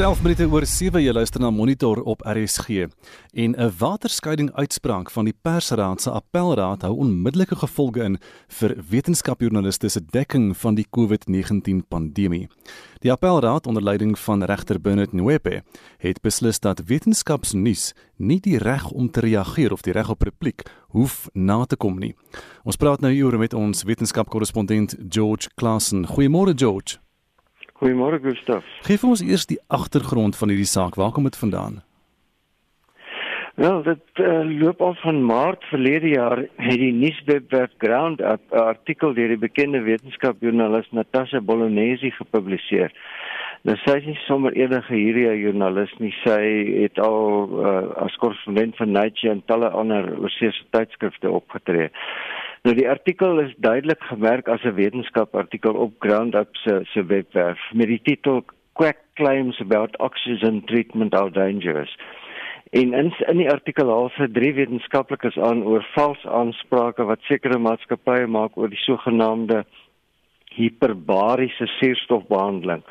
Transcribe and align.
Dis 0.00 0.08
11 0.08 0.22
minute 0.22 0.46
oor 0.48 0.64
7 0.64 1.02
jy 1.04 1.12
luister 1.12 1.42
na 1.44 1.50
Monitor 1.52 1.98
op 2.08 2.22
RSG 2.24 2.86
en 3.36 3.52
'n 3.52 3.72
waterskeiding 3.78 4.50
uitspraak 4.52 5.10
van 5.10 5.24
die 5.24 5.34
Persraad 5.42 6.00
se 6.00 6.10
Appelraad 6.10 6.82
hou 6.82 6.96
onmiddellike 6.96 7.56
gevolge 7.56 8.02
in 8.02 8.18
vir 8.48 8.76
wetenskapjoernaliste 8.90 9.88
se 9.88 10.00
dekking 10.00 10.56
van 10.56 10.74
die 10.74 10.86
COVID-19 10.96 11.84
pandemie. 11.88 12.48
Die 13.00 13.12
Appelraad 13.12 13.66
onder 13.66 13.82
leiding 13.82 14.18
van 14.18 14.42
regter 14.42 14.80
Bernard 14.80 15.12
Nwepe 15.12 15.62
het 15.98 16.20
beslis 16.22 16.60
dat 16.60 16.82
wetenskapsnuus 16.86 17.92
nie 18.16 18.40
die 18.40 18.58
reg 18.58 18.90
om 18.90 19.10
te 19.10 19.20
reageer 19.20 19.72
of 19.72 19.82
die 19.82 19.92
reg 19.92 20.08
op 20.08 20.22
repliek 20.22 20.62
hoef 20.88 21.28
na 21.32 21.64
te 21.64 21.76
kom 21.76 21.98
nie. 21.98 22.14
Ons 22.62 22.76
praat 22.76 23.00
nou 23.00 23.12
hieroor 23.12 23.38
met 23.38 23.54
ons 23.54 23.82
wetenskapkorrespondent 23.82 24.96
George 25.08 25.48
Klassen. 25.54 26.06
Goeiemôre 26.06 26.54
George. 26.54 27.09
Goeiemôre 27.80 28.18
Gustaf. 28.20 28.64
Geef 28.84 29.04
ons 29.08 29.22
eers 29.24 29.46
die 29.48 29.56
agtergrond 29.72 30.36
van 30.36 30.50
hierdie 30.52 30.68
saak. 30.68 30.98
Waar 31.00 31.14
kom 31.16 31.24
dit 31.24 31.36
vandaan? 31.36 31.78
Wel, 33.60 33.82
dit 33.82 34.20
uh, 34.20 34.42
loop 34.60 34.80
al 34.84 34.94
van 35.00 35.22
Maart 35.24 35.64
verlede 35.68 36.08
jaar 36.08 36.42
het 36.56 36.78
die 36.80 36.92
nuuswebwerf 36.92 37.72
Ground 37.78 38.20
Up 38.20 38.40
'n 38.52 38.58
artikel 38.74 39.14
deur 39.16 39.32
die 39.32 39.40
bekende 39.40 39.80
wetenskapjoernalis 39.80 40.90
Natasha 40.90 41.40
Bolognesi 41.40 42.10
gepubliseer. 42.10 42.92
Nou 43.62 43.76
sy 43.76 43.96
is 43.96 44.06
nie 44.08 44.18
sommer 44.24 44.52
enige 44.56 44.94
hierdie 44.94 45.26
joernalis 45.40 45.92
nie. 45.98 46.12
Sy 46.24 46.40
het 46.82 46.98
al 46.98 47.48
uh, 47.64 48.04
as 48.04 48.16
korrespondent 48.20 48.76
van 48.76 48.92
Nature 48.92 49.32
en 49.32 49.42
talle 49.46 49.68
ander 49.68 50.08
oorsese 50.20 50.64
tydskrifte 50.70 51.30
opgetree. 51.30 51.90
Nou 52.62 52.74
die 52.76 52.88
artikel 52.88 53.38
is 53.40 53.52
duidelik 53.64 54.02
gemerk 54.04 54.48
as 54.48 54.64
'n 54.68 54.74
wetenskapartikel 54.76 55.74
op 55.74 55.92
Groundup 55.98 56.56
se 56.56 56.80
se 56.92 57.04
webwerf 57.04 57.60
met 57.72 57.86
die 57.86 58.00
titel 58.02 58.44
Quack 58.72 58.98
claims 59.14 59.60
about 59.60 59.98
oxygen 59.98 60.64
treatment 60.64 61.14
are 61.14 61.30
dangerous. 61.30 61.96
En 62.70 62.92
in 62.92 63.14
in 63.28 63.36
die 63.36 63.50
artikel 63.50 63.88
haal 63.88 64.10
sy 64.10 64.26
drie 64.32 64.52
wetenskaplikes 64.54 65.38
aan 65.38 65.62
oor 65.62 65.86
vals 65.94 66.26
aansprake 66.26 67.04
wat 67.04 67.20
sekere 67.20 67.58
maatskappye 67.58 68.26
maak 68.26 68.56
oor 68.56 68.68
die 68.68 68.84
sogenaamde 68.84 69.64
hiperbariese 70.60 71.66
suurstofbehandeling. 71.78 72.84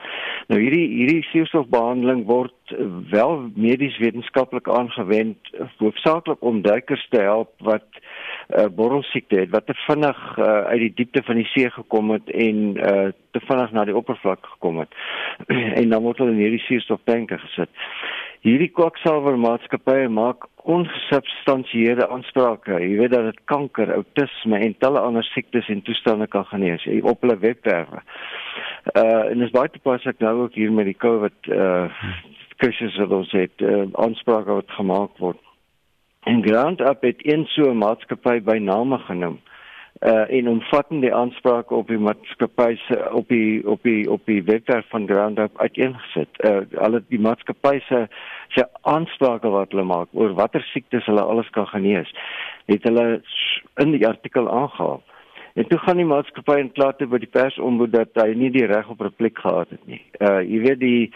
Nou 0.49 0.59
hierdie 0.61 0.85
hierdie 0.95 1.23
suurstofbehandeling 1.29 2.25
word 2.29 2.73
wel 3.11 3.49
medies 3.55 3.97
wetenskaplik 4.01 4.69
aangewend 4.69 5.51
hoofsaaklik 5.77 6.41
om 6.45 6.61
duikers 6.65 7.05
te 7.09 7.21
help 7.21 7.53
wat 7.65 7.85
uh, 8.57 8.65
borrelsiekte 8.75 9.39
het 9.43 9.53
wat 9.53 9.65
te 9.65 9.75
vinnig 9.85 10.19
uh, 10.37 10.45
uit 10.71 10.79
die 10.85 10.93
diepte 11.01 11.23
van 11.23 11.41
die 11.41 11.47
see 11.53 11.69
gekom 11.69 12.13
het 12.15 12.29
en 12.29 12.61
uh, 12.77 13.09
te 13.31 13.41
vinnig 13.45 13.73
na 13.75 13.85
die 13.85 13.97
oppervlak 13.97 14.45
gekom 14.55 14.81
het 14.83 14.95
en 15.81 15.89
dan 15.89 16.03
word 16.03 16.21
hulle 16.21 16.33
in 16.35 16.43
hierdie 16.43 16.65
suurstoftanke 16.65 17.37
gesit. 17.45 17.69
Hierdie 18.39 18.69
kwaksalwer 18.71 19.35
maatskappye 19.35 20.07
maak 20.15 20.45
ongesubstansieerde 20.63 22.05
aansprake. 22.07 22.77
Jy 22.79 22.93
weet 23.01 23.11
dat 23.11 23.25
dit 23.27 23.41
kanker, 23.51 23.91
outisme 23.97 24.61
en 24.63 24.75
talle 24.79 25.01
ander 25.03 25.25
siektes 25.27 25.67
en 25.67 25.81
toestande 25.83 26.27
kan 26.31 26.45
genees 26.47 26.85
op 27.03 27.25
hulle 27.25 27.35
webwerwe. 27.41 27.99
Uh 28.95 29.25
en 29.31 29.43
dis 29.43 29.51
baie 29.51 29.71
toepaslik 29.73 30.23
nou 30.23 30.35
ook 30.45 30.55
hier 30.55 30.71
met 30.71 30.87
die 30.87 30.95
COVID 30.95 31.51
uh 31.51 32.07
krisis 32.59 32.95
wat 32.99 33.11
ons 33.15 33.29
het, 33.31 33.61
uh, 33.63 33.85
aansprake 34.03 34.51
wat 34.51 34.71
gemaak 34.75 35.19
word. 35.23 35.39
En 36.27 36.41
Grant 36.43 36.81
het 36.83 37.21
een 37.23 37.45
so 37.47 37.71
'n 37.71 37.77
maatskappy 37.77 38.39
by 38.43 38.57
name 38.59 38.97
genoem. 38.97 39.39
Uh 39.99 40.31
en 40.31 40.47
omvattende 40.47 41.13
aansprake 41.13 41.75
op 41.75 41.87
die 41.87 41.97
maatskappy 41.99 42.75
se 42.75 43.09
op 43.11 43.27
die 43.27 43.67
op 43.67 43.83
die 43.83 44.11
op 44.11 44.21
die 44.25 44.43
webwerf 44.43 44.85
van 44.89 45.07
Grant 45.07 45.39
Up 45.39 45.59
uiteengesit. 45.59 46.29
Uh 46.45 46.61
alle 46.79 47.03
die 47.07 47.19
maatskappy 47.19 47.79
se 47.79 48.07
se 48.47 48.67
aansprake 48.81 49.49
wat 49.49 49.71
hulle 49.71 49.83
maak 49.83 50.07
oor 50.11 50.33
watter 50.33 50.63
siektes 50.71 51.05
hulle 51.05 51.21
alles 51.21 51.49
kan 51.49 51.67
genees, 51.67 52.13
het 52.65 52.83
hulle 52.83 53.21
in 53.75 53.91
die 53.91 54.07
artikel 54.07 54.47
aangehaal. 54.49 55.03
En 55.53 55.67
toe 55.67 55.79
gaan 55.79 55.97
die 55.97 56.05
maatskappy 56.05 56.57
en 56.59 56.71
kla 56.71 56.91
toe 56.97 57.07
by 57.09 57.19
die 57.21 57.31
persombud 57.31 57.91
dat 57.93 58.13
hy 58.21 58.33
nie 58.37 58.51
die 58.53 58.67
reg 58.69 58.89
op 58.89 59.01
repliek 59.01 59.39
gehad 59.39 59.71
het 59.73 59.81
nie. 59.89 60.01
Uh 60.21 60.39
jy 60.45 60.59
weet 60.65 60.79
die 60.79 61.09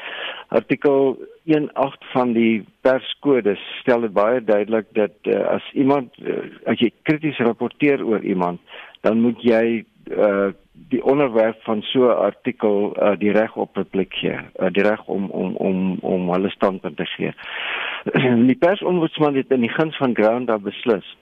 artikel 0.49 1.16
18 1.45 2.09
van 2.13 2.33
die 2.33 2.63
perskode 2.81 3.55
stel 3.81 4.01
dit 4.07 4.13
baie 4.13 4.41
duidelik 4.41 4.88
dat 4.95 5.16
uh, 5.27 5.41
as 5.57 5.66
iemand 5.73 6.13
uh, 6.23 6.39
as 6.66 6.79
jy 6.79 6.91
krities 7.03 7.39
rapporteer 7.44 8.03
oor 8.05 8.23
iemand, 8.23 8.61
dan 9.01 9.21
moet 9.21 9.41
jy 9.44 9.83
uh 10.11 10.51
die 10.89 11.03
onderwerp 11.05 11.61
van 11.63 11.81
so 11.81 12.09
'n 12.09 12.17
artikel 12.25 12.94
uh, 12.97 13.13
die 13.17 13.31
reg 13.31 13.55
op 13.55 13.77
repliek 13.77 14.13
gee, 14.13 14.38
uh, 14.59 14.69
die 14.71 14.83
reg 14.83 15.05
om 15.05 15.29
om 15.29 15.55
om 15.55 15.97
om 16.01 16.29
hulle 16.31 16.50
standpunt 16.50 16.97
te 16.97 17.05
gee. 17.05 17.33
die 18.50 18.57
persombudsman 18.57 19.35
het 19.35 19.51
in 19.51 19.61
die 19.61 19.73
guns 19.73 19.97
van 19.97 20.15
Ground 20.15 20.47
daar 20.47 20.61
beslis 20.61 21.17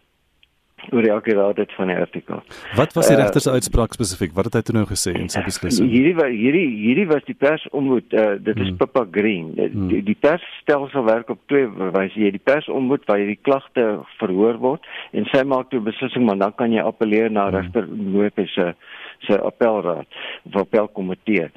oor 0.89 1.05
die 1.05 1.13
akkuraatheid 1.13 1.73
van 1.77 1.91
die 1.91 1.97
artikel. 1.97 2.41
Wat 2.77 2.95
was 2.97 3.09
die 3.11 3.15
uh, 3.15 3.21
regter 3.21 3.43
se 3.43 3.53
uitspraak 3.53 3.93
spesifiek? 3.97 4.33
Wat 4.37 4.49
het 4.49 4.57
hy 4.59 4.61
toe 4.67 4.75
nou 4.79 4.85
gesê 4.89 5.13
in 5.17 5.29
sy 5.31 5.43
beslissing? 5.45 5.91
Hierdie 5.91 6.15
hierdie 6.33 6.65
hierdie 6.81 7.07
was 7.11 7.25
die 7.27 7.37
pers 7.37 7.65
ontmoet 7.71 8.15
uh, 8.17 8.33
dit 8.41 8.57
is 8.57 8.71
hmm. 8.71 8.79
Pippa 8.81 9.05
Green. 9.11 9.51
Hmm. 9.57 9.87
Die, 9.91 10.01
die 10.09 10.17
persstelsel 10.17 11.05
werk 11.07 11.29
op 11.33 11.41
twee 11.51 11.69
wyse. 11.69 12.17
Jy 12.17 12.33
die 12.37 12.43
pers 12.43 12.69
ontmoet 12.71 13.05
waar 13.09 13.21
hierdie 13.21 13.39
klagte 13.45 13.87
verhoor 14.17 14.59
word 14.63 14.89
en 15.17 15.29
sy 15.31 15.43
maak 15.47 15.69
toe 15.71 15.83
beslissing 15.85 16.25
maar 16.27 16.39
dan 16.41 16.55
kan 16.57 16.73
jy 16.73 16.83
appeleer 16.85 17.29
na 17.29 17.49
hmm. 17.49 17.59
regter 17.59 17.87
Lopez 17.87 18.53
se 18.57 18.73
se 19.21 19.37
appelraad 19.37 20.07
of 20.49 20.55
appelkomitee 20.63 21.51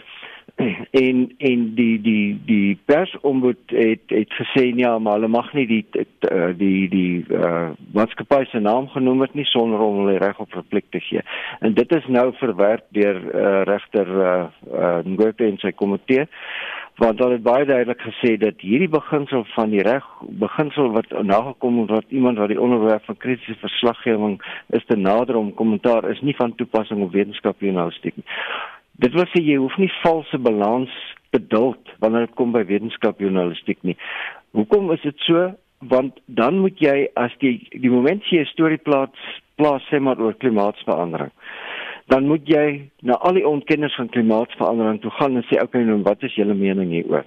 en 1.04 1.34
en 1.38 1.62
die 1.74 2.00
die 2.00 2.40
die 2.46 2.78
persombud 2.84 3.58
het 3.74 4.04
het 4.06 4.36
gesê 4.38 4.68
nee 4.74 4.98
maar 4.98 5.18
hulle 5.18 5.28
mag 5.28 5.52
nie 5.52 5.66
die 5.66 5.84
die 5.92 6.54
die, 6.58 6.88
die 6.88 7.24
uh, 7.34 7.70
maatskappy 7.92 8.44
se 8.50 8.60
naam 8.60 8.88
genoem 8.88 9.20
het 9.26 9.34
nie 9.34 9.46
sonder 9.50 9.82
om 9.82 9.98
hulle 10.02 10.18
reg 10.18 10.38
op 10.38 10.54
repliek 10.54 10.86
te 10.90 11.00
gee. 11.00 11.24
En 11.60 11.74
dit 11.74 11.96
is 11.96 12.06
nou 12.06 12.30
verwerp 12.38 12.86
deur 12.96 13.20
uh, 13.20 13.62
regter 13.68 14.08
uh, 14.08 14.32
uh, 14.70 14.98
Ngote 15.04 15.46
en 15.46 15.58
sy 15.62 15.72
komitee 15.72 16.28
want 17.02 17.18
hulle 17.18 17.38
het 17.38 17.42
baie 17.42 17.64
duidelik 17.66 18.02
gesê 18.06 18.36
dat 18.38 18.60
hierdie 18.62 18.88
beginsel 18.88 19.42
van 19.54 19.72
die 19.74 19.82
reg 19.82 20.04
beginsel 20.44 20.92
wat 20.94 21.10
nagekom 21.26 21.80
word 21.80 21.90
wat 21.90 22.14
iemand 22.14 22.38
wat 22.38 22.52
die 22.52 22.60
onderwerp 22.60 23.04
van 23.10 23.18
kritiese 23.24 23.58
verslaggewing 23.64 24.36
is 24.78 24.86
te 24.86 24.96
nader 24.96 25.36
om 25.36 25.54
kommentaar 25.58 26.06
is 26.10 26.22
nie 26.22 26.36
van 26.38 26.54
toepassing 26.54 27.02
op 27.02 27.12
wetenskapjournalistiek 27.12 28.16
nie. 28.16 28.28
Dit 29.02 29.14
wil 29.14 29.26
sê 29.32 29.42
jy 29.42 29.58
hoef 29.58 29.74
nie 29.78 29.90
valse 30.02 30.38
balans 30.38 30.90
te 31.34 31.40
duld 31.42 31.94
wanneer 32.02 32.28
dit 32.28 32.36
kom 32.38 32.52
by 32.54 32.62
wetenskapjournalistiek 32.68 33.80
nie. 33.82 33.96
Hoekom 34.54 34.92
is 34.94 35.02
dit 35.02 35.18
so? 35.26 35.50
Want 35.90 36.20
dan 36.26 36.60
moet 36.62 36.78
jy 36.80 37.08
as 37.20 37.34
die 37.42 37.56
die 37.72 37.90
oomblik 37.90 38.22
jy 38.30 38.44
'n 38.44 38.52
storie 38.52 38.78
plaas 38.78 39.40
plaas 39.58 39.82
sê 39.90 40.00
maar 40.00 40.18
oor 40.18 40.34
klimaatsverandering. 40.34 41.32
Dan 42.06 42.26
moet 42.26 42.46
jy 42.48 42.90
na 43.02 43.14
al 43.14 43.34
die 43.38 43.46
ontkenners 43.48 43.94
van 43.96 44.08
klimaatsverandering 44.08 45.00
toe 45.00 45.10
gaan 45.10 45.36
en 45.36 45.46
sê 45.50 45.62
okay, 45.62 45.82
nou 45.82 46.02
wat 46.02 46.22
is 46.22 46.34
julle 46.34 46.54
mening 46.54 46.90
hieroor? 46.90 47.24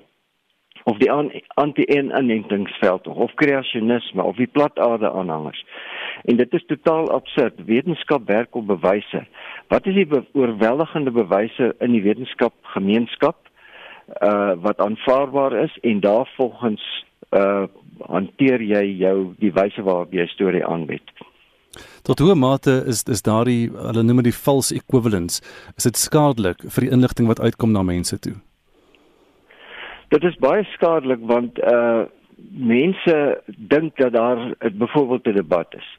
Of 0.84 0.98
die 0.98 1.12
anti-inentingsveld 1.56 3.08
of 3.08 3.34
kreasionisme 3.36 4.24
of 4.24 4.36
die 4.36 4.48
plataarde 4.48 5.12
aanhangers. 5.12 5.66
En 6.24 6.38
dit 6.38 6.54
is 6.54 6.66
totaal 6.66 7.12
absurd. 7.12 7.66
Wetenskap 7.66 8.28
werk 8.28 8.56
op 8.56 8.68
bewyse. 8.68 9.26
Wat 9.68 9.86
is 9.86 9.94
die 9.94 10.08
be 10.08 10.24
oorweldigende 10.34 11.12
bewyse 11.12 11.76
in 11.80 11.92
die 11.92 12.02
wetenskap 12.02 12.54
gemeenskap 12.62 13.38
uh 14.24 14.56
wat 14.64 14.80
aanvaarbaar 14.80 15.54
is 15.64 15.78
en 15.82 16.00
daarvolgens 16.00 16.84
uh 17.30 17.68
hanteer 18.08 18.62
jy 18.62 18.84
jou 18.98 19.34
die 19.40 19.52
wyse 19.52 19.84
waarop 19.84 20.14
jy 20.14 20.28
storie 20.32 20.66
aanbied. 20.66 21.04
Tot 22.04 22.20
hoe 22.20 22.36
mate 22.36 22.84
is 22.88 23.04
is 23.04 23.22
daardie 23.22 23.70
hulle 23.76 24.04
noem 24.04 24.24
dit 24.24 24.36
false 24.36 24.76
equivalence 24.76 25.42
is 25.76 25.84
dit 25.84 25.98
skadelik 25.98 26.64
vir 26.64 26.88
die 26.88 26.94
inligting 26.94 27.28
wat 27.28 27.40
uitkom 27.40 27.72
na 27.72 27.84
mense 27.84 28.20
toe? 28.20 28.36
Dit 30.10 30.24
is 30.24 30.38
baie 30.40 30.64
skadelik 30.76 31.20
want 31.28 31.60
uh 31.60 32.06
mense 32.52 33.42
dink 33.46 33.98
dat 33.98 34.14
daar 34.14 34.54
byvoorbeeld 34.74 35.28
'n 35.28 35.36
debat 35.36 35.76
is. 35.78 35.98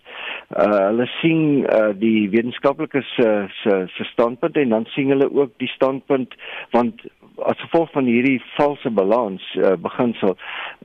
Uh 0.56 0.87
hulle 0.88 1.06
sien 1.06 1.67
uh 1.73 1.88
die 1.99 2.31
wetenskaplikes 2.31 3.14
se 3.14 3.46
se 3.62 3.85
se 3.87 4.05
standpunt 4.05 4.56
en 4.56 4.69
dan 4.69 4.85
sien 4.85 5.08
hulle 5.08 5.35
ook 5.35 5.50
die 5.56 5.69
standpunt 5.69 6.35
want 6.70 7.02
as 7.37 7.61
gevolg 7.61 7.90
van 7.90 8.05
hierdie 8.05 8.43
valse 8.56 8.90
balans 8.90 9.55
uh, 9.55 9.73
beginsel 9.79 10.37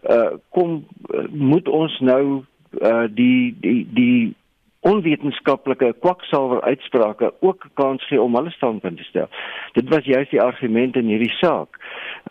uh 0.09 0.31
kom 0.49 0.85
uh, 1.09 1.25
moet 1.31 1.67
ons 1.67 1.99
nou 1.99 2.43
uh 2.81 3.05
die 3.09 3.55
die 3.59 3.87
die 3.93 4.35
onwetenskaplike 4.79 5.93
kwaksalwer 5.99 6.61
uitsprake 6.61 7.33
ook 7.39 7.65
'n 7.65 7.71
kans 7.73 8.07
gee 8.07 8.21
om 8.21 8.35
hulle 8.35 8.51
standpunt 8.51 8.97
te 8.97 9.03
stel. 9.03 9.29
Dit 9.71 9.89
was 9.89 10.03
juist 10.03 10.31
die 10.31 10.41
argument 10.41 10.95
in 10.95 11.07
hierdie 11.07 11.35
saak. 11.39 11.79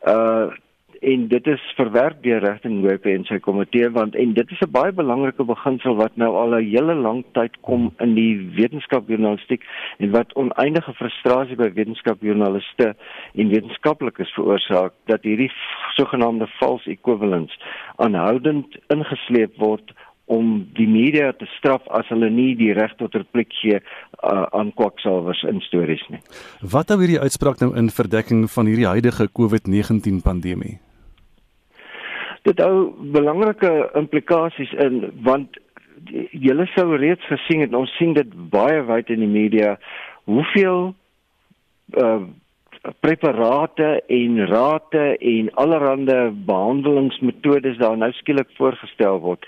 Uh 0.05 0.47
en 1.03 1.25
dit 1.29 1.47
is 1.47 1.63
verwerk 1.77 2.21
deur 2.23 2.39
Regting 2.45 2.83
Hope 2.87 3.11
en 3.11 3.25
sy 3.27 3.39
komitee 3.43 3.89
want 3.91 4.15
en 4.19 4.35
dit 4.37 4.53
is 4.55 4.61
'n 4.63 4.71
baie 4.71 4.93
belangrike 4.93 5.45
beginsel 5.45 5.97
wat 5.99 6.17
nou 6.17 6.31
al 6.37 6.55
'n 6.55 6.69
hele 6.71 6.95
lang 6.95 7.25
tyd 7.33 7.57
kom 7.61 7.91
in 7.99 8.15
die 8.15 8.39
wetenskapjournalistiek 8.59 9.63
en 9.99 10.11
wat 10.11 10.35
oneindige 10.35 10.93
frustrasie 10.93 11.57
by 11.57 11.73
wetenskapjoernaliste 11.75 12.95
en 13.35 13.49
wetenskaplikes 13.49 14.35
veroorsaak 14.35 14.93
dat 15.07 15.23
hierdie 15.23 15.51
sogenaamde 15.97 16.47
false 16.47 16.91
equivalence 16.91 17.55
aanhoudend 17.97 18.79
ingesleep 18.89 19.59
word 19.59 19.93
om 20.27 20.69
die 20.77 20.87
media 20.87 21.33
te 21.33 21.47
straf 21.59 21.83
as 21.91 22.07
hulle 22.09 22.31
nie 22.31 22.55
die 22.55 22.73
reg 22.73 22.95
tot 22.97 23.15
repliek 23.15 23.51
gee 23.61 23.81
uh, 23.81 24.47
aan 24.53 24.73
kwaksalvers 24.79 25.43
in 25.43 25.61
stories 25.61 26.05
nie. 26.09 26.23
Wat 26.63 26.89
hou 26.89 27.01
hierdie 27.03 27.21
uitspraak 27.21 27.61
nou 27.61 27.75
in 27.77 27.91
verdekking 27.91 28.47
van 28.51 28.67
hierdie 28.67 28.87
huidige 28.87 29.29
COVID-19 29.41 30.23
pandemie? 30.23 30.79
Dit 32.43 32.59
hou 32.59 32.91
belangrike 33.15 33.71
implikasies 33.99 34.73
in 34.83 35.05
want 35.23 35.59
julle 36.31 36.67
sou 36.75 36.97
reeds 36.97 37.27
gesien 37.31 37.63
het 37.63 37.75
ons 37.79 37.91
sien 37.99 38.15
dit 38.17 38.33
baie 38.51 38.81
wyd 38.89 39.11
in 39.15 39.23
die 39.23 39.31
media 39.31 39.77
hoeveel 40.31 40.95
uh, 42.03 42.23
preparate 43.01 44.03
en 44.07 44.47
rate 44.47 45.17
en 45.19 45.51
allerlei 45.55 46.31
behandelingsmetodes 46.47 47.79
daar 47.79 47.97
nou 47.97 48.11
skielik 48.13 48.51
voorgestel 48.59 49.21
word. 49.23 49.47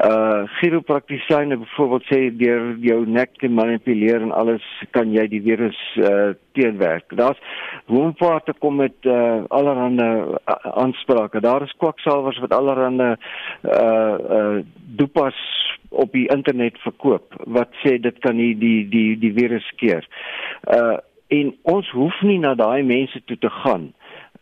Uh 0.00 0.48
chiropraktisyne 0.58 1.58
byvoorbeeld 1.60 2.08
sê 2.08 2.20
deur 2.40 2.72
jou 2.80 3.04
nek 3.06 3.36
te 3.38 3.48
manipuleer 3.48 4.24
en 4.24 4.32
alles 4.32 4.64
kan 4.96 5.12
jy 5.12 5.26
die 5.28 5.42
virus 5.44 5.80
uh 6.00 6.32
teenwerk. 6.56 7.12
Daar's 7.20 7.40
hoomvaart 7.92 8.52
kom 8.64 8.80
met 8.80 8.96
uh 9.04 9.44
allerlei 9.48 9.92
uh, 10.00 10.36
aansprake. 10.72 11.44
Daar 11.44 11.68
is 11.68 11.76
kwaksalvers 11.78 12.40
wat 12.40 12.56
allerlei 12.56 13.12
uh 13.12 14.16
uh 14.40 14.64
dopas 14.96 15.36
op 15.94 16.12
die 16.12 16.28
internet 16.32 16.78
verkoop 16.82 17.36
wat 17.46 17.76
sê 17.84 17.98
dit 18.00 18.16
kan 18.24 18.36
nie 18.36 18.54
die 18.58 18.88
die 18.88 19.18
die 19.20 19.36
virus 19.36 19.68
keer. 19.76 20.08
Uh 20.64 20.96
en 21.28 21.54
ons 21.62 21.90
hoef 21.90 22.22
nie 22.22 22.38
na 22.38 22.54
daai 22.54 22.82
mense 22.82 23.20
toe 23.24 23.38
te 23.38 23.50
gaan 23.62 23.92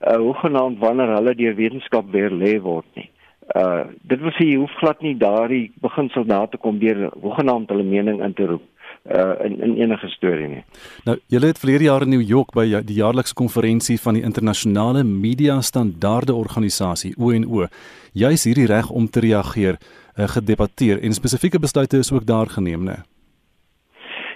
uh 0.02 0.18
hoegenaamd 0.18 0.78
wanneer 0.82 1.14
hulle 1.14 1.34
deur 1.38 1.54
wetenskap 1.54 2.10
weer 2.10 2.30
lê 2.30 2.56
word 2.60 2.86
nie. 2.98 3.08
Uh 3.54 3.84
dit 4.02 4.20
wil 4.20 4.34
sê 4.38 4.48
jy 4.48 4.58
hoef 4.58 4.74
glad 4.80 5.02
nie 5.02 5.14
daardie 5.18 5.70
beginsel 5.82 6.26
na 6.26 6.46
te 6.46 6.58
kom 6.58 6.78
deur 6.82 7.10
hoegenaamd 7.22 7.70
hulle 7.70 7.86
mening 7.86 8.22
in 8.24 8.34
te 8.34 8.48
roep 8.50 8.66
uh 9.10 9.34
in 9.46 9.60
in 9.60 9.76
enige 9.76 10.08
storie 10.08 10.48
nie. 10.48 10.64
Nou, 11.04 11.16
julle 11.26 11.52
het 11.52 11.58
verlede 11.58 11.84
jaar 11.84 12.02
in 12.02 12.14
New 12.14 12.26
York 12.28 12.54
by 12.54 12.66
die 12.86 12.98
jaarlikse 12.98 13.34
konferensie 13.34 13.98
van 14.00 14.18
die 14.18 14.22
internasionale 14.22 15.04
media 15.04 15.60
standaarde 15.60 16.34
organisasie 16.34 17.14
ONO 17.18 17.66
juis 18.12 18.44
hierdie 18.44 18.66
reg 18.66 18.90
om 18.90 19.08
te 19.10 19.20
reageer 19.20 19.78
uh, 19.78 20.28
gedebatteer 20.28 21.02
en 21.02 21.14
spesifieke 21.14 21.58
besluite 21.58 21.98
is 21.98 22.12
ook 22.12 22.26
daar 22.26 22.46
geneem, 22.46 22.84
né? 22.84 23.02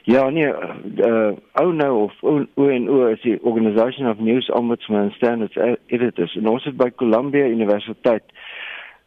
Ja, 0.06 0.28
nee, 0.30 0.46
uh 0.46 1.32
ou 1.52 1.72
nou 1.74 2.02
of 2.02 2.12
ONO 2.54 3.06
is 3.06 3.20
die 3.22 3.38
Organisation 3.42 4.06
of 4.08 4.18
News 4.18 4.50
Ombudsman 4.50 5.00
and 5.00 5.12
Standards 5.12 5.56
Editors. 5.86 6.36
En 6.36 6.46
ons 6.46 6.64
het 6.64 6.76
by 6.78 6.92
Columbia 6.94 7.48
Universiteit 7.50 8.22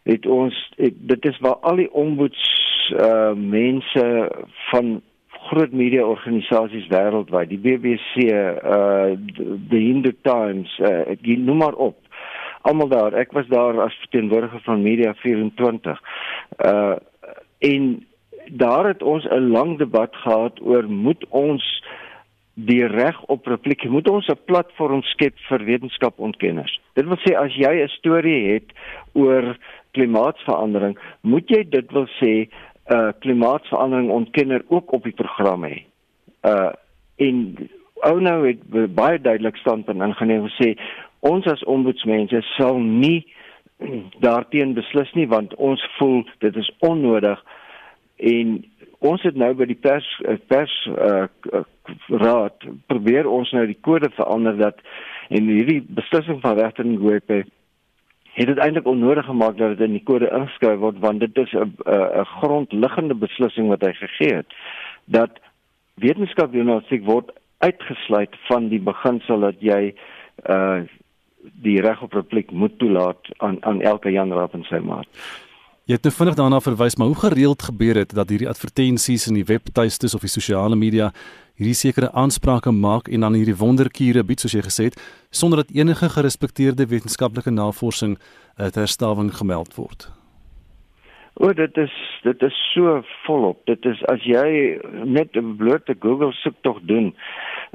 het 0.03 0.25
ons 0.27 0.57
het, 0.75 0.97
dit 1.07 1.27
is 1.29 1.39
waar 1.39 1.55
al 1.63 1.79
die 1.79 1.87
ombuds 1.95 2.41
uh 2.99 3.31
mense 3.31 4.03
van 4.71 4.99
groot 5.47 5.71
media 5.71 6.03
organisasies 6.03 6.91
wêreldwyd, 6.91 7.53
die 7.53 7.61
BBC, 7.63 8.27
uh 8.27 9.15
the 9.71 9.79
Hindu 9.79 10.11
Times, 10.27 10.75
uh 10.83 11.15
noem 11.37 11.63
maar 11.63 11.79
op. 11.79 11.95
Almal 12.67 12.91
daar. 12.91 13.15
Ek 13.23 13.31
was 13.31 13.47
daar 13.47 13.79
as 13.87 13.95
verteenwoordiger 14.03 14.67
van 14.67 14.83
Media 14.83 15.15
24. 15.23 16.03
Uh 16.65 16.99
en 17.59 18.07
daar 18.51 18.87
het 18.87 19.03
ons 19.03 19.25
'n 19.25 19.51
lang 19.51 19.77
debat 19.77 20.15
gehad 20.15 20.61
oor 20.61 20.83
moet 20.89 21.25
ons 21.29 21.83
die 22.53 22.85
reg 22.85 23.21
op 23.21 23.45
repliek 23.47 23.83
moet 23.89 24.09
ons 24.09 24.27
'n 24.27 24.43
platform 24.45 25.01
skep 25.01 25.37
vir 25.49 25.63
wetenskapontkenners. 25.63 26.79
Dit 26.93 27.05
wil 27.05 27.17
sê 27.17 27.35
as 27.35 27.53
jy 27.55 27.83
'n 27.83 27.87
storie 27.87 28.53
het 28.53 28.71
oor 29.13 29.57
klimaatsverandering, 29.91 30.97
moet 31.21 31.49
jy 31.49 31.69
dit 31.69 31.91
wil 31.91 32.07
sê 32.21 32.47
'n 32.47 32.49
uh, 32.95 33.11
klimaatsverandering 33.19 34.09
ontkenner 34.09 34.63
ook 34.67 34.91
op 34.91 35.03
die 35.03 35.13
program 35.13 35.63
hê. 35.63 35.83
Uh 36.43 36.71
in 37.15 37.69
ou 37.99 38.19
nou 38.19 38.47
het 38.47 38.93
baie 38.95 39.21
duidelik 39.21 39.55
standpunt 39.55 40.01
ingeneem 40.01 40.43
en 40.43 40.55
sê 40.55 40.77
ons 41.19 41.45
as 41.45 41.63
ombudsmense 41.63 42.41
sal 42.55 42.79
nie 42.79 43.25
daarteen 44.27 44.73
beslis 44.73 45.11
nie 45.13 45.27
want 45.27 45.55
ons 45.55 45.83
voel 45.97 46.23
dit 46.39 46.55
is 46.55 46.71
onnodig 46.79 47.43
en 48.19 48.57
ons 48.99 49.21
het 49.23 49.35
nou 49.35 49.53
by 49.55 49.65
die 49.69 49.79
pers 49.79 50.07
eh, 50.27 50.39
pers 50.51 50.73
uh, 50.91 51.27
raad 52.21 52.67
probeer 52.91 53.29
ons 53.29 53.51
nou 53.55 53.65
die 53.67 53.79
kode 53.81 54.09
verander 54.17 54.57
dat 54.59 54.81
en 55.29 55.47
hierdie 55.47 55.81
beslissing 55.87 56.41
van 56.43 56.59
regter 56.59 56.85
Ngwepe 56.85 57.43
het 58.39 58.47
dit 58.47 58.59
eintlik 58.61 58.87
onnodig 58.87 59.25
gemaak 59.25 59.57
dat 59.57 59.77
dit 59.77 59.87
in 59.87 59.97
die 59.97 60.05
kode 60.05 60.29
ingeskryf 60.35 60.79
word 60.83 60.99
want 60.99 61.19
dit 61.19 61.37
is 61.37 61.53
'n 61.53 61.73
'n 61.87 62.25
grondliggende 62.39 63.15
beslissing 63.15 63.67
wat 63.67 63.81
hy 63.81 63.93
gegee 63.93 64.35
het 64.35 64.53
dat 65.05 65.39
wetenskap 65.95 66.53
journalistiek 66.53 67.05
word 67.05 67.31
uitgesluit 67.59 68.35
van 68.47 68.69
die 68.69 68.79
beginsel 68.79 69.39
dat 69.39 69.59
jy 69.59 69.93
uh 70.45 70.81
die 71.63 71.81
reg 71.81 72.01
op 72.03 72.13
repliek 72.13 72.51
moet 72.51 72.77
toelaat 72.79 73.29
aan 73.37 73.57
aan 73.63 73.81
elke 73.81 74.11
Jan 74.11 74.33
Raap 74.33 74.53
en 74.53 74.65
sy 74.67 74.79
maat. 74.83 75.07
Jy 75.89 75.95
het 75.97 76.03
nou 76.05 76.11
vinnig 76.13 76.35
daarna 76.37 76.57
verwys, 76.61 76.95
maar 77.01 77.07
hoe 77.09 77.17
gereeld 77.17 77.63
gebeur 77.65 77.97
dit 77.97 78.11
dat 78.13 78.29
hierdie 78.29 78.47
advertensies 78.47 79.23
in 79.25 79.39
die 79.39 79.45
webtuistes 79.49 80.13
of 80.13 80.21
die 80.21 80.29
sosiale 80.29 80.75
media 80.77 81.07
hierdie 81.57 81.73
sekere 81.73 82.11
aansprake 82.13 82.69
maak 82.69 83.07
en 83.09 83.25
dan 83.25 83.33
hierdie 83.33 83.55
wonderkure 83.57 84.21
bied 84.21 84.43
soos 84.43 84.53
jy 84.53 84.61
gesê 84.67 84.85
het 84.91 84.99
sonder 85.33 85.63
dat 85.63 85.73
enige 85.73 86.11
gerespekteerde 86.13 86.85
wetenskaplike 86.91 87.49
navorsing 87.49 88.19
uh, 88.19 88.69
ter 88.69 88.85
staving 88.85 89.33
gemeld 89.33 89.73
word? 89.79 90.05
O, 91.41 91.49
dit 91.57 91.81
is 91.81 91.97
dit 92.21 92.45
is 92.45 92.61
so 92.75 93.01
volop. 93.25 93.65
Dit 93.65 93.89
is 93.89 94.05
as 94.13 94.21
jy 94.21 94.77
net 95.09 95.33
'n 95.33 95.57
blote 95.57 95.97
Google 96.05 96.35
soek 96.45 96.61
tog 96.61 96.77
doen. 96.85 97.15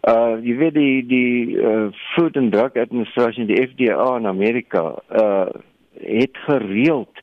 Uh 0.07 0.39
jy 0.39 0.55
weet 0.63 0.75
die 0.79 1.03
die 1.03 1.59
uh, 1.59 1.91
Food 2.15 2.37
and 2.37 2.55
Drug 2.55 2.79
Administration, 2.79 3.51
die 3.51 3.59
FDA 3.59 4.17
in 4.23 4.31
Amerika, 4.31 4.95
uh 5.11 5.51
het 5.99 6.37
gereeld 6.47 7.19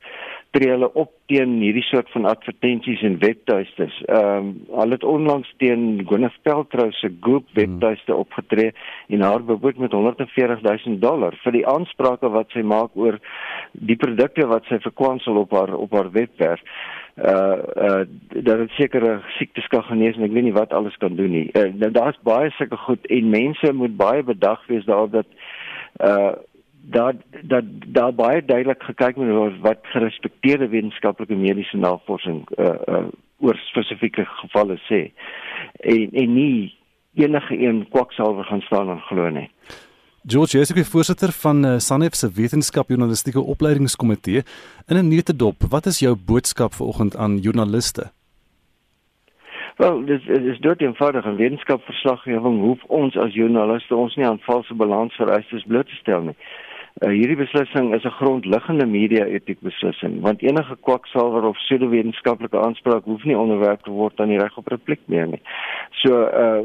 tree 0.52 0.70
hulle 0.72 0.88
op 1.00 1.10
teen 1.30 1.54
hierdie 1.62 1.84
soort 1.86 2.10
van 2.12 2.26
advertensies 2.28 3.02
en 3.08 3.18
webtuistes. 3.22 3.98
Ehm 4.06 4.48
um, 4.48 4.50
hulle 4.76 4.98
het 4.98 5.04
onlangs 5.08 5.52
teen 5.62 6.02
Gwyneth 6.08 6.36
Paltrow 6.44 6.92
se 6.92 7.08
Goop 7.20 7.46
hmm. 7.52 7.60
webtuiste 7.60 8.14
opgetree 8.14 8.72
en 9.08 9.24
haar 9.24 9.44
beboet 9.44 9.78
met 9.78 9.92
140 9.92 10.60
000 10.62 10.98
dollar 11.00 11.36
vir 11.44 11.56
die 11.56 11.66
aansprake 11.66 12.28
wat 12.36 12.52
sy 12.52 12.64
maak 12.74 12.92
oor 12.94 13.18
die 13.72 13.96
produkte 13.96 14.46
wat 14.46 14.68
sy 14.68 14.80
verkwansel 14.84 15.40
op 15.44 15.56
haar 15.56 15.74
op 15.76 15.96
haar 15.96 16.12
webwerf. 16.12 16.60
Uh 17.16 17.58
uh 17.86 18.04
dat 18.32 18.62
dit 18.64 18.70
sekere 18.76 19.18
siektes 19.38 19.66
kan 19.72 19.84
genees 19.88 20.16
en 20.16 20.28
ek 20.28 20.36
weet 20.36 20.48
nie 20.50 20.56
wat 20.60 20.72
alles 20.72 20.96
kan 21.00 21.16
doen 21.16 21.32
nie. 21.32 21.48
Uh, 21.56 21.92
Daar's 21.92 22.20
baie 22.24 22.52
sulke 22.56 22.76
goed 22.86 23.06
en 23.08 23.28
mense 23.30 23.72
moet 23.72 23.96
baie 23.96 24.22
bedag 24.22 24.64
wees 24.68 24.84
daarop 24.84 25.12
dat 25.20 25.28
uh 26.00 26.32
dat 26.82 27.14
dat 27.42 27.64
daar 27.86 28.14
baie 28.14 28.44
duidelik 28.44 28.82
gekyk 28.82 29.16
moet 29.16 29.28
word 29.28 29.60
wat 29.60 29.78
gerespekteerde 29.82 30.68
wetenskaplike 30.68 31.34
mediese 31.34 31.76
navorsing 31.76 32.48
uh, 32.58 32.74
uh 32.88 33.06
oor 33.42 33.58
spesifieke 33.58 34.24
gevalle 34.24 34.78
sê 34.86 35.00
en 35.80 36.10
en 36.12 36.34
nie 36.34 36.74
enige 37.14 37.58
een 37.58 37.86
kwaksalver 37.90 38.44
gaan 38.44 38.60
staan 38.60 38.88
en 38.88 39.00
glo 39.00 39.28
nie. 39.28 39.48
George 40.26 40.58
Jessica 40.58 40.82
voorsitter 40.82 41.32
van 41.32 41.64
uh, 41.64 41.78
Sanef 41.78 42.14
se 42.14 42.30
wetenskapjournalistieke 42.32 43.40
opleidingskomitee 43.40 44.42
in 44.86 44.96
'n 44.96 45.08
netedop. 45.08 45.62
Wat 45.68 45.86
is 45.86 45.98
jou 45.98 46.16
boodskap 46.26 46.72
vanoggend 46.72 47.16
aan 47.16 47.38
joernaliste? 47.38 48.10
Wel, 49.76 50.04
dis 50.04 50.24
dis 50.24 50.58
deur 50.60 50.76
die 50.76 50.86
eenvoudige 50.86 51.34
wetenskapverslaggewing 51.34 52.60
hoef 52.60 52.84
ons 52.84 53.16
as 53.16 53.34
joernaliste 53.34 53.96
ons 53.96 54.16
nie 54.16 54.26
aan 54.26 54.38
valse 54.38 54.74
balansvereistes 54.74 55.64
bloot 55.66 55.86
te 55.86 55.94
stel 55.94 56.22
nie. 56.22 56.36
Uh, 56.38 56.71
hierdie 57.00 57.36
beslissing 57.36 57.94
is 57.94 58.04
'n 58.04 58.16
grondliggende 58.20 58.86
media-etiek 58.86 59.60
beslissing, 59.60 60.20
want 60.20 60.42
enige 60.42 60.76
kwaksalwer 60.80 61.42
of 61.42 61.56
pseudowetenskaplike 61.56 62.58
aanspraak 62.58 63.04
hoef 63.04 63.24
nie 63.24 63.38
onderwerp 63.38 63.82
te 63.82 63.90
word 63.90 64.20
aan 64.20 64.28
die 64.28 64.38
reg 64.38 64.56
op 64.56 64.68
repliek 64.68 65.00
meer 65.06 65.26
nie. 65.26 65.42
So 65.90 66.22
uh 66.22 66.62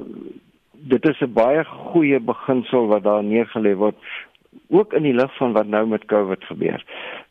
dit 0.73 1.09
is 1.09 1.21
'n 1.21 1.33
baie 1.33 1.63
goeie 1.63 2.19
beginsel 2.19 2.87
wat 2.87 3.03
daar 3.03 3.23
neergelê 3.23 3.75
word 3.75 3.95
ook 4.69 4.93
in 4.93 5.03
die 5.03 5.13
lig 5.13 5.37
van 5.37 5.53
wat 5.53 5.67
nou 5.67 5.87
met 5.87 6.05
COVID 6.05 6.43
gebeur. 6.43 6.83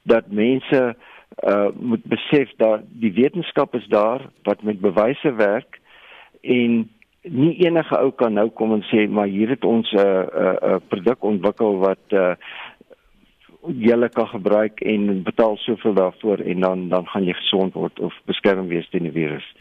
Dat 0.03 0.31
mense 0.31 0.97
uh 1.45 1.69
moet 1.79 2.05
besef 2.05 2.51
dat 2.57 2.81
die 2.89 3.13
wetenskap 3.13 3.75
is 3.75 3.87
daar 3.87 4.21
wat 4.43 4.63
met 4.63 4.81
bewyse 4.81 5.35
werk 5.35 5.81
en 6.41 6.91
nie 7.23 7.55
enige 7.67 7.99
ou 7.99 8.11
kan 8.11 8.33
nou 8.33 8.49
kom 8.51 8.73
en 8.73 8.83
sê 8.83 9.09
maar 9.09 9.27
hier 9.27 9.49
het 9.49 9.65
ons 9.65 9.93
'n 9.93 9.99
uh, 9.99 10.05
'n 10.05 10.29
uh, 10.43 10.55
uh, 10.63 10.77
produk 10.89 11.25
ontwikkel 11.25 11.79
wat 11.79 12.05
uh 12.13 12.35
jy 13.69 14.09
kan 14.09 14.27
gebruik 14.27 14.81
en 14.81 15.23
betaal 15.23 15.57
soveel 15.57 15.95
daarvoor 15.95 16.39
en 16.39 16.61
dan 16.61 16.89
dan 16.89 17.07
gaan 17.07 17.25
jy 17.25 17.33
gesond 17.33 17.75
word 17.75 18.01
of 18.01 18.15
beskerm 18.25 18.69
wees 18.69 18.89
teen 18.91 19.03
die 19.03 19.13
virus. 19.13 19.55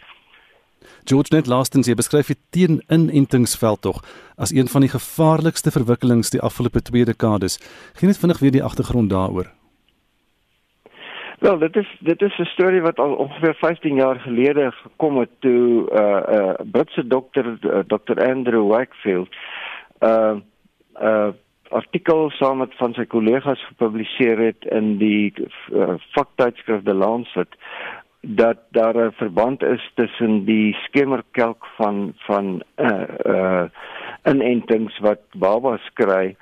George 1.04 1.34
net 1.34 1.48
laastens 1.48 1.88
jy 1.88 1.96
beskryf 1.98 2.28
die 2.28 2.40
teen-inentingsveld 2.50 3.82
tog 3.82 4.02
as 4.38 4.54
een 4.54 4.68
van 4.68 4.82
die 4.82 4.92
gevaarlikste 4.94 5.72
verwikkelings 5.72 6.30
die 6.30 6.42
afgelope 6.42 6.82
2 6.82 7.06
dekades. 7.06 7.60
Geen 7.94 8.10
net 8.10 8.20
vinnig 8.20 8.40
weer 8.40 8.52
die 8.52 8.64
agtergrond 8.64 9.10
daaroor. 9.10 9.52
Wel, 11.40 11.58
dit 11.60 11.76
is 11.76 11.90
dit 12.00 12.22
is 12.22 12.38
'n 12.40 12.46
storie 12.46 12.82
wat 12.82 13.00
al 13.00 13.14
ongeveer 13.14 13.56
15 13.56 13.96
jaar 13.96 14.20
gelede 14.20 14.72
gekom 14.72 15.20
het 15.20 15.30
toe 15.40 15.86
'n 15.86 15.98
uh, 15.98 16.22
'n 16.28 16.36
uh, 16.36 16.72
Britse 16.72 17.08
dokter 17.08 17.46
uh, 17.46 17.80
Dr 17.88 18.24
Andrew 18.24 18.68
Wakefield 18.68 19.30
uh, 20.00 20.36
uh, 21.02 21.30
artikel 21.70 22.30
saam 22.38 22.58
met 22.58 22.74
van 22.78 22.94
sy 22.94 23.06
kollegas 23.06 23.62
gepubliseer 23.72 24.38
het 24.38 24.66
in 24.72 24.98
die 24.98 25.34
uh, 25.72 25.96
vaktydskrif 26.14 26.84
The 26.84 26.94
Lancet 26.94 27.56
dat 28.26 28.58
daar 28.72 28.98
'n 28.98 29.12
verband 29.12 29.64
is 29.64 29.92
tussen 29.96 30.46
die 30.46 30.74
skemerkelk 30.74 31.66
van 31.78 32.14
van 32.16 32.64
uh 32.76 33.08
uh 33.26 33.64
inentings 34.24 35.00
wat 35.00 35.20
babas 35.34 35.90
kry 35.94 36.36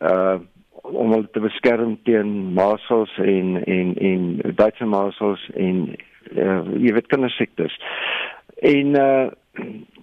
uh 0.00 0.38
om 0.82 1.10
hulle 1.12 1.28
te 1.30 1.40
beskerm 1.40 1.98
teen 2.02 2.52
masels 2.52 3.18
en 3.18 3.64
en 3.64 3.96
en 3.96 4.40
Duitse 4.54 4.84
masels 4.84 5.50
en 5.54 5.96
uh, 6.32 6.62
jy 6.74 6.92
weet 6.92 7.06
kindersiektes. 7.06 7.80
En 8.56 8.86
uh 8.86 9.28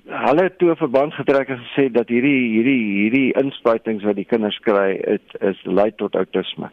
hulle 0.05 0.43
het 0.43 0.57
toe 0.57 0.71
'n 0.71 0.75
verband 0.75 1.13
getrek 1.13 1.49
en 1.49 1.59
gesê 1.59 1.91
dat 1.91 2.07
hierdie 2.07 2.49
hierdie 2.55 2.83
hierdie 3.01 3.33
inspuitings 3.33 4.03
wat 4.03 4.15
die 4.15 4.25
kinders 4.25 4.59
kry, 4.59 5.01
dit 5.05 5.41
is 5.41 5.63
lei 5.63 5.91
tot 5.95 6.15
outisme. 6.15 6.69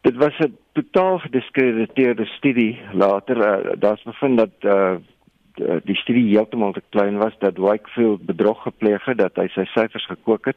Dit 0.00 0.16
was 0.16 0.38
'n 0.38 0.56
totaal 0.72 1.18
gediskrediteerde 1.18 2.26
studie 2.26 2.80
later 2.92 3.36
uh, 3.36 3.72
daar's 3.78 4.02
bevind 4.02 4.38
dat 4.38 4.50
uh, 4.60 4.96
die 5.84 5.96
studie 5.96 6.28
heeltemal 6.28 6.72
te 6.72 6.82
klein 6.88 7.18
was 7.18 7.34
dat 7.38 7.56
Wakefield 7.56 8.26
bedrog 8.26 8.62
gepleeg 8.62 9.04
het 9.04 9.18
dat 9.18 9.36
hy 9.36 9.48
sy 9.48 9.64
syfers 9.64 10.06
gekook 10.06 10.44
het 10.44 10.56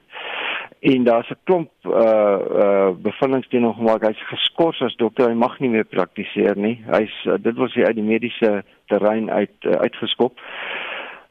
en 0.80 1.04
daar's 1.04 1.30
'n 1.30 1.38
klomp 1.44 1.70
uh 1.84 2.40
uh 2.64 2.90
bevindings 2.98 3.48
teen 3.48 3.64
hom 3.64 3.74
gemaak. 3.74 4.02
Hy's 4.02 4.28
geskort 4.28 4.82
as 4.82 4.96
dokter 4.96 5.28
hy 5.28 5.34
mag 5.34 5.60
nie 5.60 5.70
meer 5.70 5.86
praktiseer 5.86 6.58
nie. 6.58 6.84
Hy's 6.88 7.26
uh, 7.26 7.34
dit 7.40 7.56
was 7.56 7.74
hy 7.74 7.84
uit 7.84 7.96
die 7.96 8.04
mediese 8.04 8.64
terrein 8.86 9.32
uit 9.32 9.56
uh, 9.62 9.72
uitgeskop 9.72 10.40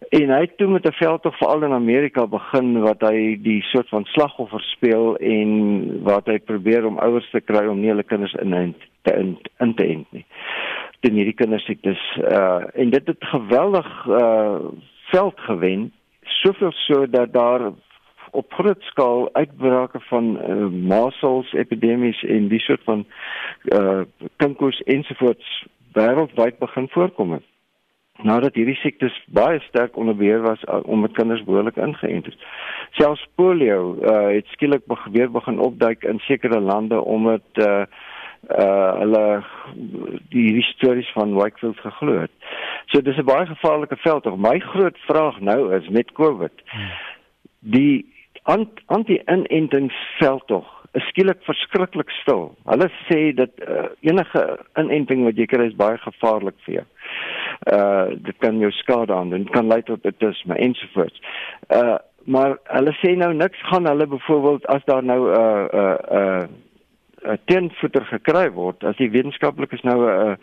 En 0.09 0.31
hy 0.31 0.41
het 0.41 0.57
toe 0.57 0.69
met 0.69 0.87
'n 0.87 0.93
veldtog 0.93 1.37
veral 1.37 1.63
in 1.63 1.73
Amerika 1.73 2.27
begin 2.27 2.81
wat 2.81 3.01
hy 3.01 3.39
die 3.43 3.63
soort 3.63 3.89
van 3.89 4.05
slagoffer 4.05 4.61
speel 4.61 5.17
en 5.17 6.03
wat 6.03 6.27
hy 6.27 6.39
probeer 6.39 6.87
om 6.87 6.99
ouers 6.99 7.31
te 7.31 7.41
kry 7.41 7.67
om 7.67 7.81
nie 7.81 7.89
hulle 7.89 8.03
kinders 8.03 8.33
in 8.33 8.75
te 9.03 9.15
in, 9.15 9.39
in 9.59 9.75
te 9.75 9.87
ent 9.87 10.13
nie. 10.13 10.25
Dit 11.01 11.13
hierdie 11.13 11.35
kinders 11.35 11.65
siektes 11.65 12.17
uh 12.17 12.65
en 12.75 12.91
dit 12.91 13.07
het 13.07 13.25
geweldig 13.25 14.07
uh 14.07 14.59
veld 15.11 15.41
gewen, 15.41 15.93
soveel 16.23 16.73
so 16.73 17.07
dat 17.07 17.33
daar 17.33 17.73
op 18.31 18.53
groot 18.53 18.83
skaal 18.83 19.29
uitbrake 19.33 20.01
van 20.01 20.39
uh, 20.51 20.67
masels 20.67 21.53
epidemies 21.53 22.23
en 22.23 22.49
die 22.49 22.61
soort 22.61 22.83
van 22.85 23.07
uh 23.65 24.01
kinkos 24.37 24.81
ensovoorts 24.81 25.67
wêreldwyd 25.93 26.59
begin 26.59 26.89
voorkom 26.89 27.33
het 27.33 27.54
nadat 28.23 28.55
hierdie 28.55 28.77
siektes 28.79 29.15
baie 29.35 29.59
sterk 29.67 29.97
onder 29.97 30.17
beheer 30.17 30.43
was 30.43 30.63
uh, 30.69 30.81
om 30.85 31.01
met 31.01 31.13
kinders 31.13 31.43
behoorlik 31.45 31.77
ingeënt 31.77 32.27
is. 32.31 32.39
Selfs 32.99 33.27
polio 33.35 33.97
uh, 33.99 34.29
het 34.35 34.47
skielik 34.55 34.83
weer 35.11 35.31
begin 35.31 35.59
opduik 35.59 36.05
in 36.05 36.19
sekere 36.19 36.61
lande 36.61 37.01
omdat 37.01 37.43
uh 37.55 37.85
uh 38.45 38.93
hulle 39.01 39.43
die 40.29 40.43
hierdie 40.43 40.67
stories 40.69 41.11
van 41.17 41.35
Wakefield 41.35 41.79
geglo 41.81 42.21
het. 42.21 42.31
So 42.87 43.01
dis 43.01 43.17
'n 43.17 43.25
baie 43.25 43.47
gevaarlike 43.47 43.97
veld 43.97 44.23
tog. 44.23 44.37
My 44.37 44.59
groot 44.59 44.99
vraag 44.99 45.41
nou 45.41 45.75
is 45.75 45.89
met 45.89 46.13
COVID. 46.13 46.53
Die 47.59 48.13
anti-inentingsveld 48.87 50.47
tog 50.47 50.67
is 50.93 51.09
skielik 51.09 51.39
verskriklik 51.43 52.11
stil. 52.11 52.55
Hulle 52.65 52.91
sê 53.09 53.35
dat 53.35 53.51
uh, 53.69 53.85
enige 54.01 54.59
inenting 54.77 55.25
wat 55.25 55.37
jy 55.37 55.47
kry 55.47 55.65
is 55.67 55.77
baie 55.77 55.99
gevaarlik 55.99 56.55
vir 56.67 56.75
jou 56.75 56.85
uh 57.73 58.07
dit 58.17 58.37
kan 58.39 58.59
jou 58.59 58.71
skade 58.71 59.15
aan 59.15 59.31
doen 59.31 59.45
kan 59.51 59.67
lei 59.67 59.83
tot 59.83 60.05
autisme 60.05 60.55
ensovoorts. 60.55 61.21
Uh 61.69 61.97
maar 62.25 62.59
hulle 62.73 62.93
sê 63.01 63.17
nou 63.17 63.33
niks 63.35 63.61
gaan 63.69 63.87
hulle 63.87 64.07
byvoorbeeld 64.07 64.67
as 64.67 64.85
daar 64.85 65.05
nou 65.05 65.21
'n 65.29 65.35
uh, 65.41 65.65
'n 65.65 65.77
uh, 65.77 65.97
'n 66.11 66.17
uh, 66.17 66.45
uh, 67.25 67.37
teenvoeter 67.45 68.05
gekry 68.05 68.51
word 68.53 68.85
as 68.85 68.97
die 68.97 69.11
wetenskaplikes 69.11 69.83
nou 69.83 69.99
'n 70.01 70.31
uh, 70.31 70.37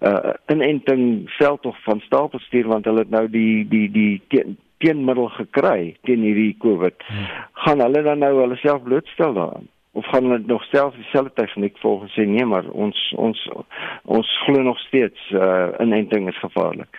'n 0.00 0.08
uh, 0.08 0.32
inenting 0.52 1.30
veldtog 1.38 1.76
van 1.82 2.00
stapel 2.00 2.38
stuur 2.38 2.66
want 2.66 2.84
hulle 2.84 2.98
het 2.98 3.10
nou 3.10 3.30
die 3.30 3.68
die 3.68 3.90
die 3.90 4.22
teen, 4.28 4.58
teenmiddel 4.78 5.28
gekry 5.28 5.96
teen 6.02 6.20
hierdie 6.20 6.56
COVID. 6.58 7.02
Hmm. 7.06 7.26
Gaan 7.52 7.80
hulle 7.80 8.02
dan 8.02 8.18
nou 8.18 8.40
hulle 8.40 8.56
self 8.56 8.82
blootstel 8.82 9.34
daaraan? 9.34 9.68
Of 9.94 10.06
gaan 10.10 10.24
hulle 10.26 10.42
nog 10.46 10.64
self 10.64 10.94
dieselfde 10.94 11.30
tegniek 11.34 11.76
volg 11.78 12.02
en 12.02 12.12
sê 12.14 12.26
nee 12.26 12.44
maar 12.44 12.66
ons 12.84 12.98
ons 13.16 13.40
ons 14.16 14.30
glo 14.44 14.62
nog 14.62 14.78
steeds 14.86 15.28
uh, 15.30 15.68
inenting 15.82 16.28
is 16.28 16.40
gevaarlik. 16.42 16.98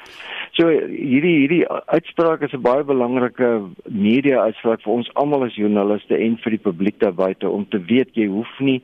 So 0.56 0.72
hierdie 0.72 1.36
hierdie 1.42 1.64
uitspraak 1.68 2.46
is 2.48 2.56
'n 2.56 2.64
baie 2.64 2.84
belangrike 2.84 3.50
media 3.84 4.46
uitspraak 4.48 4.82
vir 4.84 4.94
ons 4.94 5.12
almal 5.14 5.44
as 5.44 5.60
joernaliste 5.60 6.16
en 6.18 6.38
vir 6.44 6.56
die 6.56 6.66
publiek 6.68 7.00
daar 7.00 7.14
buite 7.14 7.50
om 7.50 7.68
te 7.68 7.84
weet 7.92 8.16
jy 8.16 8.28
hoef 8.28 8.60
nie 8.60 8.82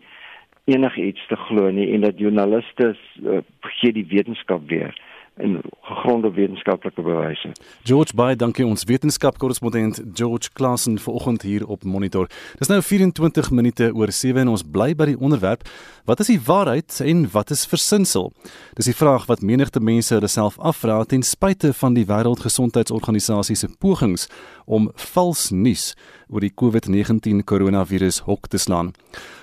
enigiets 0.66 1.24
te 1.28 1.36
glo 1.48 1.72
nie 1.72 1.94
en 1.94 2.02
dat 2.02 2.20
joernaliste 2.20 2.96
uh, 3.24 3.40
gee 3.80 3.94
die 3.94 4.08
wetenskap 4.12 4.68
weer 4.68 4.94
en 5.36 5.62
gegronde 5.82 6.32
wetenskaplike 6.32 7.02
bewyse. 7.02 7.52
George 7.84 8.16
Bey, 8.16 8.36
dankie 8.36 8.66
ons 8.66 8.84
wetenskapkorrespondent 8.84 10.02
George 10.14 10.50
Klassen 10.54 11.00
vanoggend 11.00 11.42
hier 11.42 11.68
op 11.68 11.84
Monitor. 11.84 12.28
Dis 12.58 12.68
nou 12.68 12.82
24 12.82 13.52
minute 13.52 13.92
oor 13.96 14.12
7 14.12 14.42
en 14.42 14.52
ons 14.54 14.64
bly 14.64 14.92
by 14.96 15.12
die 15.12 15.18
onderwerp: 15.20 15.68
Wat 16.06 16.20
is 16.20 16.32
die 16.34 16.40
waarheid 16.46 17.00
en 17.06 17.26
wat 17.32 17.52
is 17.52 17.66
versinsel? 17.66 18.32
Dis 18.78 18.90
die 18.92 18.96
vraag 18.96 19.26
wat 19.32 19.42
menigte 19.42 19.80
mense 19.80 20.14
hulle 20.14 20.30
self 20.32 20.60
afvra 20.60 21.04
ten 21.04 21.24
spyte 21.24 21.74
van 21.74 21.98
die 21.98 22.06
Wêreldgesondheidsorganisasie 22.06 23.56
se 23.56 23.70
pogings 23.80 24.28
om 24.66 24.92
vals 25.14 25.50
nuus 25.52 25.94
oor 26.32 26.44
die 26.44 26.54
COVID-19 26.56 27.44
koronavirus 27.46 28.22
hok 28.28 28.48
te 28.48 28.58
slaan. 28.58 28.94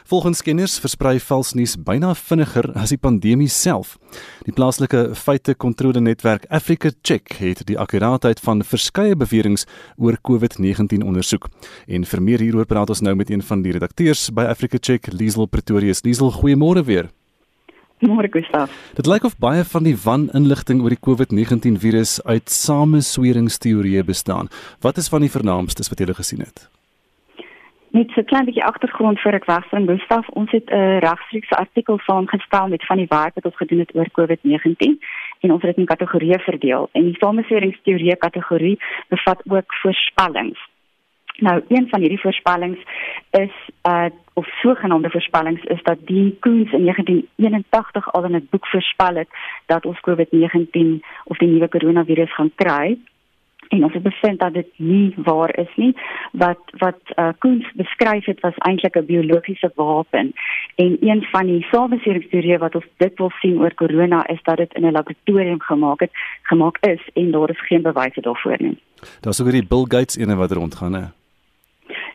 Volgens 0.09 0.41
kenners 0.41 0.79
versprei 0.81 1.19
vals 1.21 1.50
nuus 1.53 1.75
byna 1.85 2.15
vinniger 2.17 2.71
as 2.81 2.95
die 2.95 2.97
pandemie 2.97 3.50
self. 3.53 3.91
Die 4.47 4.55
plaaslike 4.57 5.03
feite-kontrole-netwerk 5.12 6.47
Africa 6.49 6.88
Check 7.05 7.35
het 7.43 7.61
die 7.69 7.77
akkuraatheid 7.77 8.41
van 8.41 8.65
verskeie 8.65 9.19
beweringe 9.21 9.67
oor 10.00 10.17
COVID-19 10.25 11.05
ondersoek. 11.05 11.50
En 11.85 12.09
vir 12.09 12.25
meer 12.25 12.41
hieroor 12.47 12.65
praat 12.71 12.88
ons 12.88 13.05
nou 13.05 13.12
met 13.21 13.29
een 13.29 13.45
van 13.45 13.61
die 13.61 13.77
redakteurs 13.77 14.31
by 14.33 14.49
Africa 14.49 14.81
Check, 14.81 15.12
Liesel 15.12 15.45
Pretorius. 15.45 16.00
Liesel, 16.09 16.33
goeiemôre 16.41 16.87
weer. 16.88 17.12
Môre 18.00 18.33
Gustaf. 18.33 18.73
Dit 18.97 19.12
lyk 19.12 19.29
of 19.29 19.37
baie 19.37 19.61
van 19.75 19.85
die 19.85 19.97
waninligting 20.07 20.81
oor 20.81 20.97
die 20.97 21.03
COVID-19 21.05 21.77
virus 21.85 22.17
uit 22.25 22.49
samesweringsteorieë 22.49 24.09
bestaan. 24.09 24.49
Wat 24.81 24.97
is 24.97 25.12
van 25.12 25.29
die 25.29 25.33
vernaamstes 25.37 25.93
wat 25.93 26.00
jy 26.00 26.17
gesien 26.17 26.47
het? 26.49 26.71
Net 27.90 28.11
so 28.11 28.21
'n 28.21 28.25
klein 28.25 28.45
bietjie 28.45 28.64
agtergrond 28.64 29.21
vir 29.21 29.35
ek 29.35 29.47
wegspring 29.47 29.87
Gustaf. 29.88 30.28
Ons 30.28 30.50
het 30.50 30.71
'n 30.71 30.99
regstreekse 31.00 31.57
artikel 31.57 31.99
saamgestel 31.99 32.68
met 32.68 32.85
van 32.87 32.97
die 32.97 33.09
werk 33.09 33.35
wat 33.35 33.45
ons 33.45 33.57
gedoen 33.57 33.78
het 33.78 33.95
oor 33.95 34.09
COVID-19 34.11 35.00
en 35.40 35.52
ons 35.52 35.62
het 35.62 35.76
dit 35.76 35.76
in 35.76 35.92
kategorieë 35.95 36.38
verdeel. 36.38 36.88
En 36.92 37.02
die 37.02 37.16
samesweringsteorie 37.18 38.16
kategorie 38.16 38.78
bevat 39.09 39.42
ook 39.49 39.75
voorspellings. 39.75 40.59
Nou, 41.38 41.64
een 41.68 41.88
van 41.88 42.00
hierdie 42.00 42.21
voorspellings 42.21 42.78
is 43.30 43.54
uh 43.88 44.11
of 44.35 44.47
sogenaamde 44.47 45.11
voorspellings 45.11 45.62
is 45.64 45.83
dat 45.83 45.99
die 46.07 46.37
Koens 46.40 46.73
in 46.73 46.83
1981 46.83 48.12
al 48.12 48.25
in 48.25 48.35
'n 48.35 48.47
boek 48.50 48.66
voorspel 48.66 49.14
het 49.14 49.28
dat 49.66 49.87
ons 49.87 50.00
COVID-19 50.00 51.04
of 51.25 51.37
die 51.37 51.49
nuwe 51.49 51.68
koronavirus 51.68 52.35
gaan 52.35 52.52
kry 52.54 52.99
en 53.69 53.85
ons 53.85 53.93
het 53.93 54.03
bevind 54.03 54.39
dat 54.39 54.55
dit 54.55 54.69
nie 54.77 55.15
waar 55.17 55.59
is 55.59 55.73
nie 55.77 55.95
wat 56.33 56.61
wat 56.79 57.01
uh, 57.17 57.29
Koens 57.39 57.67
beskryf 57.75 58.25
het 58.25 58.41
was 58.41 58.57
eintlik 58.57 58.97
'n 58.97 59.07
biologiese 59.07 59.73
wapen 59.75 60.33
en 60.75 60.97
een 61.01 61.23
van 61.31 61.47
die 61.47 61.67
samesweringsteorieë 61.71 62.59
wat 62.59 62.75
ons 62.75 62.89
dit 62.97 63.19
wil 63.19 63.31
sien 63.41 63.59
oor 63.59 63.75
corona 63.75 64.27
is 64.27 64.43
dat 64.43 64.57
dit 64.57 64.75
in 64.75 64.87
'n 64.87 64.93
laboratorium 64.93 65.61
gemaak 65.61 66.01
het 66.01 66.13
gemaak 66.43 66.77
is 66.81 67.03
en 67.15 67.31
daar 67.31 67.51
is 67.51 67.67
geen 67.67 67.83
bewyse 67.83 68.21
daarvoor 68.21 68.57
nie. 68.59 68.79
Daar's 69.21 69.41
ook 69.41 69.51
hierdie 69.51 69.69
Bill 69.69 69.85
Gates 69.89 70.17
ene 70.17 70.37
wat 70.37 70.53
rondgaan 70.53 70.93
hè. 70.93 71.07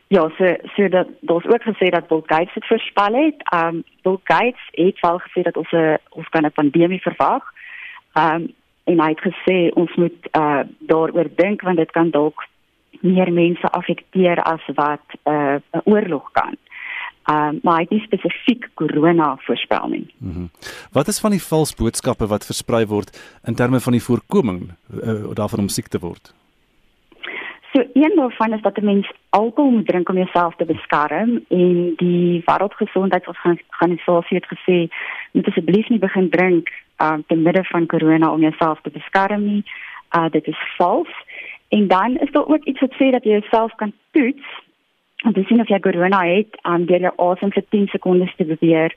Ja, 0.07 0.29
so 0.37 0.55
so 0.75 0.87
dat 0.87 1.07
daar's 1.21 1.45
ook 1.45 1.63
gesê 1.63 1.89
dat 1.89 2.07
Bill 2.07 2.21
Gates 2.25 2.53
dit 2.53 2.67
voorspel 2.67 3.13
het. 3.13 3.35
Um 3.53 3.83
Bill 4.01 4.19
Gates 4.23 4.67
het 4.71 4.99
wel 4.99 5.19
gesê 5.19 5.41
dat 5.41 5.57
ons 5.57 5.71
'n 5.71 5.97
ons 6.09 6.29
kan 6.29 6.45
'n 6.45 6.51
pandemie 6.51 7.01
verwag. 7.01 7.43
Um 8.13 8.53
en 8.83 8.99
hy 8.99 9.09
het 9.13 9.23
gesê 9.23 9.57
ons 9.79 9.95
moet 9.95 10.27
uh 10.37 10.63
daaroor 10.79 11.29
dink 11.35 11.61
want 11.61 11.77
dit 11.77 11.91
kan 11.91 12.09
dalk 12.09 12.43
meer 13.01 13.31
mense 13.33 13.67
affekteer 13.71 14.41
as 14.43 14.61
wat 14.75 15.05
uh 15.23 15.59
'n 15.59 15.81
oorlog 15.85 16.31
kan. 16.31 16.57
Um, 17.23 17.59
maar 17.63 17.75
hy 17.75 17.81
het 17.81 17.89
nie 17.89 18.03
spesifiek 18.03 18.65
corona 18.73 19.37
voorspel 19.39 19.87
nie. 19.87 20.13
Mm 20.17 20.31
-hmm. 20.31 20.49
Wat 20.91 21.07
is 21.07 21.19
van 21.19 21.31
die 21.31 21.43
vals 21.43 21.75
boodskappe 21.75 22.27
wat 22.27 22.45
versprei 22.45 22.85
word 22.85 23.39
in 23.43 23.55
terme 23.55 23.79
van 23.79 23.91
die 23.91 24.03
voorkoming 24.03 24.71
uh, 25.03 25.31
daarvan 25.33 25.59
om 25.59 25.67
siek 25.67 25.87
te 25.87 25.99
word? 25.99 26.33
So 27.73 27.83
een 27.93 28.11
daarvan 28.15 28.53
is 28.53 28.61
dat 28.61 28.77
'n 28.77 28.85
mens 28.85 29.11
alkohol 29.29 29.71
moet 29.71 29.87
drink 29.87 30.09
om 30.09 30.15
jouself 30.15 30.55
te 30.55 30.65
beskerm 30.65 31.45
en 31.47 31.93
die 31.95 32.43
Wêreldgesondheidsorganisasie 32.45 34.37
het 34.37 34.47
gesê 34.53 34.87
moet 35.31 35.47
asseblief 35.47 35.89
nie 35.89 35.99
begin 35.99 36.29
drink 36.29 36.69
um, 36.97 37.23
te 37.27 37.35
midde 37.35 37.63
van 37.63 37.85
corona 37.85 38.31
om 38.31 38.39
jouself 38.39 38.81
te 38.81 38.89
beskerm 38.89 39.45
nie. 39.45 39.63
Uh 40.17 40.29
dit 40.29 40.47
is 40.47 40.57
vals. 40.77 41.09
En 41.67 41.87
dan 41.87 42.17
is 42.17 42.31
daar 42.31 42.47
ook 42.47 42.63
iets 42.63 42.79
wat 42.79 42.93
sê 42.93 43.09
dat 43.09 43.23
jy 43.23 43.29
jouself 43.31 43.75
kan 43.75 43.93
toets 44.11 44.45
om 45.23 45.33
te 45.33 45.43
sien 45.43 45.61
of 45.61 45.67
jy 45.67 45.79
corona 45.79 46.21
het 46.25 46.59
um, 46.61 46.85
deur 46.85 46.99
jou 46.99 47.13
asem 47.15 47.51
vir 47.51 47.63
10 47.69 47.87
sekondes 47.87 48.35
te 48.35 48.45
beweer 48.45 48.95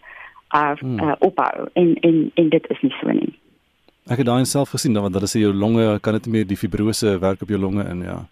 uh, 0.54 0.76
hmm. 0.78 0.98
uh 1.00 1.14
ophou 1.18 1.68
en 1.72 1.94
en 2.00 2.30
en 2.34 2.48
dit 2.48 2.70
is 2.70 2.80
nie 2.80 2.94
so 3.00 3.08
nie. 3.08 3.34
Ek 4.06 4.16
het 4.16 4.26
daai 4.26 4.44
self 4.44 4.68
gesien 4.68 4.92
dan 4.92 5.02
want 5.02 5.14
hulle 5.14 5.26
sê 5.26 5.40
jou 5.40 5.52
longe 5.54 5.98
kan 6.00 6.12
dit 6.12 6.26
meer 6.26 6.46
die 6.46 6.56
fibrose 6.56 7.18
werk 7.18 7.42
op 7.42 7.48
jou 7.48 7.60
longe 7.60 7.84
in 7.90 8.02
ja. 8.02 8.26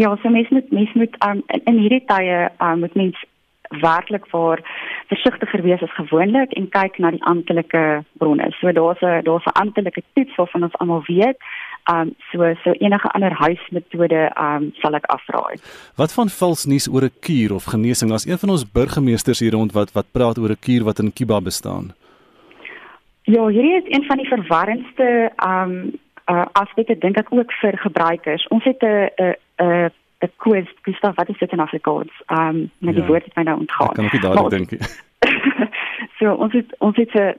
Ja, 0.00 0.16
so 0.22 0.28
mens 0.28 0.48
moet 0.48 0.70
mens 0.70 0.92
moet 0.92 1.16
um, 1.26 1.42
in, 1.46 1.60
in 1.64 1.78
hierdie 1.82 2.04
tye 2.08 2.48
um, 2.58 2.78
moet 2.80 2.94
mens 2.94 3.18
werklik 3.82 4.26
waar 4.30 4.60
versigtiger 5.06 5.62
wees 5.62 5.82
as 5.82 5.92
gewoonlik 5.94 6.52
en 6.58 6.68
kyk 6.68 6.98
na 6.98 7.10
die 7.14 7.22
amptelike 7.22 7.82
bronne. 8.18 8.48
So 8.60 8.72
daar's 8.72 9.02
'n 9.02 9.22
daar's 9.28 9.44
'n 9.44 9.60
amptelike 9.62 10.02
toets 10.12 10.36
waarvan 10.36 10.62
ons 10.62 10.78
almal 10.78 11.02
weet. 11.06 11.36
Um 11.92 12.14
so 12.32 12.54
so 12.64 12.70
enige 12.72 13.08
ander 13.08 13.32
huismetode 13.32 14.32
um 14.46 14.72
sal 14.80 14.94
ek 14.94 15.04
afraai. 15.06 15.56
Wat 15.96 16.12
van 16.12 16.28
vals 16.28 16.64
nuus 16.64 16.88
oor 16.88 17.02
'n 17.02 17.18
kuur 17.20 17.54
of 17.54 17.64
genesing? 17.64 18.12
As 18.12 18.26
een 18.26 18.38
van 18.38 18.50
ons 18.50 18.72
burgemeesters 18.72 19.40
hier 19.40 19.52
rond 19.52 19.72
wat 19.72 19.92
wat 19.92 20.06
praat 20.12 20.38
oor 20.38 20.50
'n 20.50 20.64
kuur 20.66 20.84
wat 20.84 20.98
in 20.98 21.12
Kiba 21.12 21.40
bestaan. 21.40 21.94
Ja, 23.22 23.46
hierdie 23.46 23.76
is 23.76 23.94
een 23.96 24.04
van 24.04 24.16
die 24.16 24.28
verwarrendste 24.28 25.32
um 25.46 25.92
uh 26.30 26.46
aspekte 26.52 26.98
dink 26.98 27.16
ek 27.16 27.32
ook 27.32 27.52
vir 27.52 27.78
gebruikers. 27.78 28.46
Ons 28.48 28.64
het 28.64 28.82
'n 28.82 29.34
'n 29.60 29.90
'n 30.20 30.32
quiz, 30.36 30.68
Gustav, 30.82 31.14
wat 31.14 31.28
is 31.28 31.38
dit 31.38 31.52
in 31.52 31.60
Afrikaans? 31.60 32.12
Um 32.26 32.70
met 32.78 32.94
die 32.94 33.02
ja, 33.02 33.08
woord 33.08 33.24
het 33.24 33.34
my 33.34 33.42
nou 33.42 33.58
ontgaan. 33.58 33.88
Ek 33.88 33.94
kan 33.94 34.04
ook 34.04 34.12
nie 34.12 34.20
dadelik 34.20 34.50
dink 34.50 34.70
nie. 34.70 34.80
so 36.18 36.32
ons 36.32 36.52
het 36.52 36.74
ons 36.78 36.96
het 36.96 37.14
'n 37.14 37.34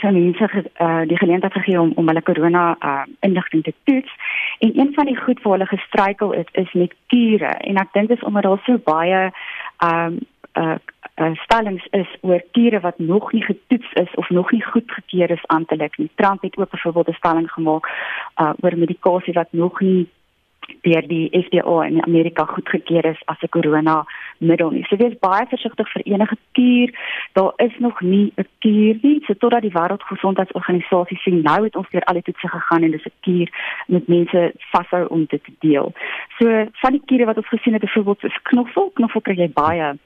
vir 0.00 0.12
mense 0.12 0.48
uh, 0.80 1.02
die 1.08 1.18
geleentheid 1.18 1.52
gegee 1.52 1.80
om 1.80 1.92
om 1.94 2.08
hulle 2.10 2.22
corona 2.22 2.76
uh, 2.80 3.02
inligting 3.20 3.62
te 3.62 3.74
toets 3.84 4.10
en 4.58 4.78
een 4.78 4.92
van 4.94 5.06
die 5.06 5.16
goed 5.16 5.42
waar 5.42 5.52
hulle 5.52 5.66
gestruikel 5.66 6.34
het 6.34 6.48
is 6.52 6.72
met 6.72 6.94
kure 7.06 7.52
en 7.68 7.76
ek 7.76 7.92
dink 7.92 8.08
dit 8.08 8.18
is 8.18 8.24
omdat 8.24 8.42
daar 8.42 8.62
so 8.66 8.78
baie 8.84 9.30
um 9.84 10.18
uh, 10.54 10.76
uh 11.22 11.30
stellings 11.44 11.86
is 11.90 12.10
oor 12.20 12.42
kure 12.52 12.80
wat 12.80 12.98
nog 12.98 13.32
nie 13.32 13.44
getoets 13.44 13.92
is 13.92 14.14
of 14.14 14.30
nog 14.30 14.50
nie 14.50 14.62
goedgekeur 14.64 15.30
is 15.30 15.46
amptelik 15.46 15.98
nie. 15.98 16.10
Trump 16.14 16.42
het 16.42 16.56
ook 16.56 16.70
byvoorbeeld 16.70 17.08
'n 17.08 17.20
stelling 17.22 17.50
gemaak 17.50 17.86
uh 18.40 18.52
oor 18.60 18.78
medikasie 18.78 19.32
wat 19.32 19.52
nog 19.52 19.80
nie 19.80 20.08
deur 20.82 21.06
die 21.08 21.28
FDA 21.30 21.84
in 21.86 22.02
Amerika 22.04 22.44
goedgekeur 22.44 23.04
is 23.04 23.22
as 23.24 23.42
'n 23.42 23.48
corona 23.48 24.04
middel 24.38 24.70
nie. 24.70 24.84
So 24.84 24.96
wees 24.96 25.18
baie 25.18 25.46
versigtig 25.46 25.88
vir 25.92 26.02
enige 26.04 26.36
kuur. 26.52 26.88
Daar 27.32 27.52
is 27.56 27.78
nog 27.78 28.00
nie 28.00 28.32
'n 28.36 28.46
kuur 28.58 28.98
nie. 29.02 29.22
So 29.26 29.34
totdat 29.34 29.62
die 29.62 29.72
Wêreldgesondheidsorganisasie 29.72 31.18
sê 31.18 31.30
nou 31.42 31.64
het 31.64 31.76
ons 31.76 31.90
deur 31.90 32.04
al 32.04 32.14
die 32.14 32.22
toetse 32.22 32.48
gegaan 32.48 32.82
en 32.82 32.90
dis 32.90 33.06
'n 33.06 33.18
kuur 33.20 33.48
met 33.86 34.08
mense 34.08 34.52
vashou 34.72 35.06
om 35.08 35.24
dit 35.28 35.44
te 35.44 35.52
deel. 35.58 35.92
So 36.38 36.66
van 36.72 36.92
die 36.92 37.02
kure 37.04 37.24
wat 37.24 37.36
ons 37.36 37.48
gesien 37.48 37.72
het, 37.72 37.82
byvoorbeeld 37.82 38.24
is 38.24 38.42
knoffel, 38.42 38.90
knoffel 38.94 39.20
kry 39.20 39.34
jy 39.34 39.50
baie 39.52 39.98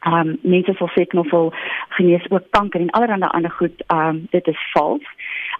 ehm 0.00 0.28
um, 0.28 0.38
mense 0.42 0.72
sal 0.78 0.88
sê 0.94 1.04
knoffel 1.06 1.52
genees 1.96 2.30
ook 2.30 2.46
kanker 2.56 2.80
en 2.80 2.90
allerlei 2.90 3.30
ander 3.30 3.50
goed. 3.50 3.82
Ehm 3.86 4.08
um, 4.08 4.26
dit 4.30 4.46
is 4.46 4.70
vals. 4.72 5.04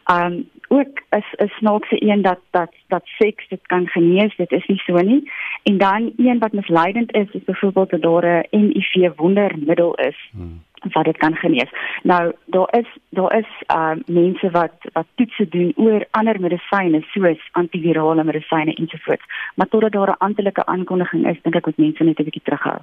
Um, 0.06 0.48
ook 0.68 1.02
is 1.10 1.34
is 1.36 1.56
snaakse 1.56 2.02
een 2.10 2.22
dat 2.22 2.38
dat 2.50 2.72
dat 2.88 3.02
seks 3.04 3.48
dit 3.48 3.66
kan 3.66 3.86
genees, 3.86 4.36
dit 4.36 4.52
is 4.52 4.66
nie 4.66 4.78
so 4.78 4.94
nie. 4.94 5.30
En 5.62 5.78
dan 5.78 6.12
een 6.16 6.38
wat 6.38 6.52
misleidend 6.52 7.12
is, 7.14 7.30
is 7.30 7.44
byvoorbeeld 7.44 7.90
dat 7.90 8.02
daar 8.02 8.46
'n 8.50 8.70
HIV 8.72 9.10
wondermiddel 9.16 9.94
is. 9.94 10.30
Hmm 10.30 10.62
wat 10.92 11.04
dit 11.04 11.16
kan 11.16 11.34
genees. 11.34 11.70
Nou 12.02 12.32
daar 12.44 12.68
is 12.78 12.86
daar 13.08 13.38
is 13.38 13.50
uh 13.74 13.92
mense 14.06 14.50
wat 14.50 14.72
wat 14.92 15.06
toetse 15.14 15.48
doen 15.48 15.72
oor 15.76 16.06
ander 16.10 16.40
medisyne 16.40 17.00
soos 17.12 17.48
antivirale 17.52 18.24
medisyne 18.24 18.74
ensovoorts. 18.74 19.24
Maar 19.54 19.68
totdat 19.68 19.92
daar 19.92 20.08
'n 20.08 20.18
amptelike 20.18 20.66
aankondiging 20.66 21.28
is, 21.28 21.42
dink 21.42 21.54
ek 21.54 21.66
moet 21.66 21.76
mense 21.76 22.04
net 22.04 22.18
'n 22.18 22.24
bietjie 22.24 22.42
terughou. 22.44 22.78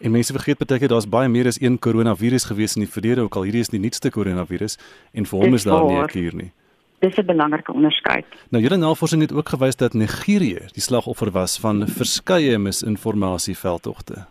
En 0.00 0.10
mense 0.10 0.32
vergeet 0.32 0.58
baie 0.58 0.78
keer 0.78 0.88
daar's 0.88 1.08
baie 1.08 1.28
meer 1.28 1.46
as 1.46 1.60
een 1.60 1.78
koronavirus 1.78 2.44
gewees 2.44 2.76
in 2.76 2.82
die 2.82 2.92
verlede, 2.92 3.20
ook 3.20 3.34
al 3.34 3.42
hierdie 3.42 3.60
is 3.60 3.68
die 3.68 3.80
nuutste 3.80 4.10
koronavirus 4.10 4.78
en 5.12 5.26
vir 5.26 5.38
hom 5.38 5.54
is 5.54 5.64
daar 5.64 5.84
nie 5.84 6.00
'n 6.02 6.06
kuur 6.06 6.34
nie. 6.34 6.52
Dis 6.98 7.16
'n 7.16 7.26
belangrike 7.26 7.72
onderskeid. 7.72 8.26
Nou 8.50 8.62
julle 8.62 8.76
navorsing 8.76 9.22
het 9.22 9.32
ook 9.32 9.48
gewys 9.48 9.76
dat 9.76 9.92
Nigerië 9.92 10.60
die 10.72 10.82
slagoffer 10.82 11.30
was 11.30 11.58
van 11.58 11.86
verskeie 11.86 12.58
misinformasieveldtogte. 12.58 14.26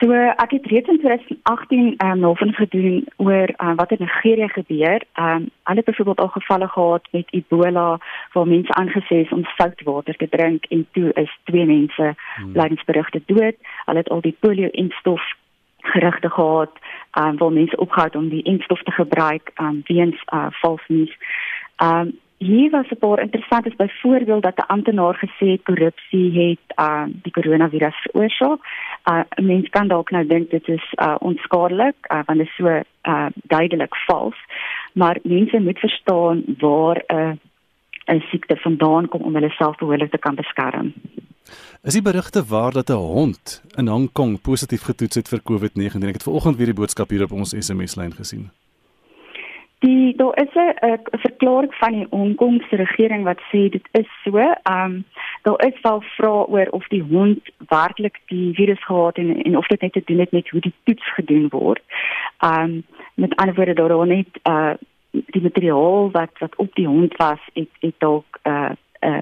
So 0.00 0.12
ek 0.12 0.50
het 0.50 0.66
reeds 0.66 0.88
in 0.88 0.98
2018 0.98 1.94
ehm 1.96 2.10
um, 2.10 2.18
navorsing 2.18 2.56
gedoen 2.56 3.06
oor 3.16 3.48
uh, 3.56 3.72
wat 3.76 3.90
in 3.90 3.96
Nigerië 4.00 4.48
gebeur. 4.48 5.02
Ehm 5.12 5.28
um, 5.28 5.50
hulle 5.62 5.76
het 5.76 5.84
byvoorbeeld 5.84 6.20
al 6.20 6.28
gevalle 6.28 6.68
gehad 6.68 7.08
met 7.10 7.30
Ebola 7.30 7.98
waar 8.32 8.46
mense 8.46 8.74
aangesê 8.74 9.16
is 9.24 9.32
om 9.32 9.44
soutwater 9.44 10.16
te 10.16 10.28
drink 10.28 10.64
en 10.64 10.86
toe 10.92 11.12
is 11.12 11.38
twee 11.44 11.66
mense 11.66 12.14
hmm. 12.36 12.52
lydingsberigte 12.52 13.22
dood. 13.26 13.56
Hulle 13.84 13.98
het 13.98 14.08
al 14.08 14.20
die 14.20 14.36
polio-instof 14.40 15.22
gerigte 15.80 16.30
gehad 16.30 16.72
ehm 17.10 17.28
um, 17.28 17.36
waar 17.36 17.52
mense 17.52 17.76
opgehou 17.76 18.06
het 18.06 18.16
om 18.16 18.28
die 18.28 18.42
instof 18.42 18.82
te 18.82 18.90
gebruik 18.90 19.50
um, 19.60 19.82
weens 19.84 20.22
uh, 20.34 20.46
vals 20.50 20.82
nuus. 20.86 21.16
Ehm 21.76 21.98
um, 21.98 22.18
Hier 22.38 22.70
was 22.70 22.86
'n 22.90 22.98
paar 22.98 23.20
interessant 23.20 23.66
is 23.66 23.76
byvoorbeeld 23.76 24.42
dat 24.42 24.56
'n 24.56 24.72
amptenaar 24.72 25.16
gesê 25.24 25.46
het 25.50 25.62
korrupsie 25.62 26.28
het 26.40 26.78
uh 26.78 27.04
die 27.22 27.32
koronavirus 27.32 27.96
veroorsaak. 28.02 28.60
Uh 29.04 29.20
'n 29.36 29.46
mens 29.46 29.68
kan 29.68 29.88
dalk 29.88 30.10
nou 30.10 30.26
dink 30.26 30.50
dit 30.50 30.68
is 30.68 30.92
uh 30.96 31.14
onskadelik 31.18 31.96
uh, 32.12 32.20
want 32.26 32.38
dit 32.38 32.48
is 32.48 32.54
so 32.54 32.66
uh 33.02 33.26
duidelik 33.32 33.96
vals. 34.06 34.36
Maar 34.92 35.18
mense 35.22 35.60
moet 35.60 35.78
verstaan 35.78 36.44
waar 36.58 37.04
'n 37.06 37.14
uh, 37.14 37.32
'n 38.14 38.20
siekte 38.30 38.56
vandaan 38.56 39.08
kom 39.08 39.20
om 39.20 39.34
hulle 39.34 39.50
self 39.50 39.76
behoorlik 39.76 40.10
te 40.10 40.18
kan 40.18 40.34
beskerm. 40.34 40.92
Is 41.82 41.92
die 41.92 42.02
berigte 42.02 42.44
waar 42.44 42.72
dat 42.72 42.88
'n 42.88 42.92
hond 42.92 43.62
in 43.76 43.86
Hong 43.86 44.12
Kong 44.12 44.40
positief 44.40 44.82
getoets 44.82 45.16
het 45.16 45.28
vir 45.28 45.40
COVID-19? 45.42 46.08
Ek 46.08 46.18
het 46.18 46.22
vanoggend 46.22 46.56
weer 46.56 46.66
die 46.66 46.80
boodskap 46.80 47.10
hier 47.10 47.22
op 47.22 47.32
ons 47.32 47.54
SMS-lyn 47.58 48.12
gesien. 48.12 48.50
Die 49.78 50.16
daar 50.16 50.36
is 50.42 50.54
'n 50.54 50.98
verklaring 51.10 51.74
van 51.74 51.92
die 51.92 52.06
Hongkongse 52.10 52.76
regering 52.76 53.24
wat 53.24 53.40
sê 53.40 53.68
dit 53.68 53.88
is 53.92 54.08
so. 54.24 54.38
Ehm 54.38 54.84
um, 54.84 55.04
daar 55.42 55.66
is 55.66 55.80
wel 55.82 56.00
vrae 56.00 56.46
oor 56.46 56.66
of 56.70 56.86
die 56.88 57.02
hond 57.02 57.50
werklik 57.68 58.20
die 58.26 58.54
virus 58.54 58.84
gehad 58.84 59.16
en 59.16 59.42
en 59.42 59.56
of 59.56 59.66
dit 59.66 59.80
net 59.80 59.92
te 59.92 60.02
doen 60.04 60.18
het 60.18 60.32
met 60.32 60.48
hoe 60.48 60.60
die 60.60 60.74
toets 60.84 61.14
gedoen 61.14 61.48
word. 61.48 61.82
Ehm 62.38 62.62
um, 62.62 62.84
met 63.14 63.36
ander 63.36 63.54
woorde 63.54 63.74
daar 63.74 63.88
was 63.88 64.06
net 64.06 64.28
uh 64.42 64.72
die 65.10 65.42
materiaal 65.42 66.10
wat 66.10 66.38
wat 66.38 66.56
op 66.56 66.74
die 66.74 66.86
hond 66.86 67.16
was, 67.16 67.40
het 67.52 67.68
het 67.80 67.94
dalk 67.98 68.38
uh 68.42 68.70
uh 69.00 69.20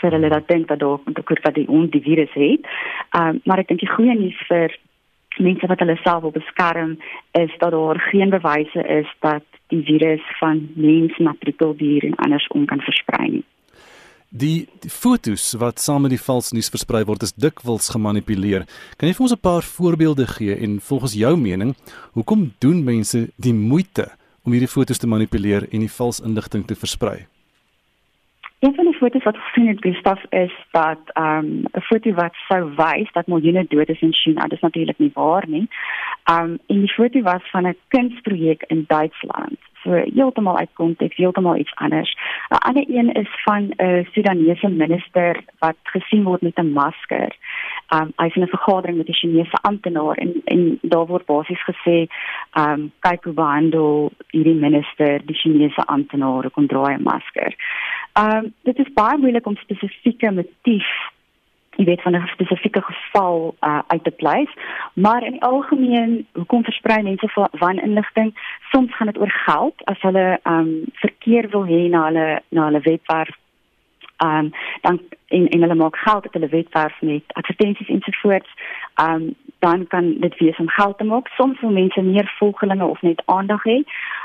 vir 0.00 0.16
hulle 0.16 0.28
dat 0.28 0.48
dink 0.48 0.68
dat 0.68 0.78
dalk 0.78 1.42
dat 1.42 1.54
die 1.54 1.66
hond 1.66 1.92
die 1.92 2.02
virus 2.02 2.32
het. 2.32 2.66
Ehm 3.10 3.28
um, 3.28 3.40
maar 3.44 3.58
ek 3.58 3.68
dink 3.68 3.80
die 3.80 3.94
goeie 3.94 4.14
nuus 4.18 4.40
vir 4.48 4.78
mense 5.38 5.66
wat 5.66 5.78
hulle 5.78 5.96
self 6.02 6.22
wil 6.22 6.34
beskerm 6.34 6.98
is 7.32 7.50
dat 7.58 7.70
daar 7.70 7.98
geen 8.10 8.30
bewyse 8.30 8.82
is 9.00 9.08
dat 9.20 9.44
die 9.72 9.82
virus 9.84 10.22
van 10.38 10.68
mens 10.74 11.16
na 11.18 11.34
prikkeldier 11.38 12.04
en 12.04 12.14
andersom 12.26 12.66
kan 12.66 12.80
versprei 12.80 13.28
nie. 13.30 13.44
Die, 14.34 14.66
die 14.82 14.90
fotos 14.90 15.52
wat 15.62 15.78
saam 15.78 16.02
met 16.02 16.10
die 16.10 16.18
vals 16.18 16.50
nuus 16.52 16.70
versprei 16.74 17.04
word 17.06 17.22
is 17.22 17.34
dikwels 17.38 17.86
gemanipuleer. 17.94 18.64
Kan 18.98 19.08
jy 19.08 19.14
vir 19.14 19.26
ons 19.26 19.36
'n 19.36 19.46
paar 19.46 19.62
voorbeelde 19.62 20.26
gee 20.26 20.56
en 20.56 20.80
volgens 20.80 21.14
jou 21.14 21.36
mening, 21.36 21.74
hoekom 22.14 22.52
doen 22.58 22.84
mense 22.84 23.30
die 23.36 23.54
moeite 23.54 24.10
om 24.44 24.52
hierdie 24.52 24.74
fotos 24.76 24.98
te 24.98 25.06
manipuleer 25.06 25.68
en 25.70 25.80
die 25.80 25.94
vals 25.98 26.20
inligting 26.20 26.66
te 26.66 26.74
versprei? 26.74 27.26
Een 28.64 28.74
van 28.74 28.84
die 28.84 28.94
foto's 28.94 29.22
wat 29.22 29.36
gesien 29.36 29.68
het 29.68 29.80
Gustaf 29.80 30.22
is 30.28 30.52
dat 30.70 30.98
ehm, 31.12 31.46
'n 31.46 31.68
um, 31.72 31.82
foto 31.82 32.12
wat 32.12 32.34
sou 32.48 32.74
wys 32.76 33.12
dat 33.12 33.26
miljoene 33.26 33.64
dood 33.68 33.88
is 33.88 34.00
in 34.00 34.14
China. 34.14 34.42
Dit 34.42 34.52
is 34.52 34.60
natuurlik 34.60 34.98
nie 34.98 35.10
waar 35.14 35.44
nie. 35.46 35.68
Um 36.30 36.58
en 36.66 36.80
die 36.80 36.92
foto 36.92 37.22
was 37.22 37.50
van 37.50 37.66
'n 37.66 37.76
kunsprojek 37.88 38.64
in 38.66 38.84
Duitsland. 38.86 39.58
So 39.84 39.92
heeltemal 39.92 40.58
uit 40.58 40.70
konteks, 40.72 41.16
heeltemal 41.16 41.56
iets 41.56 41.74
anders. 41.74 42.16
'n 42.48 42.54
Ander 42.54 42.84
een 42.88 43.12
is 43.12 43.28
van 43.44 43.62
'n 43.62 43.74
uh, 43.76 44.04
Sudanese 44.12 44.68
minister 44.68 45.44
wat 45.58 45.76
gesien 45.82 46.22
word 46.24 46.42
met 46.42 46.58
'n 46.58 46.72
masker. 46.72 47.36
Um 47.94 48.12
hy 48.16 48.26
is 48.26 48.34
in 48.34 48.42
'n 48.42 48.56
vergadering 48.56 48.96
met 48.96 49.08
'n 49.08 49.20
Chinese 49.20 49.58
amptenaar 49.62 50.16
en 50.16 50.42
en 50.44 50.78
daar 50.82 51.06
word 51.06 51.26
basies 51.26 51.64
gesê, 51.70 52.06
um 52.58 52.92
kyk 52.98 53.24
hoe 53.24 53.32
behandel 53.32 54.10
hierdie 54.30 54.60
minister 54.66 55.26
die 55.26 55.36
Chinese 55.36 55.84
amptenaar 55.86 56.50
kon 56.50 56.66
draai 56.66 56.94
'n 56.96 57.02
masker. 57.02 57.54
Um, 58.18 58.54
dit 58.62 58.78
is 58.78 58.92
baie 58.94 59.18
moeilik 59.18 59.46
om 59.46 59.56
spesifieke 59.56 60.30
motief 60.30 60.86
jy 61.76 61.84
weet 61.84 62.02
van 62.02 62.14
'n 62.16 62.26
spesifieke 62.26 62.82
geval 62.82 63.54
uh, 63.60 63.78
uit 63.86 64.04
te 64.04 64.10
pleis 64.10 64.50
maar 64.94 65.22
in 65.24 65.40
algemeen 65.40 66.26
hoekom 66.32 66.64
versprei 66.64 67.02
mense 67.02 67.48
van 67.52 67.78
inligting 67.78 68.34
soms 68.70 68.96
gaan 68.96 69.06
dit 69.06 69.18
oor 69.18 69.30
geld. 69.30 69.84
As 69.84 70.00
hulle 70.00 70.40
um 70.42 70.84
verkeer 70.92 71.48
wil 71.50 71.66
hê 71.66 71.88
na 71.88 72.04
hulle 72.04 72.42
na 72.48 72.64
hulle 72.64 72.80
webwerf 72.80 73.36
um 74.24 74.50
dan 74.80 75.00
en 75.26 75.48
en 75.48 75.60
hulle 75.60 75.74
maak 75.74 75.96
geld 75.96 76.26
op 76.26 76.32
hulle 76.32 76.48
webwerf 76.48 77.00
met 77.00 77.22
advertensies 77.26 77.88
ensovoorts 77.88 78.50
um 79.02 79.34
dan 79.58 79.86
kan 79.86 80.14
dit 80.18 80.38
wees 80.38 80.56
om 80.56 80.68
geld 80.68 80.98
te 80.98 81.04
maak. 81.04 81.28
Soms 81.28 81.60
wil 81.60 81.70
mense 81.70 82.02
meer 82.02 82.34
volgelinge 82.38 82.86
of 82.86 83.02
net 83.02 83.22
aandag 83.24 83.62
hê. 83.64 83.82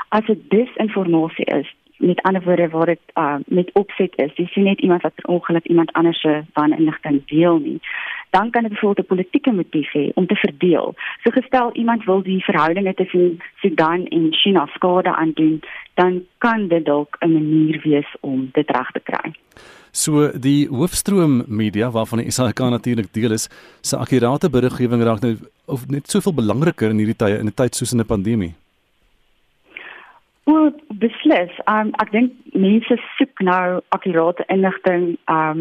As 0.08 0.24
dit 0.24 0.50
disinformasie 0.50 1.44
is 1.44 1.74
met 2.00 2.22
ander 2.22 2.42
woorde 2.42 2.68
waar 2.68 2.86
dit 2.86 3.00
uh, 3.14 3.34
met 3.46 3.70
opset 3.72 4.12
is. 4.16 4.32
Jy 4.34 4.46
sien 4.46 4.64
net 4.64 4.80
iemand 4.80 5.02
wat 5.02 5.14
per 5.14 5.24
ongeluk 5.24 5.66
iemand 5.66 5.92
anders 5.92 6.20
se 6.20 6.42
waninligting 6.52 7.26
deel 7.26 7.58
nie. 7.58 7.80
Dan 8.30 8.50
kan 8.50 8.62
dit 8.62 8.72
bijvoorbeeld 8.72 9.06
'n 9.06 9.14
politieke 9.14 9.52
motief 9.52 9.90
hê 9.92 10.10
om 10.14 10.26
te 10.26 10.34
verdeel. 10.34 10.94
So 11.22 11.30
gestel 11.30 11.72
iemand 11.72 12.04
wil 12.04 12.22
die 12.22 12.44
verhoudinge 12.44 12.94
tussen 12.94 13.38
Sudan 13.60 14.06
en 14.06 14.26
China 14.30 14.66
skade 14.66 15.14
aandoen, 15.14 15.60
dan 15.94 16.22
kan 16.38 16.68
dit 16.68 16.84
dalk 16.84 17.16
'n 17.18 17.32
manier 17.32 17.80
wees 17.82 18.16
om 18.20 18.48
dit 18.52 18.70
reg 18.70 18.90
te 18.90 19.00
kry. 19.00 19.32
So 19.90 20.30
die 20.38 20.68
hoofstroom 20.68 21.44
media 21.46 21.90
waarvan 21.90 22.18
die 22.18 22.30
SAK 22.30 22.58
natuurlik 22.58 23.12
deel 23.12 23.32
is, 23.32 23.48
se 23.80 23.96
akkurate 23.96 24.50
beriggewing 24.50 25.02
raak 25.02 25.20
nou 25.20 25.36
of 25.66 25.88
net 25.88 26.10
soveel 26.10 26.34
belangriker 26.34 26.90
in 26.90 26.98
hierdie 26.98 27.16
tye 27.16 27.38
in 27.38 27.46
'n 27.46 27.54
tyd 27.54 27.74
soos 27.74 27.92
in 27.92 28.00
'n 28.00 28.06
pandemie. 28.06 28.54
Wel, 30.50 30.72
beslis. 30.88 31.52
Um 31.70 31.92
ek 32.02 32.10
dink 32.10 32.54
mense 32.58 32.96
soek 33.16 33.42
nou 33.46 33.80
akkurate 33.94 34.46
inligting 34.50 35.12
um 35.30 35.60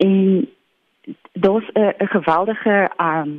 en 0.00 0.48
daar's 1.44 1.68
'n 1.74 2.08
geweldige 2.16 2.76
um 2.96 3.30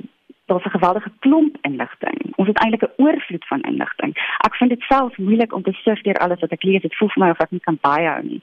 daar's 0.46 0.66
'n 0.66 0.76
geweldige 0.78 1.12
klomp 1.20 1.58
inligting. 1.62 2.20
Ons 2.36 2.48
het 2.48 2.60
eintlik 2.63 2.84
'n 2.84 3.02
oorvloed 3.04 3.48
van 3.48 3.62
inligting. 3.62 4.13
Ek 4.46 4.56
vind 4.56 4.70
dit 4.70 4.82
self 4.82 5.18
moeilik 5.18 5.54
om 5.54 5.63
te 5.63 5.74
surf 5.74 6.02
deur 6.02 6.22
alles 6.22 6.39
wat 6.39 6.52
ek 6.52 6.63
lees. 6.63 6.82
Dit 6.82 6.96
voel 6.96 7.10
vir 7.10 7.24
my 7.24 7.30
of 7.30 7.39
ek 7.39 7.52
nie 7.52 7.66
kan 7.68 7.80
byhou 7.82 8.24
nie. 8.24 8.42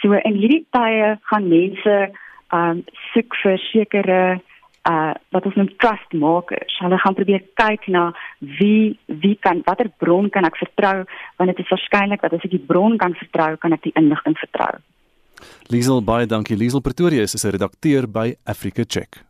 So 0.00 0.12
in 0.12 0.34
hierdie 0.34 0.66
tye 0.70 1.18
gaan 1.22 1.48
mense 1.48 2.10
um 2.52 2.84
soek 3.12 3.34
vir 3.42 3.58
sekere 3.58 4.40
uh 4.88 5.14
wat 5.34 5.46
ons 5.46 5.56
noem 5.60 5.70
trust 5.82 6.12
makers. 6.12 6.78
Hulle 6.80 6.98
gaan 7.02 7.16
probeer 7.18 7.44
kyk 7.60 7.88
na 7.92 8.08
wie 8.58 8.98
wie 9.06 9.36
kan 9.44 9.62
watter 9.66 9.90
bron 10.00 10.30
kan 10.30 10.48
ek 10.48 10.56
vertrou 10.56 11.04
want 11.36 11.50
dit 11.52 11.64
is 11.64 11.72
waarskynlik 11.72 12.24
dat 12.24 12.32
as 12.32 12.44
ek 12.44 12.54
die 12.56 12.66
bron 12.70 12.96
kan 12.98 13.14
vertrou, 13.14 13.56
kan 13.56 13.76
ek 13.76 13.84
die 13.88 13.96
inligting 14.00 14.38
vertrou. 14.40 14.74
Liesel 15.70 16.02
baie 16.02 16.26
dankie. 16.26 16.56
Liesel 16.56 16.80
Pretoria 16.80 17.22
is 17.22 17.34
'n 17.44 17.50
redakteur 17.50 18.08
by 18.08 18.34
Africa 18.44 18.84
Check. 18.84 19.27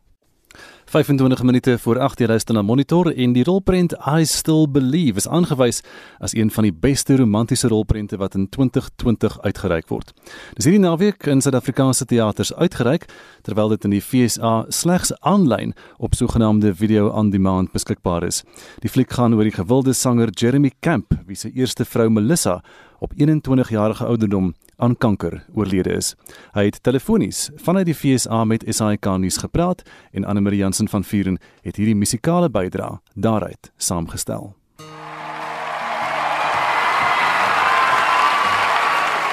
25 0.88 1.42
minute 1.42 1.78
voor 1.78 1.98
8 2.00 2.20
jy 2.22 2.26
luister 2.26 2.54
na 2.56 2.62
Monitor 2.64 3.10
en 3.12 3.34
die 3.36 3.42
rolprent 3.44 3.92
I 4.08 4.24
Still 4.24 4.64
Believe 4.72 5.20
is 5.20 5.26
aangewys 5.28 5.82
as 6.18 6.32
een 6.32 6.48
van 6.50 6.64
die 6.64 6.72
beste 6.72 7.18
romantiese 7.20 7.68
rolprente 7.68 8.16
wat 8.16 8.34
in 8.34 8.46
2020 8.48 9.36
uitgereik 9.44 9.90
word. 9.92 10.14
Dis 10.56 10.64
hierdie 10.64 10.80
naweek 10.80 11.28
in 11.28 11.44
Suid-Afrikaanse 11.44 12.08
teaters 12.08 12.54
uitgereik 12.56 13.04
terwyl 13.44 13.68
dit 13.74 13.84
in 13.84 13.98
die 13.98 14.00
FSA 14.00 14.64
slegs 14.72 15.12
aanlyn 15.20 15.76
op 15.98 16.16
sogenaamde 16.16 16.72
video 16.72 17.12
on 17.12 17.28
demand 17.36 17.76
beskikbaar 17.76 18.24
is. 18.24 18.40
Die 18.80 18.88
fliek 18.88 19.12
gaan 19.12 19.36
oor 19.36 19.44
die 19.44 19.58
gewilde 19.58 19.92
sanger 19.92 20.32
Jeremy 20.32 20.72
Camp 20.80 21.12
wie 21.26 21.36
se 21.36 21.52
eerste 21.52 21.84
vrou 21.84 22.08
Melissa 22.08 22.62
op 22.98 23.12
21 23.16 23.68
jarige 23.68 24.04
ouderdom 24.04 24.54
aan 24.76 24.96
kanker 24.96 25.44
oorlede 25.54 25.92
is. 25.92 26.14
Hy 26.52 26.64
het 26.64 26.82
telefonies 26.82 27.50
vanuit 27.56 27.86
die 27.86 27.94
FSA 27.94 28.44
met 28.44 28.64
SAK 28.66 29.06
nuus 29.18 29.36
gepraat 29.36 29.82
en 30.12 30.24
Anne 30.24 30.40
Marie 30.40 30.58
Jansen 30.58 30.88
van 30.88 31.04
Vuren 31.04 31.38
het 31.62 31.76
hierdie 31.76 31.96
musikale 31.96 32.50
bydra 32.50 33.00
daaruit 33.14 33.72
saamgestel. 33.76 34.54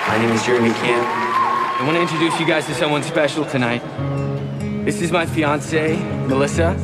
My 0.07 0.17
name 0.21 0.33
is 0.33 0.45
Jeremy 0.45 0.73
Camp. 0.81 1.07
I 1.79 1.83
want 1.83 1.95
to 1.95 2.01
introduce 2.01 2.39
you 2.39 2.45
guys 2.45 2.65
to 2.65 2.73
someone 2.73 3.03
special 3.03 3.45
tonight. 3.45 3.81
This 4.85 5.01
is 5.01 5.11
my 5.11 5.25
fiance, 5.25 5.97
Melissa. 6.27 6.75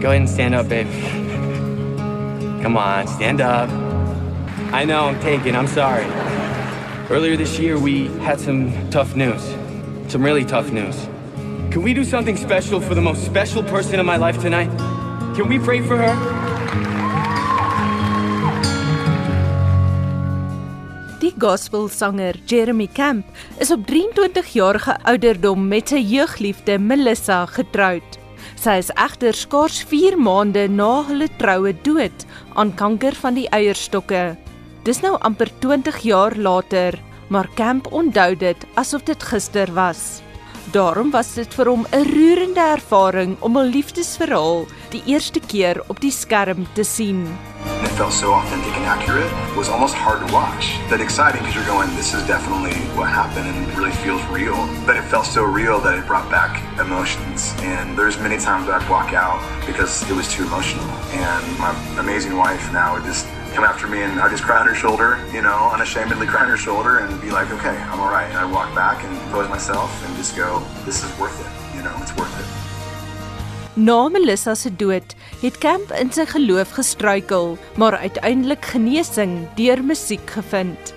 Go 0.00 0.10
ahead 0.10 0.20
and 0.20 0.28
stand 0.28 0.54
up, 0.54 0.68
babe. 0.68 0.86
Come 2.62 2.76
on, 2.76 3.08
stand 3.08 3.40
up. 3.40 3.87
I 4.70 4.84
know 4.84 5.06
I'm 5.06 5.18
taken. 5.20 5.56
I'm 5.56 5.66
sorry. 5.66 6.04
Earlier 7.08 7.36
this 7.38 7.58
year, 7.58 7.78
we 7.78 8.08
had 8.20 8.38
some 8.38 8.70
tough 8.90 9.16
news. 9.16 9.40
Some 10.08 10.22
really 10.22 10.44
tough 10.44 10.70
news. 10.70 10.94
Can 11.70 11.82
we 11.82 11.94
do 11.94 12.04
something 12.04 12.36
special 12.36 12.78
for 12.78 12.94
the 12.94 13.00
most 13.00 13.24
special 13.24 13.62
person 13.62 13.98
in 13.98 14.04
my 14.04 14.18
life 14.18 14.38
tonight? 14.38 14.68
Can 15.34 15.48
we 15.48 15.58
pray 15.58 15.80
for 15.80 15.96
her? 15.96 16.14
Die 21.20 21.32
gospelsanger 21.38 22.34
Jeremy 22.44 22.88
Camp 22.92 23.26
is 23.58 23.70
op 23.70 23.86
23 23.86 24.52
jarige 24.52 24.98
ouderdom 25.02 25.68
met 25.68 25.88
sy 25.88 26.02
jeugliefde 26.04 26.76
Melissa 26.78 27.46
getroud. 27.46 28.18
Sy 28.60 28.76
is 28.82 28.92
egter 29.00 29.32
skaars 29.32 29.80
4 29.88 30.18
maande 30.20 30.66
na 30.68 30.90
hulle 31.08 31.30
troue 31.40 31.72
dood 31.82 32.28
aan 32.54 32.74
kanker 32.76 33.16
van 33.16 33.34
die 33.34 33.48
eierstokke. 33.48 34.36
Dis 34.88 35.02
nou 35.04 35.18
amper 35.20 35.50
20 35.60 35.98
jaar 36.00 36.32
later, 36.40 36.94
maar 37.28 37.50
Camp 37.58 37.90
onthou 37.92 38.32
dit 38.40 38.62
asof 38.80 39.02
dit 39.04 39.24
gister 39.30 39.68
was. 39.76 40.22
Daarom 40.72 41.10
was 41.12 41.34
dit 41.36 41.54
vir 41.54 41.68
hom 41.68 41.84
'n 41.92 42.08
roerende 42.08 42.60
ervaring 42.60 43.36
om 43.40 43.58
'n 43.58 43.68
liefdesverhaal 43.68 44.64
die 44.88 45.02
eerste 45.04 45.40
keer 45.40 45.82
op 45.88 46.00
die 46.00 46.10
skerm 46.10 46.66
te 46.72 46.84
sien. 46.84 47.28
It 47.84 47.92
felt 48.00 48.12
so 48.12 48.32
authentic 48.32 48.74
and 48.76 48.86
accurate. 48.86 49.30
It 49.50 49.56
was 49.56 49.68
almost 49.68 49.94
hard 49.94 50.26
to 50.26 50.32
watch. 50.32 50.80
But 50.88 51.00
exciting 51.00 51.40
because 51.42 51.54
you're 51.54 51.72
going, 51.74 51.94
this 51.96 52.14
is 52.14 52.24
definitely 52.26 52.76
what 52.96 53.08
happened 53.08 53.46
and 53.46 53.68
it 53.68 53.76
really 53.76 53.96
feels 54.04 54.22
real. 54.32 54.56
But 54.86 54.96
it 54.96 55.04
felt 55.10 55.26
so 55.26 55.42
real 55.44 55.80
that 55.80 55.98
it 55.98 56.06
brought 56.06 56.30
back 56.30 56.62
emotions. 56.80 57.52
And 57.62 57.96
there's 57.98 58.18
many 58.18 58.38
times 58.38 58.64
I'd 58.68 58.88
walk 58.88 59.12
out 59.12 59.40
because 59.66 59.92
it 60.10 60.16
was 60.16 60.28
too 60.34 60.44
emotional. 60.44 60.88
And 61.12 61.44
my 61.58 61.72
amazing 61.98 62.36
wife 62.38 62.72
now 62.72 62.98
just 63.04 63.26
come 63.54 63.64
after 63.64 63.86
me 63.86 64.02
and 64.02 64.20
I 64.20 64.28
just 64.28 64.42
cry 64.42 64.58
on 64.60 64.66
her 64.66 64.74
shoulder, 64.74 65.18
you 65.32 65.42
know, 65.42 65.70
unashamedly 65.72 66.26
cry 66.26 66.42
on 66.44 66.50
her 66.50 66.56
shoulder 66.56 66.98
and 66.98 67.20
be 67.20 67.30
like, 67.30 67.50
okay, 67.50 67.76
I'm 67.90 68.00
all 68.00 68.10
right. 68.10 68.28
And 68.28 68.38
I 68.38 68.44
walk 68.44 68.74
back 68.74 69.04
and 69.04 69.12
pose 69.32 69.48
myself 69.48 69.90
and 70.04 70.16
just 70.16 70.36
go, 70.36 70.62
this 70.84 71.04
is 71.04 71.10
worth 71.18 71.38
it, 71.40 71.76
you 71.76 71.82
know, 71.82 71.94
it's 72.02 72.14
worth 72.16 72.34
it. 72.40 72.46
Na 73.78 74.08
Melissa 74.08 74.54
se 74.54 74.70
dood 74.76 75.14
het 75.40 75.58
Camp 75.58 75.92
in 75.94 76.10
sy 76.10 76.24
geloof 76.26 76.72
gestruikel, 76.74 77.58
maar 77.76 77.96
uiteindelik 77.96 78.64
genesing 78.64 79.46
deur 79.54 79.84
musiek 79.84 80.30
gevind. 80.30 80.94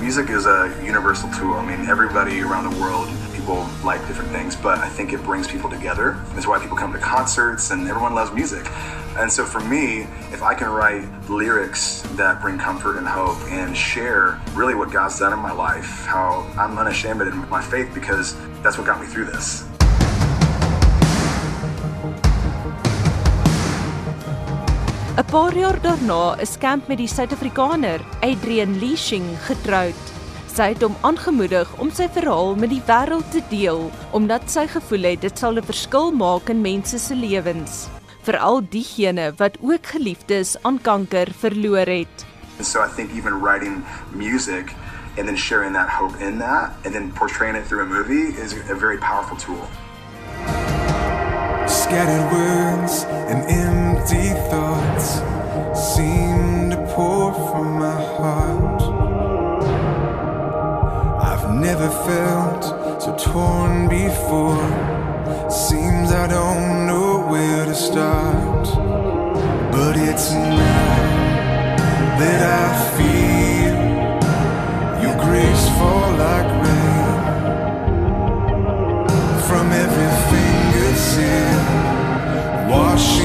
Music 0.00 0.28
is 0.28 0.46
a 0.46 0.66
universal 0.82 1.30
tool. 1.38 1.54
I 1.54 1.62
mean, 1.64 1.88
everybody 1.88 2.42
around 2.42 2.66
the 2.66 2.76
world, 2.80 3.06
people 3.46 3.68
like 3.84 4.04
different 4.08 4.28
things, 4.32 4.56
but 4.56 4.78
I 4.78 4.88
think 4.88 5.12
it 5.12 5.22
brings 5.22 5.46
people 5.46 5.70
together. 5.70 6.18
It's 6.34 6.48
why 6.48 6.58
people 6.58 6.76
come 6.76 6.92
to 6.92 6.98
concerts 6.98 7.70
and 7.70 7.86
everyone 7.86 8.12
loves 8.12 8.32
music. 8.32 8.66
And 9.16 9.30
so 9.30 9.44
for 9.44 9.60
me, 9.60 10.08
if 10.34 10.42
I 10.42 10.52
can 10.52 10.68
write 10.68 11.06
lyrics 11.30 12.02
that 12.16 12.42
bring 12.42 12.58
comfort 12.58 12.96
and 12.98 13.06
hope 13.06 13.38
and 13.52 13.76
share 13.76 14.40
really 14.54 14.74
what 14.74 14.90
God's 14.90 15.20
done 15.20 15.32
in 15.32 15.38
my 15.38 15.52
life, 15.52 15.86
how 16.06 16.42
I'm 16.58 16.76
unashamed 16.76 17.22
in 17.22 17.48
my 17.48 17.62
faith 17.62 17.94
because 17.94 18.34
that's 18.64 18.78
what 18.78 18.84
got 18.88 19.00
me 19.00 19.06
through 19.06 19.26
this. 19.26 19.62
'n 25.16 25.24
Paar 25.30 25.54
jaar 25.54 25.78
daarna 25.80 26.34
is 26.38 26.58
Camp 26.58 26.88
met 26.88 26.98
die 26.98 27.08
Suid-Afrikaner 27.08 28.00
Adrian 28.20 28.78
Leashing 28.78 29.38
getroud. 29.46 30.15
Sy 30.56 30.70
het 30.72 30.80
hom 30.80 30.94
aangemoedig 31.04 31.68
om 31.84 31.90
sy 31.92 32.06
verhaal 32.08 32.54
met 32.56 32.70
die 32.72 32.80
wêreld 32.88 33.26
te 33.28 33.42
deel 33.50 33.90
omdat 34.16 34.46
sy 34.48 34.62
gevoel 34.72 35.04
het 35.10 35.20
dit 35.26 35.38
sal 35.38 35.58
'n 35.60 35.68
verskil 35.68 36.12
maak 36.16 36.48
in 36.48 36.62
mense 36.64 36.98
se 36.98 37.14
lewens, 37.14 37.88
veral 38.24 38.62
diegene 38.64 39.34
wat 39.36 39.58
ook 39.60 39.86
geliefdes 39.86 40.56
aan 40.62 40.80
kanker 40.80 41.28
verloor 41.40 41.84
het. 41.84 42.24
So 42.62 42.80
I 42.80 42.88
think 42.88 43.12
even 43.12 43.40
writing 43.40 43.84
music 44.14 44.72
and 45.18 45.26
then 45.26 45.36
sharing 45.36 45.74
that 45.74 45.88
hope 45.88 46.16
in 46.24 46.38
that 46.38 46.72
and 46.84 46.94
then 46.94 47.12
portraying 47.12 47.56
it 47.56 47.66
through 47.68 47.82
a 47.82 47.88
movie 47.88 48.32
is 48.40 48.54
a 48.70 48.74
very 48.74 48.96
powerful 48.96 49.36
tool. 49.36 49.68
Scattered 51.68 52.32
words 52.32 53.04
and 53.28 53.44
empty 53.44 54.32
thoughts 54.48 55.20
seem 55.74 56.70
to 56.70 56.78
pour 56.94 57.34
from 57.34 57.78
my 57.78 57.96
heart. 58.16 58.95
never 61.66 61.90
felt 61.90 62.62
so 63.02 63.10
torn 63.18 63.88
before. 63.88 64.68
Seems 65.50 66.12
I 66.12 66.28
don't 66.28 66.86
know 66.86 67.26
where 67.32 67.64
to 67.64 67.74
start. 67.74 68.66
But 69.72 69.96
it's 69.96 70.30
now 70.30 70.96
that 72.20 72.40
I 72.62 72.66
feel 72.96 73.74
your 75.02 75.16
grace 75.26 75.66
fall 75.78 76.10
like 76.26 76.50
rain 76.64 77.14
from 79.48 79.66
every 79.84 80.12
finger 80.30 80.90
sin. 81.10 81.58
Wash 82.70 83.15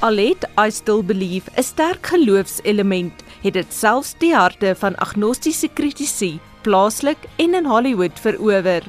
Al 0.00 0.16
het 0.16 0.46
I 0.56 0.70
Still 0.72 1.02
Believe 1.04 1.50
'n 1.56 1.62
sterk 1.62 2.06
geloofselement, 2.06 3.12
het 3.42 3.52
dit 3.52 3.72
selfs 3.72 4.14
die 4.18 4.34
harte 4.34 4.74
van 4.78 4.96
agnostiese 4.96 5.68
kritici, 5.68 6.40
plaaslik 6.62 7.18
en 7.36 7.54
in 7.54 7.64
Hollywood 7.64 8.20
verower. 8.20 8.82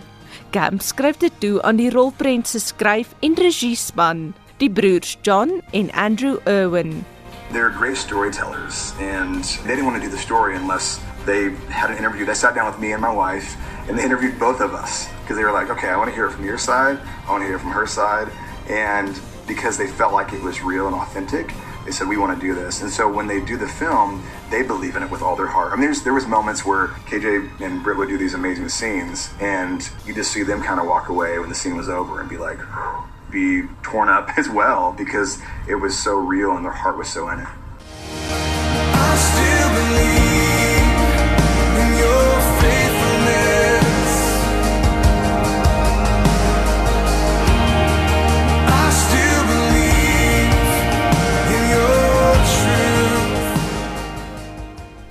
Camp 0.49 0.81
skryf 0.81 1.17
dit 1.17 1.31
toe 1.39 1.61
aan 1.61 1.75
die 1.75 1.89
rolprent 1.89 2.47
se 2.47 2.59
skryf- 2.59 3.15
en 3.19 3.35
regiespan, 3.35 4.33
die 4.57 4.71
broers 4.71 5.17
John 5.21 5.61
en 5.71 5.91
Andrew 5.91 6.37
Irwin. 6.45 7.05
They're 7.51 7.73
great 7.77 7.97
storytellers, 7.97 8.93
and 8.99 9.43
they 9.43 9.75
didn't 9.75 9.91
want 9.91 10.01
to 10.01 10.09
do 10.09 10.15
the 10.15 10.21
story 10.21 10.55
unless 10.55 10.99
they 11.25 11.51
had 11.69 11.89
an 11.89 11.97
interview. 11.97 12.25
They 12.25 12.35
sat 12.35 12.55
down 12.55 12.67
with 12.67 12.79
me 12.79 12.93
and 12.93 13.01
my 13.01 13.13
wife, 13.13 13.57
and 13.89 13.97
they 13.97 14.05
interviewed 14.05 14.39
both 14.39 14.61
of 14.61 14.73
us 14.73 15.07
because 15.21 15.35
they 15.35 15.43
were 15.43 15.59
like, 15.59 15.71
okay, 15.71 15.89
I 15.89 15.97
want 15.97 16.09
to 16.09 16.15
hear 16.15 16.27
it 16.27 16.31
from 16.31 16.45
your 16.45 16.59
side, 16.59 16.97
I 17.27 17.31
want 17.31 17.41
to 17.43 17.47
hear 17.47 17.57
it 17.57 17.61
from 17.61 17.71
her 17.71 17.87
side. 17.87 18.27
And 18.69 19.19
because 19.47 19.77
they 19.77 19.87
felt 19.87 20.13
like 20.13 20.33
it 20.33 20.41
was 20.41 20.61
real 20.61 20.87
and 20.87 20.95
authentic, 20.95 21.53
they 21.85 21.91
said, 21.91 22.07
we 22.07 22.17
want 22.17 22.39
to 22.39 22.45
do 22.45 22.53
this. 22.53 22.81
And 22.81 22.91
so 22.91 23.11
when 23.11 23.27
they 23.27 23.39
do 23.39 23.57
the 23.57 23.67
film, 23.67 24.23
they 24.49 24.61
believe 24.61 24.95
in 24.95 25.03
it 25.03 25.09
with 25.09 25.21
all 25.21 25.35
their 25.35 25.47
heart. 25.47 25.73
I 25.73 25.75
mean, 25.75 25.85
there's, 25.85 26.03
there 26.03 26.13
was 26.13 26.27
moments 26.27 26.65
where 26.65 26.87
KJ 27.09 27.61
and 27.61 27.83
Britt 27.83 27.97
would 27.97 28.09
do 28.09 28.17
these 28.17 28.33
amazing 28.33 28.69
scenes, 28.69 29.29
and 29.39 29.89
you 30.05 30.13
just 30.13 30.31
see 30.31 30.43
them 30.43 30.61
kind 30.61 30.79
of 30.79 30.85
walk 30.85 31.09
away 31.09 31.39
when 31.39 31.49
the 31.49 31.55
scene 31.55 31.75
was 31.75 31.89
over 31.89 32.19
and 32.19 32.29
be 32.29 32.37
like, 32.37 32.59
be 33.31 33.63
torn 33.81 34.09
up 34.09 34.29
as 34.37 34.49
well 34.49 34.93
because 34.97 35.41
it 35.67 35.75
was 35.75 35.97
so 35.97 36.15
real 36.15 36.55
and 36.55 36.65
their 36.65 36.71
heart 36.71 36.97
was 36.97 37.07
so 37.07 37.29
in 37.29 37.39
it. 37.39 37.47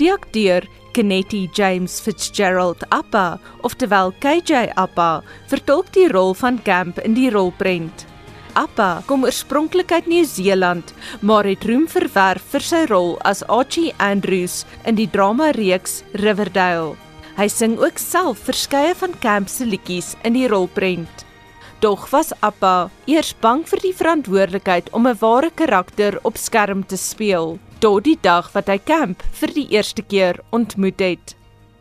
Die 0.01 0.09
akteur 0.09 0.65
Kennedy 0.97 1.51
James 1.53 2.01
Fitzgerald 2.01 2.87
Appa, 2.89 3.39
oftewel 3.61 4.15
KJ 4.23 4.71
Appa, 4.81 5.21
vertolk 5.51 5.91
die 5.93 6.07
rol 6.09 6.33
van 6.33 6.57
Camp 6.65 6.97
in 7.05 7.13
die 7.13 7.29
rolprent. 7.29 8.07
Appa 8.57 9.03
kom 9.05 9.29
oorspronklik 9.29 9.93
uit 9.93 10.09
Nieu-Seeland, 10.09 10.95
maar 11.21 11.45
het 11.45 11.69
roem 11.69 11.85
verwerf 11.85 12.49
vir 12.55 12.65
sy 12.65 12.83
rol 12.89 13.13
as 13.29 13.45
Archie 13.53 13.93
Andrews 14.01 14.65
in 14.89 14.97
die 14.97 15.09
drama-reeks 15.13 16.01
Riverdale. 16.25 16.97
Hy 17.37 17.53
sing 17.53 17.77
ook 17.77 18.01
self 18.01 18.41
verskeie 18.49 18.97
van 18.97 19.13
Camp 19.21 19.53
se 19.53 19.69
liedjies 19.69 20.15
in 20.25 20.33
die 20.33 20.49
rolprent. 20.49 21.27
Dog 21.85 22.09
was 22.09 22.33
Appa 22.41 22.89
eers 23.05 23.35
bang 23.45 23.69
vir 23.69 23.85
die 23.85 23.97
verantwoordelikheid 23.97 24.89
om 24.97 25.07
'n 25.07 25.21
ware 25.21 25.51
karakter 25.53 26.19
op 26.25 26.41
skerm 26.41 26.87
te 26.87 26.97
speel, 26.97 27.59
tot 27.81 28.05
die 28.05 28.19
dag 28.21 28.53
wat 28.55 28.69
hy 28.69 28.79
vir 29.41 29.53
die 29.57 29.69
eerste 29.73 30.03
keer 30.03 30.41
ontmoet 30.53 31.01
het. 31.01 31.35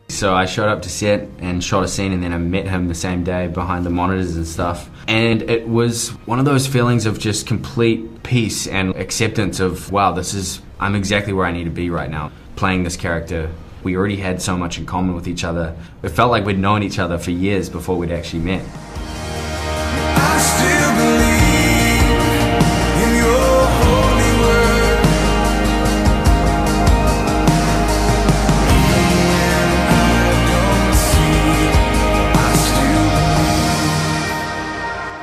So 0.08 0.34
I 0.34 0.46
showed 0.46 0.68
up 0.68 0.82
to 0.82 0.88
set 0.88 1.28
and 1.38 1.62
shot 1.62 1.84
a 1.84 1.88
scene, 1.88 2.12
and 2.12 2.22
then 2.22 2.32
I 2.32 2.38
met 2.38 2.66
him 2.66 2.88
the 2.88 2.94
same 2.94 3.22
day 3.22 3.46
behind 3.46 3.86
the 3.86 3.90
monitors 3.90 4.34
and 4.34 4.46
stuff. 4.46 4.90
And 5.06 5.42
it 5.42 5.68
was 5.68 6.08
one 6.26 6.40
of 6.40 6.44
those 6.44 6.66
feelings 6.66 7.06
of 7.06 7.20
just 7.20 7.46
complete 7.46 8.24
peace 8.24 8.66
and 8.66 8.96
acceptance 8.96 9.60
of, 9.60 9.92
wow, 9.92 10.12
this 10.12 10.34
is, 10.34 10.62
I'm 10.80 10.96
exactly 10.96 11.32
where 11.32 11.46
I 11.46 11.52
need 11.52 11.64
to 11.64 11.70
be 11.70 11.90
right 11.90 12.10
now, 12.10 12.32
playing 12.56 12.82
this 12.82 12.96
character. 12.96 13.50
We 13.84 13.96
already 13.96 14.16
had 14.16 14.42
so 14.42 14.56
much 14.56 14.78
in 14.78 14.84
common 14.84 15.14
with 15.14 15.28
each 15.28 15.44
other. 15.44 15.76
It 16.02 16.08
felt 16.08 16.32
like 16.32 16.44
we'd 16.44 16.58
known 16.58 16.82
each 16.82 16.98
other 16.98 17.16
for 17.16 17.30
years 17.30 17.70
before 17.70 17.96
we'd 17.96 18.10
actually 18.10 18.42
met. 18.42 18.64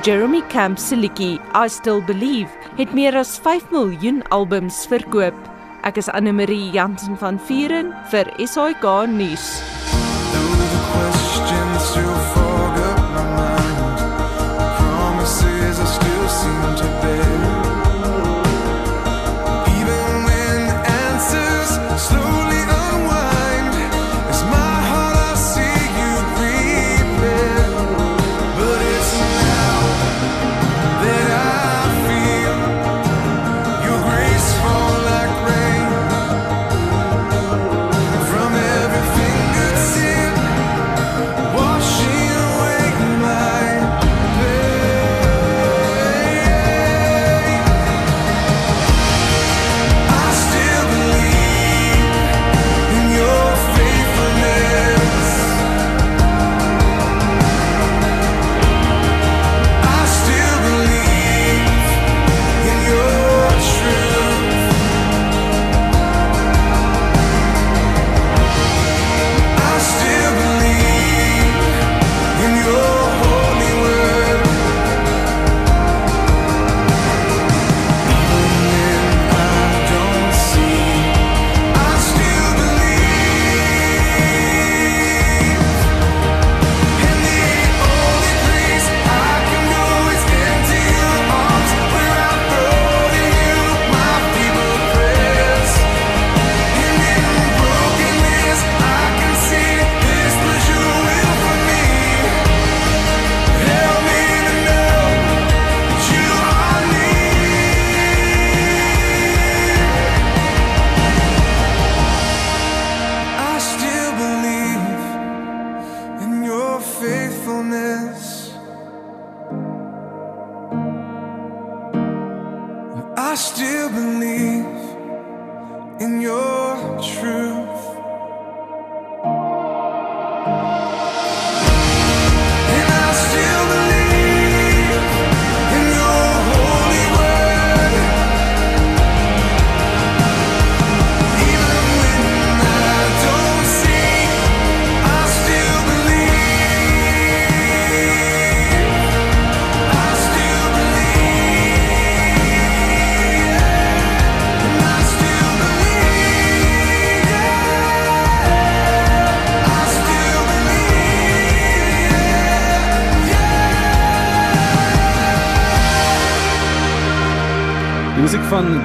Jeremy 0.07 0.41
Camp 0.47 0.79
se 0.79 0.95
liedjie 0.95 1.35
I 1.53 1.67
Still 1.67 2.01
Believe 2.01 2.47
het 2.77 2.93
meer 2.93 3.17
as 3.19 3.33
5 3.43 3.71
miljoen 3.75 4.21
albums 4.31 4.85
verkoop. 4.87 5.35
Ek 5.83 5.99
is 5.99 6.07
Anne 6.15 6.31
Marie 6.31 6.71
Jansen 6.71 7.19
van 7.19 7.35
Vuren 7.49 7.91
vir 8.13 8.31
SAK 8.39 8.87
nuus. 9.11 9.76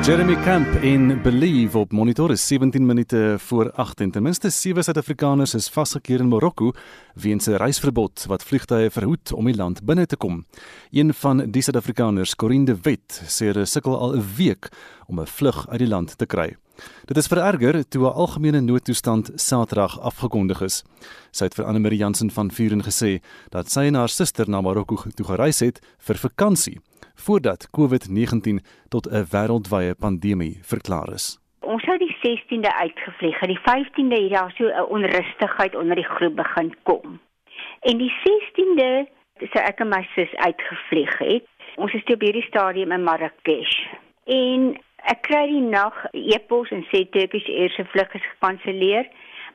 Jeremy 0.03 0.37
Camp 0.43 0.83
en 0.83 1.23
Believe 1.23 1.79
op 1.79 1.93
Monitor 1.93 2.31
is 2.31 2.47
17 2.47 2.87
minute 2.87 3.35
voor 3.39 3.73
8 3.73 4.01
en 4.01 4.11
ten 4.11 4.23
minste 4.23 4.51
7 4.51 4.85
Suid-Afrikaners 4.85 5.55
is 5.55 5.69
vasgekeer 5.69 6.21
in 6.21 6.29
Marokko 6.29 6.73
weens 7.15 7.47
'n 7.47 7.55
reisverbod 7.57 8.25
wat 8.27 8.43
vliegtye 8.43 8.91
verhoed 8.91 9.33
om 9.33 9.45
die 9.45 9.57
land 9.57 9.85
binne 9.85 10.07
te 10.07 10.17
kom. 10.17 10.47
Een 10.91 11.15
van 11.15 11.51
die 11.51 11.63
Suid-Afrikaners, 11.63 12.35
Corinne 12.35 12.65
de 12.65 12.77
Wet, 12.83 13.23
sê 13.27 13.47
hulle 13.47 13.65
sukkel 13.65 13.99
al 13.99 14.17
'n 14.17 14.25
week 14.37 14.69
om 15.07 15.21
'n 15.21 15.27
vlug 15.27 15.69
uit 15.69 15.79
die 15.79 15.89
land 15.89 16.19
te 16.19 16.27
kry. 16.27 16.57
Dit 17.07 17.17
is 17.17 17.27
vererger 17.27 17.89
toe 17.89 18.05
'n 18.07 18.15
algemene 18.15 18.61
noodtoestand 18.61 19.31
Saterdag 19.35 20.01
afgekondig 20.01 20.61
is. 20.61 20.85
Sy 21.31 21.45
het 21.45 21.55
vir 21.55 21.65
Anne-Marie 21.65 21.99
Jansen 21.99 22.31
van 22.31 22.51
Vuren 22.51 22.83
gesê 22.83 23.21
dat 23.51 23.71
sy 23.71 23.81
en 23.81 23.95
haar 23.95 24.09
suster 24.09 24.49
na 24.49 24.61
Marokko 24.61 24.97
toe 25.15 25.27
gereis 25.27 25.61
het 25.61 25.81
vir 25.99 26.17
vakansie 26.17 26.81
voordat 27.15 27.69
COVID-19 27.71 28.61
tot 28.89 29.07
'n 29.07 29.27
wêreldwye 29.31 29.95
pandemie 29.95 30.59
verklaar 30.63 31.13
is. 31.13 31.39
Ons 31.61 31.83
sou 31.83 31.99
die 31.99 32.17
16de 32.21 32.73
uitgevlieg 32.75 33.41
het. 33.41 33.49
Die 33.49 33.61
15de 33.69 34.23
het 34.23 34.33
daar 34.33 34.53
so 34.57 34.65
'n 34.65 34.91
onrustigheid 34.97 35.75
onder 35.75 35.95
die 35.95 36.11
groep 36.15 36.37
begin 36.37 36.75
kom. 36.83 37.21
En 37.81 37.99
die 37.99 38.13
16de 38.25 39.07
sou 39.51 39.65
ek 39.65 39.81
en 39.81 39.89
my 39.89 40.09
sus 40.15 40.35
uitgevlieg 40.35 41.19
het. 41.19 41.47
Ons 41.77 41.93
is 41.93 42.05
toe 42.05 42.15
op 42.15 42.21
hierdie 42.21 42.47
stadium 42.47 42.93
in 42.93 43.03
Marrakesh. 43.03 43.77
En 44.25 44.81
ek 45.11 45.23
kry 45.27 45.47
die 45.51 45.67
nag 45.67 45.95
e-pos 46.13 46.71
en 46.71 46.85
sê 46.91 47.05
Turkish 47.11 47.49
Air 47.49 47.71
se 47.77 47.85
vlug 47.85 48.15
is 48.15 48.31
gekanselleer. 48.35 49.07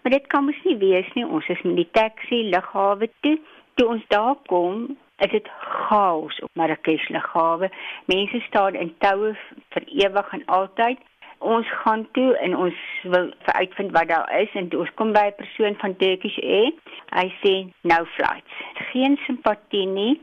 Maar 0.01 0.11
dit 0.11 0.27
kan 0.27 0.45
mos 0.45 0.59
nie 0.63 0.77
wees 0.77 1.09
nie. 1.15 1.25
Ons 1.25 1.47
is 1.47 1.61
met 1.61 1.75
die 1.75 1.89
taxi 1.91 2.43
lughawe 2.53 3.09
toe. 3.25 3.37
Toe 3.75 3.87
ons 3.87 4.03
daar 4.13 4.35
kom, 4.47 4.97
is 5.17 5.31
dit 5.31 5.49
chaos 5.59 6.39
op 6.45 6.49
Marrakesh 6.53 7.09
lughawe. 7.09 7.69
Mense 8.05 8.39
staan 8.47 8.75
in 8.75 8.93
toue 9.03 9.33
vir 9.75 9.87
ewig 10.05 10.33
en 10.33 10.45
altyd. 10.45 11.03
Ons 11.37 11.69
gaan 11.83 12.07
toe 12.11 12.31
en 12.41 12.55
ons 12.57 12.77
wil 13.03 13.27
uitvind 13.45 13.91
wat 13.93 14.07
daar 14.09 14.31
is 14.39 14.53
en 14.57 14.71
ons 14.77 14.93
kom 14.95 15.11
by 15.13 15.25
'n 15.29 15.39
persoon 15.41 15.75
van 15.83 15.95
Turkish 15.95 16.37
Air. 16.37 16.71
Hy 17.13 17.27
sê 17.41 17.53
no 17.81 17.99
flights. 18.15 18.55
Geen 18.91 19.17
simpatie 19.25 19.85
nie. 19.85 20.21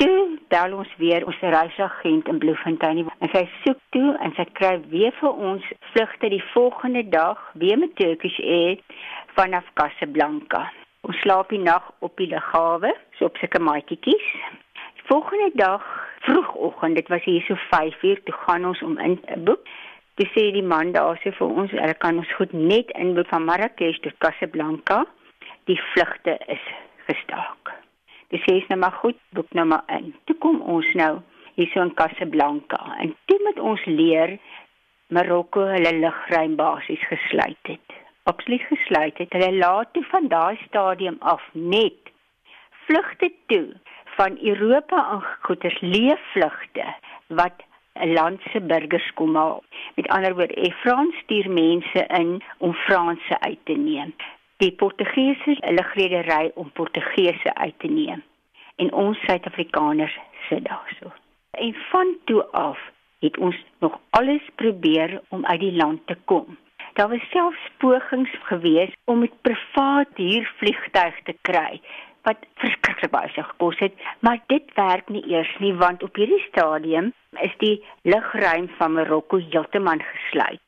Toe 0.00 0.38
bel 0.48 0.72
ons 0.72 0.92
weer 0.96 1.26
ons 1.28 1.40
reisagent 1.54 2.28
in 2.32 2.38
Bloemfontein 2.40 3.02
en 3.04 3.30
sy 3.34 3.42
soek 3.64 3.80
toe 3.92 4.14
en 4.24 4.32
sy 4.38 4.46
kry 4.56 4.70
weer 4.92 5.12
vir 5.18 5.42
ons 5.48 5.66
vlugte 5.90 6.30
die 6.32 6.40
volgende 6.54 7.02
dag 7.12 7.42
weer 7.62 7.76
met 7.82 7.92
Turkish 7.98 8.38
Air 8.40 8.80
vanaf 9.36 9.68
Casablanca. 9.80 10.62
Ons 11.04 11.20
slaap 11.20 11.52
die 11.52 11.60
nag 11.60 11.90
op 12.06 12.16
die 12.16 12.30
lughawe, 12.30 12.94
so 13.18 13.28
op 13.28 13.36
sulke 13.42 13.60
maatjies. 13.60 14.30
Die 14.96 15.06
volgende 15.10 15.50
dag 15.60 15.84
vroegoggend, 16.24 16.96
dit 16.96 17.12
was 17.12 17.28
hier 17.28 17.44
so 17.44 17.60
5uur, 17.68 18.24
toe 18.24 18.38
gaan 18.46 18.64
ons 18.72 18.80
om 18.88 18.96
in 19.04 19.18
te 19.26 19.36
boek. 19.50 19.68
Toe 20.16 20.28
sê 20.32 20.46
die 20.56 20.64
man 20.64 20.94
daar 20.96 21.20
sê 21.20 21.34
vir 21.36 21.60
ons, 21.60 21.76
hulle 21.76 21.98
kan 22.00 22.24
ons 22.24 22.32
goed 22.40 22.56
net 22.56 22.96
inboek 22.96 23.28
van 23.34 23.44
Marrakesh 23.52 24.00
tot 24.08 24.16
Casablanca. 24.24 25.02
Die 25.68 25.80
vlugte 25.92 26.40
is 26.56 26.64
gestaak. 27.04 27.79
Dis 28.30 28.42
sê 28.46 28.60
nou 28.68 28.78
maar 28.78 28.96
goed, 29.02 29.18
boek 29.34 29.52
nou 29.58 29.66
maar 29.66 29.84
in. 29.98 30.12
Toe 30.24 30.36
kom 30.38 30.60
ons 30.62 30.86
nou 30.94 31.12
hier 31.56 31.70
so 31.72 31.82
in 31.82 31.94
Casablanca 31.98 32.78
en 33.02 33.14
toe 33.26 33.38
moet 33.46 33.58
ons 33.58 33.86
leer 33.90 34.36
Marokko 35.10 35.64
hulle 35.66 35.92
lugruim 35.98 36.54
basies 36.56 37.02
gesluit 37.10 37.70
het. 37.72 37.96
Absoluut 38.30 38.62
gesluit 38.68 39.18
het. 39.18 39.32
Hulle 39.34 39.56
laat 39.58 39.90
toe 39.92 40.04
van 40.12 40.28
daai 40.30 40.56
stadium 40.66 41.16
af 41.18 41.42
net 41.52 42.12
vlugte 42.86 43.32
toe 43.50 43.66
van 44.16 44.38
Europa 44.52 45.02
aangegoeders 45.16 45.80
leefvlugte 45.80 46.86
wat 47.40 47.66
'n 47.94 48.12
land 48.12 48.40
se 48.52 48.60
burgers 48.60 49.12
kom 49.14 49.34
haal. 49.36 49.62
Met 49.94 50.08
ander 50.08 50.34
woorde, 50.34 50.72
France 50.82 51.16
stuur 51.22 51.50
mense 51.50 52.06
in 52.06 52.42
om 52.58 52.72
Franse 52.74 53.40
uit 53.40 53.58
te 53.64 53.72
neem. 53.72 54.14
Die 54.60 54.72
Portugese 54.72 55.56
lugredery 55.72 56.50
om 56.54 56.70
Portugese 56.72 57.54
uit 57.54 57.78
te 57.78 57.86
neem. 57.86 58.22
En 58.76 58.92
ons 58.92 59.18
Suid-Afrikaners 59.24 60.18
sit 60.48 60.64
daarso. 60.64 61.12
En 61.50 61.74
van 61.74 62.16
toe 62.24 62.44
af 62.46 62.78
het 63.20 63.38
ons 63.38 63.56
nog 63.78 63.98
alles 64.10 64.42
probeer 64.54 65.20
om 65.28 65.46
uit 65.46 65.60
die 65.60 65.72
land 65.72 66.06
te 66.06 66.16
kom. 66.24 66.58
Daar 66.92 67.08
was 67.08 67.30
selfs 67.30 67.70
pogings 67.76 68.30
gewees 68.42 68.92
om 69.04 69.18
met 69.18 69.40
privaat 69.40 70.08
huurvliegtuig 70.14 71.22
te 71.22 71.36
kry 71.40 71.80
wat 72.22 72.44
verskriklik 72.60 73.10
baie 73.10 73.28
sou 73.32 73.44
gekos 73.48 73.78
het, 73.80 73.94
maar 74.20 74.42
dit 74.52 74.74
werk 74.76 75.08
nie 75.08 75.24
eers 75.32 75.52
nie 75.58 75.72
want 75.74 76.02
op 76.02 76.20
hierdie 76.20 76.44
stadium 76.48 77.14
is 77.40 77.54
die 77.64 77.78
lugruim 78.02 78.68
van 78.76 78.92
Marokko 78.92 79.40
heeltemal 79.40 80.04
gesluit. 80.04 80.60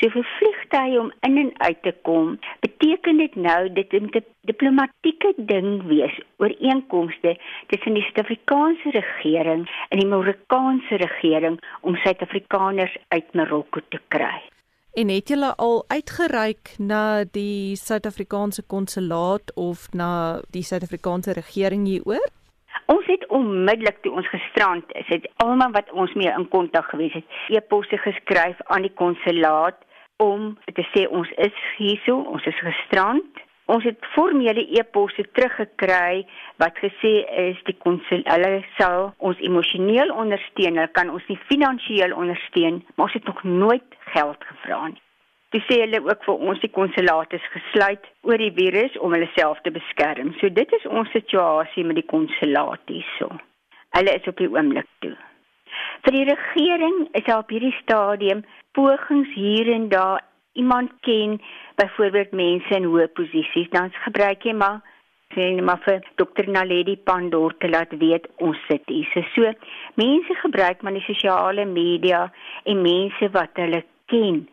So 0.00 0.10
vir 0.14 0.26
vliegtye 0.38 1.00
om 1.00 1.12
in 1.26 1.38
en 1.42 1.52
uit 1.56 1.82
te 1.82 1.94
kom, 2.02 2.38
beteken 2.60 3.16
dit 3.22 3.34
nou 3.36 3.72
dit 3.72 3.92
moet 4.00 4.16
'n 4.16 4.24
diplomatieke 4.50 5.32
ding 5.36 5.82
wees, 5.86 6.20
ooreenkomste 6.36 7.36
tussen 7.66 7.94
die 7.94 8.02
Suid-Afrikaanse 8.02 8.90
regering 8.90 9.68
en 9.88 9.98
die 9.98 10.06
Marokkaanse 10.08 10.96
regering 10.96 11.58
om 11.80 11.96
Suid-Afrikaners 11.96 12.96
uit 13.08 13.34
Marokko 13.34 13.80
te 13.88 14.00
kry. 14.08 14.42
En 14.92 15.08
het 15.08 15.28
julle 15.28 15.54
al 15.56 15.84
uitgereik 15.88 16.74
na 16.78 17.24
die 17.24 17.76
Suid-Afrikaanse 17.76 18.62
konsulaat 18.66 19.54
of 19.54 19.88
na 19.92 20.40
die 20.50 20.62
Suid-Afrikaanse 20.62 21.32
regering 21.32 21.86
hieroor? 21.86 22.37
Ons 22.86 23.06
het 23.06 23.26
onmiddellik 23.26 24.02
toe 24.02 24.12
ons 24.12 24.28
gestrand 24.28 24.84
is, 24.92 25.06
het 25.06 25.28
almal 25.36 25.74
wat 25.74 25.90
ons 25.92 26.12
mee 26.14 26.30
in 26.30 26.48
kontak 26.48 26.88
gewees 26.92 27.12
het, 27.12 27.24
e-posse 27.48 27.98
geskryf 27.98 28.60
aan 28.66 28.86
die 28.86 28.94
konsulaat 28.94 29.76
om 30.16 30.54
te 30.74 30.84
sê 30.92 31.06
ons 31.08 31.30
is 31.36 31.60
hierso, 31.76 32.16
ons 32.16 32.46
is 32.46 32.58
gestrand. 32.64 33.44
Ons 33.68 33.84
het 33.84 34.06
formele 34.14 34.64
e-posse 34.80 35.26
teruggekry 35.36 36.22
wat 36.62 36.78
gesê 36.80 37.12
is 37.48 37.58
die 37.68 37.76
konsul 37.84 38.22
hulle 38.24 38.62
sal 38.78 39.10
ons 39.18 39.42
emosioneel 39.44 40.14
ondersteun, 40.14 40.80
hulle 40.80 40.94
kan 40.96 41.12
ons 41.12 41.26
nie 41.28 41.36
finansiëel 41.50 42.16
ondersteun, 42.16 42.80
maar 42.94 43.10
ons 43.10 43.18
het 43.18 43.28
nog 43.28 43.44
nooit 43.44 44.00
geld 44.14 44.48
gevra 44.52 44.86
nie. 44.88 45.02
Toe 45.48 45.60
sê 45.64 45.78
hulle 45.80 46.02
ook 46.04 46.24
vir 46.26 46.42
ons 46.50 46.58
die 46.60 46.72
konsulaat 46.72 47.32
is 47.32 47.44
gesluit 47.54 48.04
oor 48.28 48.40
die 48.42 48.52
virus 48.56 48.96
om 49.00 49.14
hulle 49.16 49.30
self 49.36 49.60
te 49.64 49.72
beskerm. 49.72 50.34
So 50.40 50.50
dit 50.52 50.74
is 50.76 50.84
ons 51.00 51.08
situasie 51.16 51.86
met 51.88 51.96
die 51.96 52.08
konsulaat 52.10 52.92
hierso. 52.92 53.30
Hulle 53.96 54.16
is 54.18 54.28
op 54.28 54.36
die 54.42 54.50
oomblik 54.52 54.88
toe. 55.04 55.14
Vir 56.04 56.16
die 56.18 56.26
regering 56.28 56.98
is 57.16 57.24
daar 57.24 57.44
op 57.44 57.54
hierdie 57.54 57.74
stadium 57.78 58.44
pogings 58.76 59.32
hier 59.34 59.72
en 59.72 59.88
daar 59.88 60.20
iemand 60.52 60.92
ken 61.06 61.38
byvoorbeeld 61.80 62.36
mense 62.36 62.76
in 62.76 62.90
hoë 62.92 63.08
posisies 63.16 63.72
dan 63.72 63.90
gebruik 64.04 64.44
jy 64.44 64.54
maar 64.58 64.82
sê 65.32 65.48
net 65.54 65.64
maar 65.64 65.80
vir 65.84 66.04
dokter 66.20 66.48
Naledi 66.50 66.96
Pandor 67.08 67.56
te 67.62 67.68
laat 67.72 67.92
weet 68.04 68.28
ons 68.44 68.60
sit 68.68 68.84
hier. 68.92 69.24
So 69.34 69.52
mense 70.00 70.38
gebruik 70.44 70.82
maar 70.82 70.96
die 70.96 71.04
sosiale 71.08 71.64
media 71.64 72.26
en 72.64 72.84
mense 72.84 73.32
wat 73.32 73.60
hulle 73.64 73.84
ken. 74.12 74.44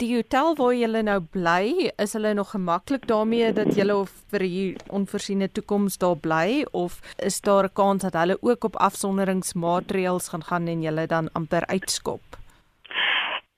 Die 0.00 0.14
hotel 0.16 0.54
waar 0.56 0.72
jy 0.72 1.02
nou 1.04 1.18
bly, 1.20 1.90
is 2.00 2.14
hulle 2.16 2.30
nog 2.32 2.54
gemaklik 2.54 3.02
daarmee 3.10 3.50
dat 3.52 3.74
jy 3.76 3.84
of 3.92 4.08
vir 4.32 4.44
hier 4.48 4.78
onvoorsiene 4.88 5.50
toekoms 5.52 5.98
daar 6.00 6.16
bly 6.16 6.64
of 6.72 6.96
is 7.20 7.36
daar 7.44 7.68
'n 7.68 7.74
kans 7.74 8.02
dat 8.02 8.16
hulle 8.16 8.38
ook 8.40 8.64
op 8.64 8.76
afsonderingsmaatreëls 8.76 10.28
gaan 10.32 10.44
gaan 10.44 10.68
en 10.68 10.82
jy 10.82 11.06
dan 11.06 11.28
amper 11.32 11.66
uitskop? 11.66 12.22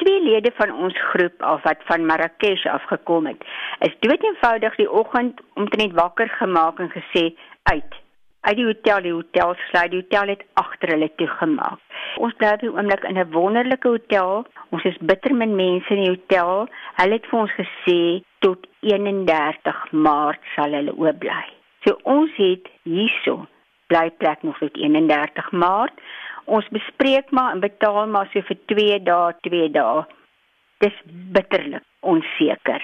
twee 0.03 0.23
lede 0.23 0.51
van 0.55 0.71
ons 0.75 0.99
groep 1.11 1.43
af 1.43 1.63
wat 1.63 1.81
van 1.87 2.07
Marrakesh 2.07 2.67
afgekom 2.67 3.27
het, 3.27 3.43
is 3.79 3.95
doeteenvoudig 4.01 4.75
die 4.75 4.91
oggend 4.91 5.41
omtrent 5.55 5.93
wakker 5.93 6.29
gemaak 6.29 6.79
en 6.79 6.91
gesê 6.91 7.35
uit. 7.63 8.02
Uit 8.43 8.57
die 8.59 8.67
hotel, 8.67 9.03
die 9.03 9.13
hotel 9.13 9.55
sluit, 9.69 9.91
die 9.91 10.01
hotel 10.03 10.35
het 10.35 10.45
agter 10.61 10.95
hulle 10.95 11.09
toegemaak. 11.21 11.79
Ons 12.25 12.35
bly 12.41 12.57
die 12.61 12.71
oomblik 12.71 13.05
in 13.09 13.19
'n 13.19 13.31
wonderlike 13.33 13.89
hotel. 13.89 14.45
Ons 14.71 14.85
is 14.85 14.99
bitter 15.01 15.35
min 15.35 15.55
mense 15.57 15.95
in 15.95 16.03
die 16.03 16.11
hotel. 16.11 16.69
Hulle 17.01 17.19
het 17.19 17.27
vir 17.27 17.39
ons 17.41 17.55
gesê 17.61 18.23
tot 18.41 18.67
31 18.81 19.93
Maart 19.93 20.43
sal 20.55 20.75
hulle 20.79 20.95
oop 20.99 21.19
bly. 21.19 21.45
So 21.85 21.99
ons 22.03 22.31
het 22.37 22.69
hierso 22.83 23.47
blyplek 23.87 24.43
nog 24.43 24.59
tot 24.59 24.77
31 24.77 25.53
Maart 25.53 25.99
ons 26.45 26.69
bespreek 26.69 27.31
maar 27.31 27.53
en 27.53 27.61
betaal 27.61 28.07
maar 28.07 28.29
so 28.33 28.43
vir 28.49 28.59
2 28.67 28.99
dae, 29.07 29.35
2 29.47 29.71
dae. 29.71 30.05
Dis 30.83 30.97
bitterlik 31.07 31.85
onseker. 32.01 32.83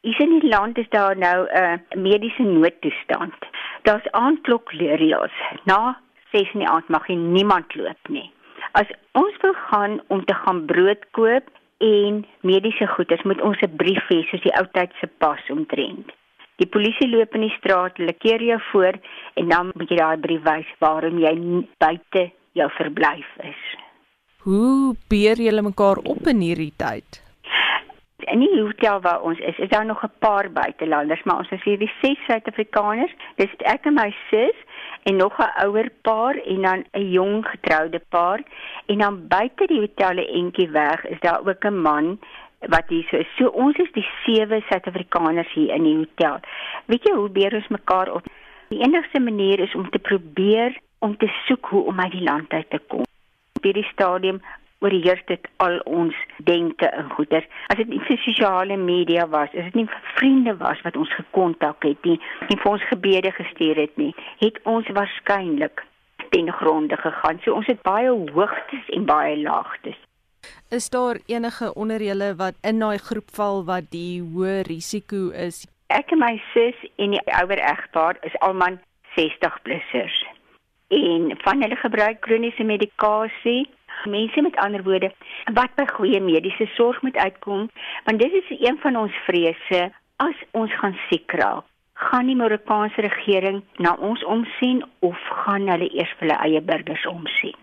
Hier 0.00 0.20
in 0.20 0.38
die 0.38 0.48
land 0.48 0.78
is 0.78 0.88
daar 0.88 1.16
nou 1.16 1.46
'n 1.46 1.56
uh, 1.62 2.02
mediese 2.02 2.42
noodtoestand. 2.42 3.34
Daar's 3.82 4.10
aandklokreëls. 4.10 5.36
Na 5.64 6.00
6 6.32 6.52
in 6.52 6.60
die 6.60 6.68
aand 6.68 6.88
mag 6.88 7.08
nie 7.08 7.16
niemand 7.16 7.74
loop 7.74 8.08
nie. 8.08 8.30
As 8.72 8.86
ons 9.12 9.36
wil 9.40 9.54
gaan 9.70 10.00
om 10.06 10.24
te 10.24 10.34
gaan 10.34 10.64
brood 10.64 11.10
koop 11.10 11.50
en 11.78 12.26
mediese 12.40 12.86
goeder, 12.86 13.20
moet 13.24 13.40
ons 13.40 13.60
'n 13.60 13.76
brief 13.76 14.04
hê 14.08 14.22
soos 14.22 14.40
die 14.40 14.56
ou 14.60 14.66
tyd 14.72 14.92
se 15.00 15.06
pas 15.06 15.42
omtrent. 15.48 16.12
Die 16.56 16.66
polisie 16.66 17.08
loop 17.08 17.34
in 17.34 17.40
die 17.40 17.56
straat, 17.58 17.96
hulle 17.96 18.12
keer 18.12 18.42
jou 18.42 18.60
voor 18.70 18.94
en 19.34 19.48
dan 19.48 19.70
moet 19.74 19.88
jy 19.88 19.96
daai 19.96 20.16
brief 20.16 20.42
wys 20.42 20.70
waarom 20.78 21.18
jy 21.18 21.34
buite 21.78 22.30
jou 22.52 22.70
verblyf 22.70 23.30
is. 23.38 23.62
Hoe 24.42 24.94
beer 25.08 25.36
julle 25.36 25.62
mekaar 25.62 25.96
op 25.96 26.26
in 26.26 26.40
hierdie 26.40 26.74
tyd? 26.76 27.27
In 28.26 28.40
die 28.42 28.60
hotel 28.60 29.00
waar 29.00 29.20
ons 29.22 29.38
is, 29.38 29.58
is 29.58 29.68
daar 29.68 29.84
nog 29.86 30.02
'n 30.02 30.10
paar 30.18 30.50
buitelanders, 30.50 31.22
maar 31.22 31.36
ons 31.36 31.50
is 31.50 31.62
hier 31.62 31.78
die 31.78 31.92
ses 32.02 32.24
Suid-Afrikaners. 32.26 33.12
Dis 33.36 33.54
ek 33.58 33.84
en 33.84 33.94
my 33.94 34.14
sus 34.30 34.56
en 35.02 35.16
nog 35.16 35.38
'n 35.38 35.66
ouer 35.66 35.90
paar 36.02 36.34
en 36.34 36.62
dan 36.62 36.84
'n 36.92 37.10
jong 37.10 37.46
getroude 37.46 38.00
paar 38.08 38.40
en 38.86 38.98
dan 38.98 39.28
buite 39.28 39.66
die 39.66 39.80
hotel 39.80 40.16
'n 40.16 40.32
entjie 40.40 40.70
weg 40.70 41.04
is 41.04 41.20
daar 41.20 41.46
ook 41.46 41.64
'n 41.64 41.80
man 41.80 42.18
wat 42.58 42.84
hier 42.88 43.06
so 43.10 43.16
is. 43.16 43.36
So 43.36 43.46
ons 43.46 43.76
is 43.76 43.92
die 43.92 44.08
sewe 44.24 44.62
Suid-Afrikaners 44.68 45.52
hier 45.52 45.74
in 45.74 45.82
die 45.82 45.96
hotel. 45.96 46.40
Weet 46.86 47.02
jy 47.02 47.14
hoe 47.14 47.30
beer 47.30 47.54
ons 47.54 47.68
mekaar 47.68 48.12
op? 48.12 48.26
Die 48.68 48.80
enigste 48.80 49.20
manier 49.20 49.60
is 49.60 49.74
om 49.74 49.90
te 49.90 49.98
probeer 49.98 50.78
om 50.98 51.16
te 51.16 51.30
soek 51.46 51.66
hoe 51.66 51.84
om 51.84 52.00
uit 52.00 52.12
die 52.12 52.22
land 52.22 52.52
uit 52.52 52.70
te 52.70 52.80
kom. 52.86 53.04
Op 53.52 53.62
hierdie 53.62 53.88
stadium 53.92 54.40
oorheers 54.84 55.22
dit 55.26 55.48
al 55.64 55.78
ons 55.84 56.14
denke 56.46 56.86
en 56.86 57.10
goeders. 57.16 57.46
As 57.72 57.80
dit 57.80 57.88
nie 57.90 58.00
vir 58.06 58.20
sosiale 58.22 58.76
media 58.76 59.26
was, 59.30 59.50
as 59.54 59.70
dit 59.70 59.78
nie 59.80 59.86
vir 59.90 60.10
vriende 60.16 60.54
was 60.62 60.82
wat 60.86 60.96
ons 60.96 61.14
gekontak 61.18 61.82
het 61.86 62.04
nie, 62.06 62.18
en 62.48 62.56
vir 62.56 62.72
ons 62.72 62.88
gebede 62.90 63.32
gestuur 63.34 63.80
het 63.84 63.96
nie, 64.00 64.12
het 64.42 64.60
ons 64.64 64.90
waarskynlik 64.94 65.84
ten 66.30 66.52
gronde 66.52 66.96
gegaan. 66.96 67.40
So 67.44 67.56
ons 67.58 67.66
het 67.66 67.82
baie 67.82 68.12
hoogtes 68.34 68.92
en 68.94 69.08
baie 69.08 69.36
laagtes. 69.40 69.98
Is 70.70 70.90
daar 70.90 71.18
enige 71.26 71.74
onder 71.74 72.02
julle 72.02 72.34
wat 72.36 72.54
in 72.62 72.78
daai 72.78 72.98
groep 72.98 73.30
val 73.34 73.64
wat 73.64 73.90
die 73.90 74.20
hoë 74.22 74.62
risiko 74.68 75.30
is? 75.46 75.64
Ek 75.88 76.12
en 76.12 76.20
my 76.20 76.34
sus 76.52 76.78
en 77.00 77.16
die 77.16 77.22
ouer 77.40 77.60
egpaar 77.64 78.20
is 78.28 78.36
almal 78.44 78.76
60 79.16 79.62
plussers. 79.64 80.18
En 80.92 81.32
van 81.44 81.64
hulle 81.64 81.76
gebruik 81.76 82.20
kroniese 82.20 82.64
medikasie. 82.64 83.66
Mense 84.04 84.40
met 84.40 84.56
ander 84.56 84.82
woorde 84.82 85.12
wat 85.54 85.74
by 85.76 85.86
goeie 85.86 86.20
mediese 86.20 86.66
sorg 86.74 87.02
moet 87.02 87.16
uitkom, 87.16 87.70
want 88.04 88.20
dit 88.20 88.32
is 88.32 88.50
een 88.58 88.78
van 88.82 88.96
ons 88.96 89.14
vrese 89.26 89.90
as 90.16 90.44
ons 90.50 90.74
gaan 90.80 90.96
siek 91.08 91.32
raak. 91.32 91.64
Gaan 91.98 92.26
die 92.30 92.36
Marokkaanse 92.38 93.00
regering 93.02 93.62
na 93.76 93.96
ons 93.98 94.24
omsien 94.24 94.84
of 95.00 95.18
gaan 95.44 95.66
hulle 95.68 95.88
eers 95.90 96.12
vir 96.18 96.28
hulle 96.28 96.38
eie 96.46 96.60
burgers 96.62 97.06
omsien? 97.10 97.56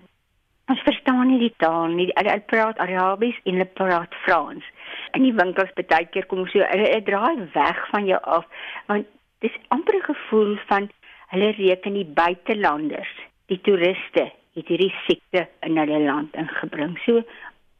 Ons 0.67 0.81
verstaan 0.81 1.27
nie 1.29 1.39
die 1.39 1.53
taal 1.61 1.93
nie. 1.93 2.09
Hulle 2.17 2.39
praat 2.49 2.79
Arabies 2.83 3.37
en 3.43 3.53
hulle 3.53 3.69
praat 3.79 4.15
Frans. 4.25 4.65
In 5.13 5.23
die 5.23 5.33
winkels 5.37 5.71
baie 5.77 6.07
keer 6.11 6.25
kom 6.31 6.47
so 6.51 6.67
hulle 6.71 7.01
draai 7.07 7.45
weg 7.53 7.83
van 7.91 8.09
jou 8.09 8.19
af 8.37 8.47
want 8.87 9.07
dis 9.45 9.55
amper 9.75 9.95
'n 9.95 10.07
gevoel 10.11 10.57
van 10.71 10.89
hulle 11.31 11.51
reken 11.51 11.93
die 11.93 12.09
buitelanders, 12.21 13.13
die 13.47 13.61
toeriste 13.61 14.31
het 14.55 14.67
hierdie 14.71 14.93
siekte 15.05 15.47
in 15.67 15.77
hulle 15.77 15.99
land 16.05 16.35
ingebring. 16.39 16.97
So 17.05 17.23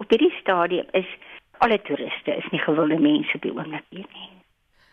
op 0.04 0.10
hierdie 0.12 0.34
stadium 0.40 0.88
is 0.92 1.10
alle 1.64 1.80
toeriste 1.88 2.36
is 2.36 2.48
nie 2.52 2.60
gewilde 2.60 3.00
mense 3.00 3.38
op 3.38 3.46
die 3.46 3.54
oomblik 3.56 3.86
hier 3.90 4.08
nie. 4.12 4.30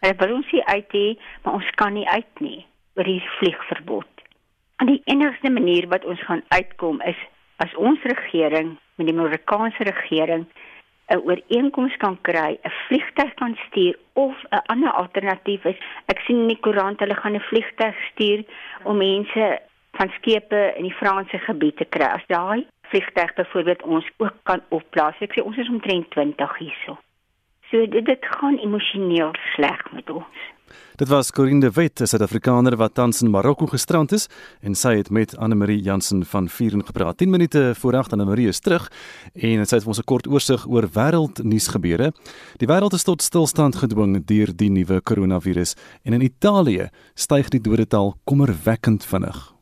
Hulle 0.03 0.19
wil 0.19 0.35
ons 0.39 0.51
hier 0.51 0.65
uit 0.67 0.95
hê, 0.95 1.07
maar 1.43 1.59
ons 1.59 1.71
kan 1.81 1.95
nie 1.95 2.09
uit 2.09 2.41
nie 2.41 2.61
oor 2.99 3.09
die 3.09 3.23
vliegverbod. 3.39 4.27
En 4.83 4.91
die 4.91 5.03
enigste 5.11 5.51
manier 5.51 5.89
wat 5.91 6.05
ons 6.05 6.23
gaan 6.27 6.43
uitkom 6.49 7.01
is 7.07 7.19
as 7.63 7.75
ons 7.79 8.03
regering 8.11 8.77
met 8.99 9.07
die 9.07 9.17
Marokkaanse 9.17 9.87
regering 9.87 10.47
'n 11.13 11.21
ooreenkoms 11.29 11.97
kan 11.97 12.17
kry, 12.21 12.59
'n 12.63 12.73
vliegtuig 12.87 13.35
kan 13.35 13.59
stuur 13.67 13.97
of 14.13 14.35
'n 14.51 14.63
ander 14.73 14.91
alternatief 14.91 15.65
is 15.65 15.79
ek 16.07 16.19
sien 16.25 16.41
in 16.43 16.49
die 16.49 16.61
koerant 16.61 17.01
hulle 17.01 17.15
gaan 17.15 17.35
'n 17.35 17.49
vliegtuig 17.51 17.97
stuur 18.11 18.45
om 18.83 18.97
mense 18.97 19.61
van 19.99 20.13
skepe 20.19 20.73
in 20.77 20.89
die 20.89 20.97
Franse 21.01 21.39
gebied 21.39 21.77
te 21.77 21.85
kry. 21.85 22.09
As 22.17 22.27
daai 22.29 22.67
vliegtuig 22.93 23.35
byvoorbeeld 23.35 23.83
ons 23.83 24.11
ook 24.17 24.35
kan 24.43 24.61
opplaas. 24.69 25.21
Ek 25.21 25.35
sê 25.37 25.45
ons 25.45 25.57
is 25.57 25.71
omtrent 25.73 26.11
20 26.17 26.59
hierso. 26.59 26.99
So 27.71 27.87
dit 27.89 28.05
dit 28.05 28.27
gaan 28.37 28.59
emosioneel 28.61 29.33
sleg 29.55 29.87
met 29.93 30.11
ons. 30.11 30.49
Dit 30.97 31.09
was 31.09 31.31
Corinne 31.33 31.61
de 31.61 31.71
Wet, 31.71 32.01
'n 32.01 32.07
Suid-Afrikaner 32.07 32.77
wat 32.77 32.95
tans 32.95 33.23
in 33.23 33.31
Marokko 33.31 33.67
gestrand 33.67 34.13
is 34.13 34.29
en 34.61 34.75
sy 34.75 34.97
het 34.97 35.11
met 35.11 35.37
Anne-Marie 35.37 35.81
Jansen 35.81 36.25
van 36.25 36.49
Vuren 36.49 36.85
gepraat. 36.85 37.17
10 37.19 37.31
minute 37.31 37.75
voor 37.75 37.97
8 37.97 38.13
Anne-Marie 38.13 38.49
is 38.49 38.61
terug 38.61 38.93
en 39.35 39.67
sy 39.67 39.75
het 39.75 39.85
vir 39.85 39.89
ons 39.89 39.99
'n 39.99 40.05
kort 40.05 40.29
oorsig 40.29 40.67
oor 40.69 40.89
wêreldnuus 40.89 41.69
gebeure. 41.69 42.13
Die 42.57 42.69
wêreld 42.69 42.93
is 42.93 43.05
tot 43.05 43.23
stilstand 43.23 43.77
gedwing 43.77 44.25
deur 44.25 44.57
die 44.57 44.71
nuwe 44.71 45.01
koronavirus 45.01 45.75
en 46.05 46.13
in 46.13 46.21
Italië 46.21 46.89
styg 47.15 47.49
die 47.49 47.61
dodetal 47.61 48.15
kommerwekkend 48.25 49.05
vinnig. 49.05 49.62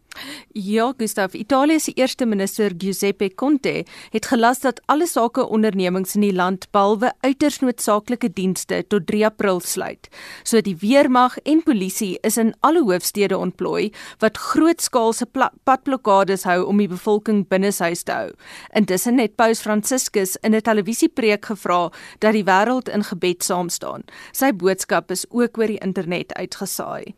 Ja, 0.52 0.92
Gustav, 0.98 1.34
Italië 1.34 1.80
se 1.80 1.92
eerste 1.92 2.26
minister 2.26 2.72
Giuseppe 2.78 3.34
Conte 3.34 3.84
het 4.10 4.26
gelas 4.26 4.60
dat 4.60 4.80
alle 4.86 5.06
sake 5.06 5.46
ondernemings 5.46 6.14
in 6.14 6.20
die 6.20 6.34
land 6.34 6.66
behalwe 6.70 7.12
uiters 7.20 7.60
noodsaaklike 7.60 8.32
dienste 8.32 8.82
tot 8.88 9.06
3 9.06 9.24
April 9.26 9.60
sluit. 9.60 10.08
So 10.42 10.60
die 10.60 10.76
weermag 10.80 11.38
en 11.44 11.62
polisie 11.62 12.18
is 12.26 12.36
in 12.36 12.54
alle 12.60 12.82
hoofstede 12.82 13.38
ontplooi 13.38 13.92
wat 14.18 14.38
grootskaalse 14.38 15.26
padblokkades 15.64 16.44
hou 16.48 16.64
om 16.66 16.82
die 16.82 16.90
bevolking 16.90 17.46
binneshuis 17.48 18.02
te 18.02 18.12
hou. 18.12 18.30
Intussen 18.74 19.18
het 19.18 19.36
Paus 19.36 19.60
Franciscus 19.60 20.36
in 20.42 20.54
'n 20.54 20.60
televisiepreek 20.60 21.44
gevra 21.44 21.90
dat 22.18 22.32
die 22.32 22.44
wêreld 22.44 22.88
in 22.88 23.04
gebed 23.04 23.42
saam 23.44 23.68
staan. 23.68 24.02
Sy 24.32 24.52
boodskap 24.52 25.10
is 25.10 25.26
ook 25.30 25.58
oor 25.58 25.66
die 25.66 25.78
internet 25.78 26.34
uitgesaai. 26.34 27.14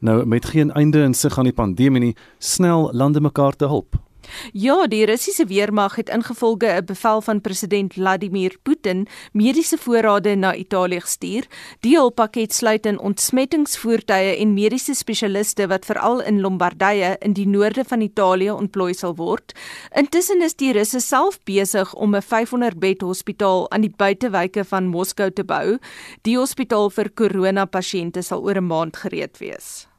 Nou 0.00 0.26
met 0.26 0.44
geen 0.44 0.72
einde 0.72 1.02
in 1.02 1.14
sig 1.14 1.38
aan 1.38 1.44
die 1.44 1.52
pandemie 1.52 2.00
nie, 2.00 2.16
snel 2.38 2.90
lande 2.92 3.20
mekaar 3.20 3.56
te 3.56 3.64
help. 3.64 3.98
Ja, 4.52 4.86
die 4.86 5.04
Russiese 5.04 5.46
weermag 5.46 5.96
het 5.96 6.08
ingevolge 6.08 6.66
'n 6.66 6.84
bevel 6.84 7.20
van 7.20 7.40
president 7.40 7.92
Vladimir 7.92 8.56
Putin 8.62 9.06
mediese 9.32 9.78
voorrade 9.78 10.34
na 10.34 10.54
Italië 10.54 11.00
gestuur. 11.00 11.46
Die 11.80 11.96
hulppakket 11.96 12.52
sluit 12.52 12.86
in 12.86 12.98
ontsmettingsvoertuie 12.98 14.36
en 14.36 14.54
mediese 14.54 14.94
spesialiste 14.94 15.66
wat 15.66 15.84
veral 15.84 16.20
in 16.20 16.40
Lombardye 16.40 17.16
in 17.18 17.32
die 17.32 17.48
noorde 17.48 17.84
van 17.84 18.00
Italië 18.00 18.50
ontplooi 18.50 18.94
sal 18.94 19.16
word. 19.16 19.52
Intussen 19.94 20.42
is 20.42 20.54
die 20.54 20.72
Russe 20.72 21.00
self 21.00 21.38
besig 21.44 21.94
om 21.94 22.14
'n 22.14 22.22
500-bed 22.22 23.00
hospitaal 23.00 23.70
aan 23.70 23.80
die 23.80 23.94
buitewyke 23.96 24.64
van 24.64 24.86
Moskou 24.86 25.30
te 25.30 25.44
bou. 25.44 25.78
Die 26.22 26.36
hospitaal 26.38 26.90
vir 26.90 27.10
korona-pasiënte 27.10 28.22
sal 28.22 28.42
oor 28.42 28.56
'n 28.56 28.66
maand 28.66 28.96
gereed 28.96 29.38
wees. 29.38 29.91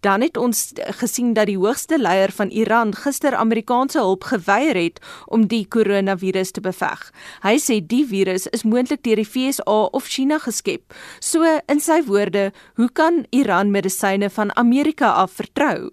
Dan 0.00 0.20
het 0.20 0.36
ons 0.36 0.72
gesien 1.00 1.32
dat 1.34 1.46
die 1.46 1.58
hoogste 1.58 1.98
leier 1.98 2.32
van 2.32 2.50
Iran 2.50 2.94
gister 2.94 3.34
Amerikaanse 3.34 3.98
hulp 3.98 4.24
geweier 4.24 4.76
het 4.76 5.00
om 5.26 5.46
die 5.46 5.66
koronavirus 5.68 6.50
te 6.50 6.60
beveg. 6.60 7.12
Hy 7.42 7.56
sê 7.58 7.80
die 7.80 8.04
virus 8.06 8.46
is 8.52 8.64
moontlik 8.64 9.02
deur 9.02 9.20
die 9.20 9.28
FSA 9.28 9.78
of 9.92 10.06
China 10.06 10.38
geskep. 10.38 10.94
So 11.20 11.46
in 11.68 11.80
sy 11.80 12.02
woorde, 12.06 12.50
hoe 12.76 12.90
kan 12.92 13.24
Iran 13.30 13.70
medisyne 13.70 14.30
van 14.30 14.54
Amerika 14.56 15.12
af 15.12 15.32
vertrou? 15.38 15.90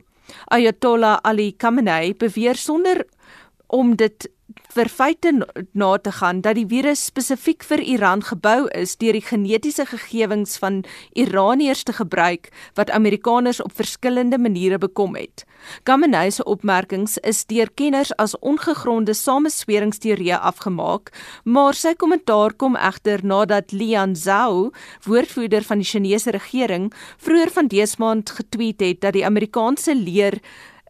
Ayatollah 0.54 1.20
Ali 1.24 1.54
Khamenei 1.58 2.14
beweer 2.14 2.56
sonder 2.56 3.06
om 3.68 3.96
dit 3.96 4.30
vir 4.70 4.90
feite 4.90 5.32
na 5.74 5.98
te 5.98 6.12
gaan 6.14 6.42
dat 6.46 6.54
die 6.60 6.68
virus 6.70 7.02
spesifiek 7.10 7.64
vir 7.66 7.82
Iran 7.82 8.22
gebou 8.22 8.68
is 8.78 8.96
deur 9.02 9.18
die 9.18 9.26
genetiese 9.26 9.86
gegewens 9.90 10.60
van 10.62 10.84
Iraniërs 11.18 11.82
te 11.88 11.96
gebruik 11.98 12.52
wat 12.78 12.94
Amerikaners 12.94 13.62
op 13.64 13.74
verskillende 13.74 14.38
maniere 14.38 14.78
bekom 14.78 15.18
het. 15.18 15.46
Khamenei 15.90 16.30
se 16.32 16.46
opmerkings 16.46 17.18
is 17.26 17.42
deur 17.50 17.72
kenners 17.74 18.14
as 18.22 18.38
ongegronde 18.46 19.18
samesweringsteorieë 19.18 20.38
afgemaak, 20.38 21.10
maar 21.44 21.74
sy 21.74 21.96
kommentaar 21.98 22.54
kom 22.54 22.78
egter 22.78 23.26
nadat 23.26 23.74
Lian 23.74 24.16
Zhao, 24.16 24.70
woordvoerder 25.10 25.66
van 25.66 25.82
die 25.82 25.90
Chinese 25.90 26.32
regering, 26.32 26.92
vroeër 27.18 27.56
van 27.58 27.74
dese 27.74 27.98
maand 27.98 28.38
getweet 28.38 28.86
het 28.86 29.02
dat 29.02 29.18
die 29.18 29.26
Amerikaanse 29.26 29.98
leer 29.98 30.38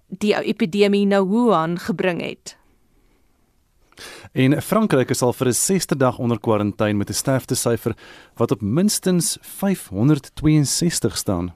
die 0.10 0.36
epidemie 0.36 1.06
na 1.08 1.24
Wuhan 1.24 1.80
gebring 1.80 2.20
het. 2.22 2.59
En 4.32 4.62
Frankryk 4.62 5.10
is 5.10 5.22
al 5.22 5.34
vir 5.34 5.48
'n 5.48 5.54
6de 5.54 5.98
dag 5.98 6.18
onder 6.20 6.40
kwarantyne 6.40 6.94
met 6.94 7.10
'n 7.10 7.14
sterftesyfer 7.14 7.96
wat 8.36 8.52
op 8.52 8.62
minstens 8.62 9.38
562 9.42 11.18
staan. 11.18 11.56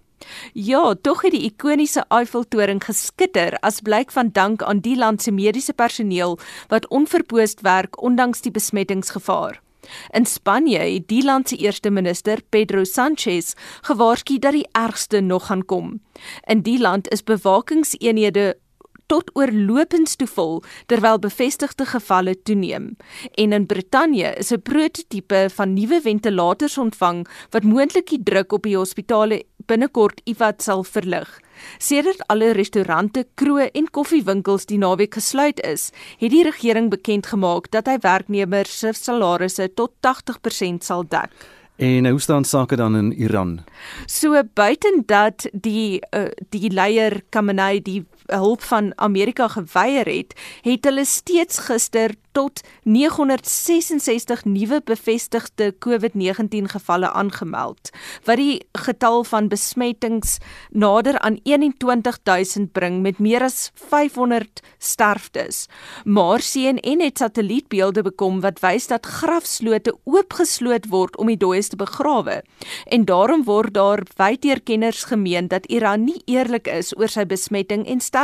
Ja, 0.54 0.96
tog 1.02 1.22
het 1.22 1.32
die 1.32 1.44
ikoniese 1.44 2.06
Eiffeltoring 2.08 2.84
geskitter 2.84 3.58
as 3.60 3.82
blyk 3.82 4.12
van 4.12 4.30
dank 4.32 4.64
aan 4.64 4.80
die 4.80 4.98
land 4.98 5.22
se 5.22 5.32
mediese 5.32 5.74
personeel 5.74 6.40
wat 6.68 6.88
onverpoost 6.88 7.62
werk 7.62 8.02
ondanks 8.02 8.42
die 8.42 8.52
besmettingsgevaar. 8.52 9.62
In 10.10 10.26
Spanje 10.26 10.80
het 10.80 11.08
die 11.08 11.24
land 11.24 11.50
se 11.50 11.56
eerste 11.56 11.90
minister, 11.90 12.40
Pedro 12.50 12.84
Sanchez, 12.84 13.54
gewaarsku 13.82 14.40
dat 14.40 14.52
die 14.52 14.68
ergste 14.72 15.20
nog 15.20 15.46
gaan 15.46 15.66
kom. 15.66 16.02
In 16.48 16.62
die 16.62 16.80
land 16.80 17.10
is 17.10 17.24
bewakingseenhede 17.24 18.58
tot 19.06 19.32
oorlopends 19.34 20.16
toe 20.16 20.28
vol 20.28 20.62
terwyl 20.86 21.20
bevestigde 21.20 21.86
gevalle 21.86 22.36
toeneem. 22.44 22.96
En 23.32 23.54
in 23.54 23.66
Brittanje 23.66 24.34
is 24.38 24.52
'n 24.52 24.62
prototipe 24.62 25.50
van 25.56 25.74
nuwe 25.74 26.02
ventilators 26.02 26.78
ontvang 26.78 27.28
wat 27.50 27.64
moontlik 27.64 28.10
die 28.10 28.24
druk 28.24 28.52
op 28.52 28.64
die 28.64 28.78
hospitale 28.78 29.44
binnekort 29.66 30.22
iewat 30.24 30.62
sal 30.62 30.84
verlig. 30.84 31.40
Sedert 31.78 32.24
alle 32.28 32.52
restaurante, 32.52 33.26
kroë 33.40 33.70
en 33.74 33.90
koffiewinkels 33.92 34.66
die 34.66 34.78
naweek 34.78 35.14
gesluit 35.14 35.60
is, 35.66 35.92
het 36.20 36.32
die 36.34 36.44
regering 36.44 36.90
bekend 36.90 37.30
gemaak 37.32 37.72
dat 37.72 37.88
hy 37.88 37.98
werknemers 38.04 38.80
se 38.80 38.94
salarisse 38.94 39.70
tot 39.74 39.92
80% 40.02 40.84
sal 40.84 41.08
dek. 41.08 41.30
En 41.76 42.06
hoe 42.06 42.20
staan 42.22 42.44
sake 42.46 42.76
dan 42.76 42.96
in 42.96 43.14
Iran? 43.14 43.64
So 44.06 44.42
buiten 44.54 45.04
dat 45.06 45.48
die 45.52 46.02
uh, 46.16 46.30
die 46.50 46.70
leier 46.72 47.22
Khamenei 47.30 47.82
die 47.82 48.06
hulp 48.38 48.64
van 48.64 48.92
Amerika 48.96 49.48
geweier 49.48 50.06
het, 50.06 50.34
het 50.62 50.86
hulle 50.86 51.06
steeds 51.06 51.58
gister 51.68 52.16
tot 52.34 52.62
966 52.84 54.46
nuwe 54.46 54.82
bevestigde 54.86 55.74
COVID-19 55.86 56.72
gevalle 56.74 57.12
aangemeld, 57.12 57.92
wat 58.26 58.40
die 58.42 58.66
getal 58.86 59.24
van 59.24 59.48
besmettings 59.52 60.38
nader 60.70 61.20
aan 61.20 61.38
21000 61.44 62.72
bring 62.74 63.02
met 63.02 63.20
meer 63.20 63.46
as 63.46 63.70
500 63.90 64.64
sterftes. 64.78 65.68
Maar 66.04 66.42
CNN 66.42 67.02
het 67.02 67.18
satellietbeelde 67.22 68.02
bekom 68.02 68.42
wat 68.42 68.64
wys 68.66 68.90
dat 68.90 69.06
grafslote 69.06 69.94
oopgesloot 70.04 70.90
word 70.90 71.18
om 71.22 71.30
die 71.30 71.38
dooies 71.38 71.70
te 71.70 71.78
begrawe. 71.78 72.42
En 72.90 73.06
daarom 73.06 73.46
word 73.46 73.74
daar 73.74 74.02
wyd 74.18 74.42
kenners 74.64 75.04
gemeen 75.08 75.48
dat 75.48 75.66
Iran 75.66 76.04
nie 76.04 76.22
eerlik 76.26 76.68
is 76.68 76.92
oor 76.98 77.08
sy 77.08 77.24
besmetting 77.26 77.86
en 77.88 78.02
sterftes 78.02 78.23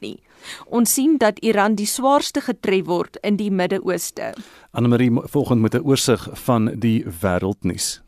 nie. 0.00 0.20
Ons 0.66 0.94
sien 0.94 1.18
dat 1.18 1.38
Iran 1.38 1.74
die 1.74 1.86
swaarste 1.86 2.40
getref 2.40 2.86
word 2.86 3.16
in 3.22 3.36
die 3.36 3.50
Midde-Ooste. 3.50 4.34
Anne 4.72 4.88
Marie 4.88 5.10
volgende 5.10 5.62
met 5.62 5.74
'n 5.74 5.84
oorsig 5.84 6.28
van 6.32 6.72
die 6.78 7.04
wêreldnuus. 7.04 8.00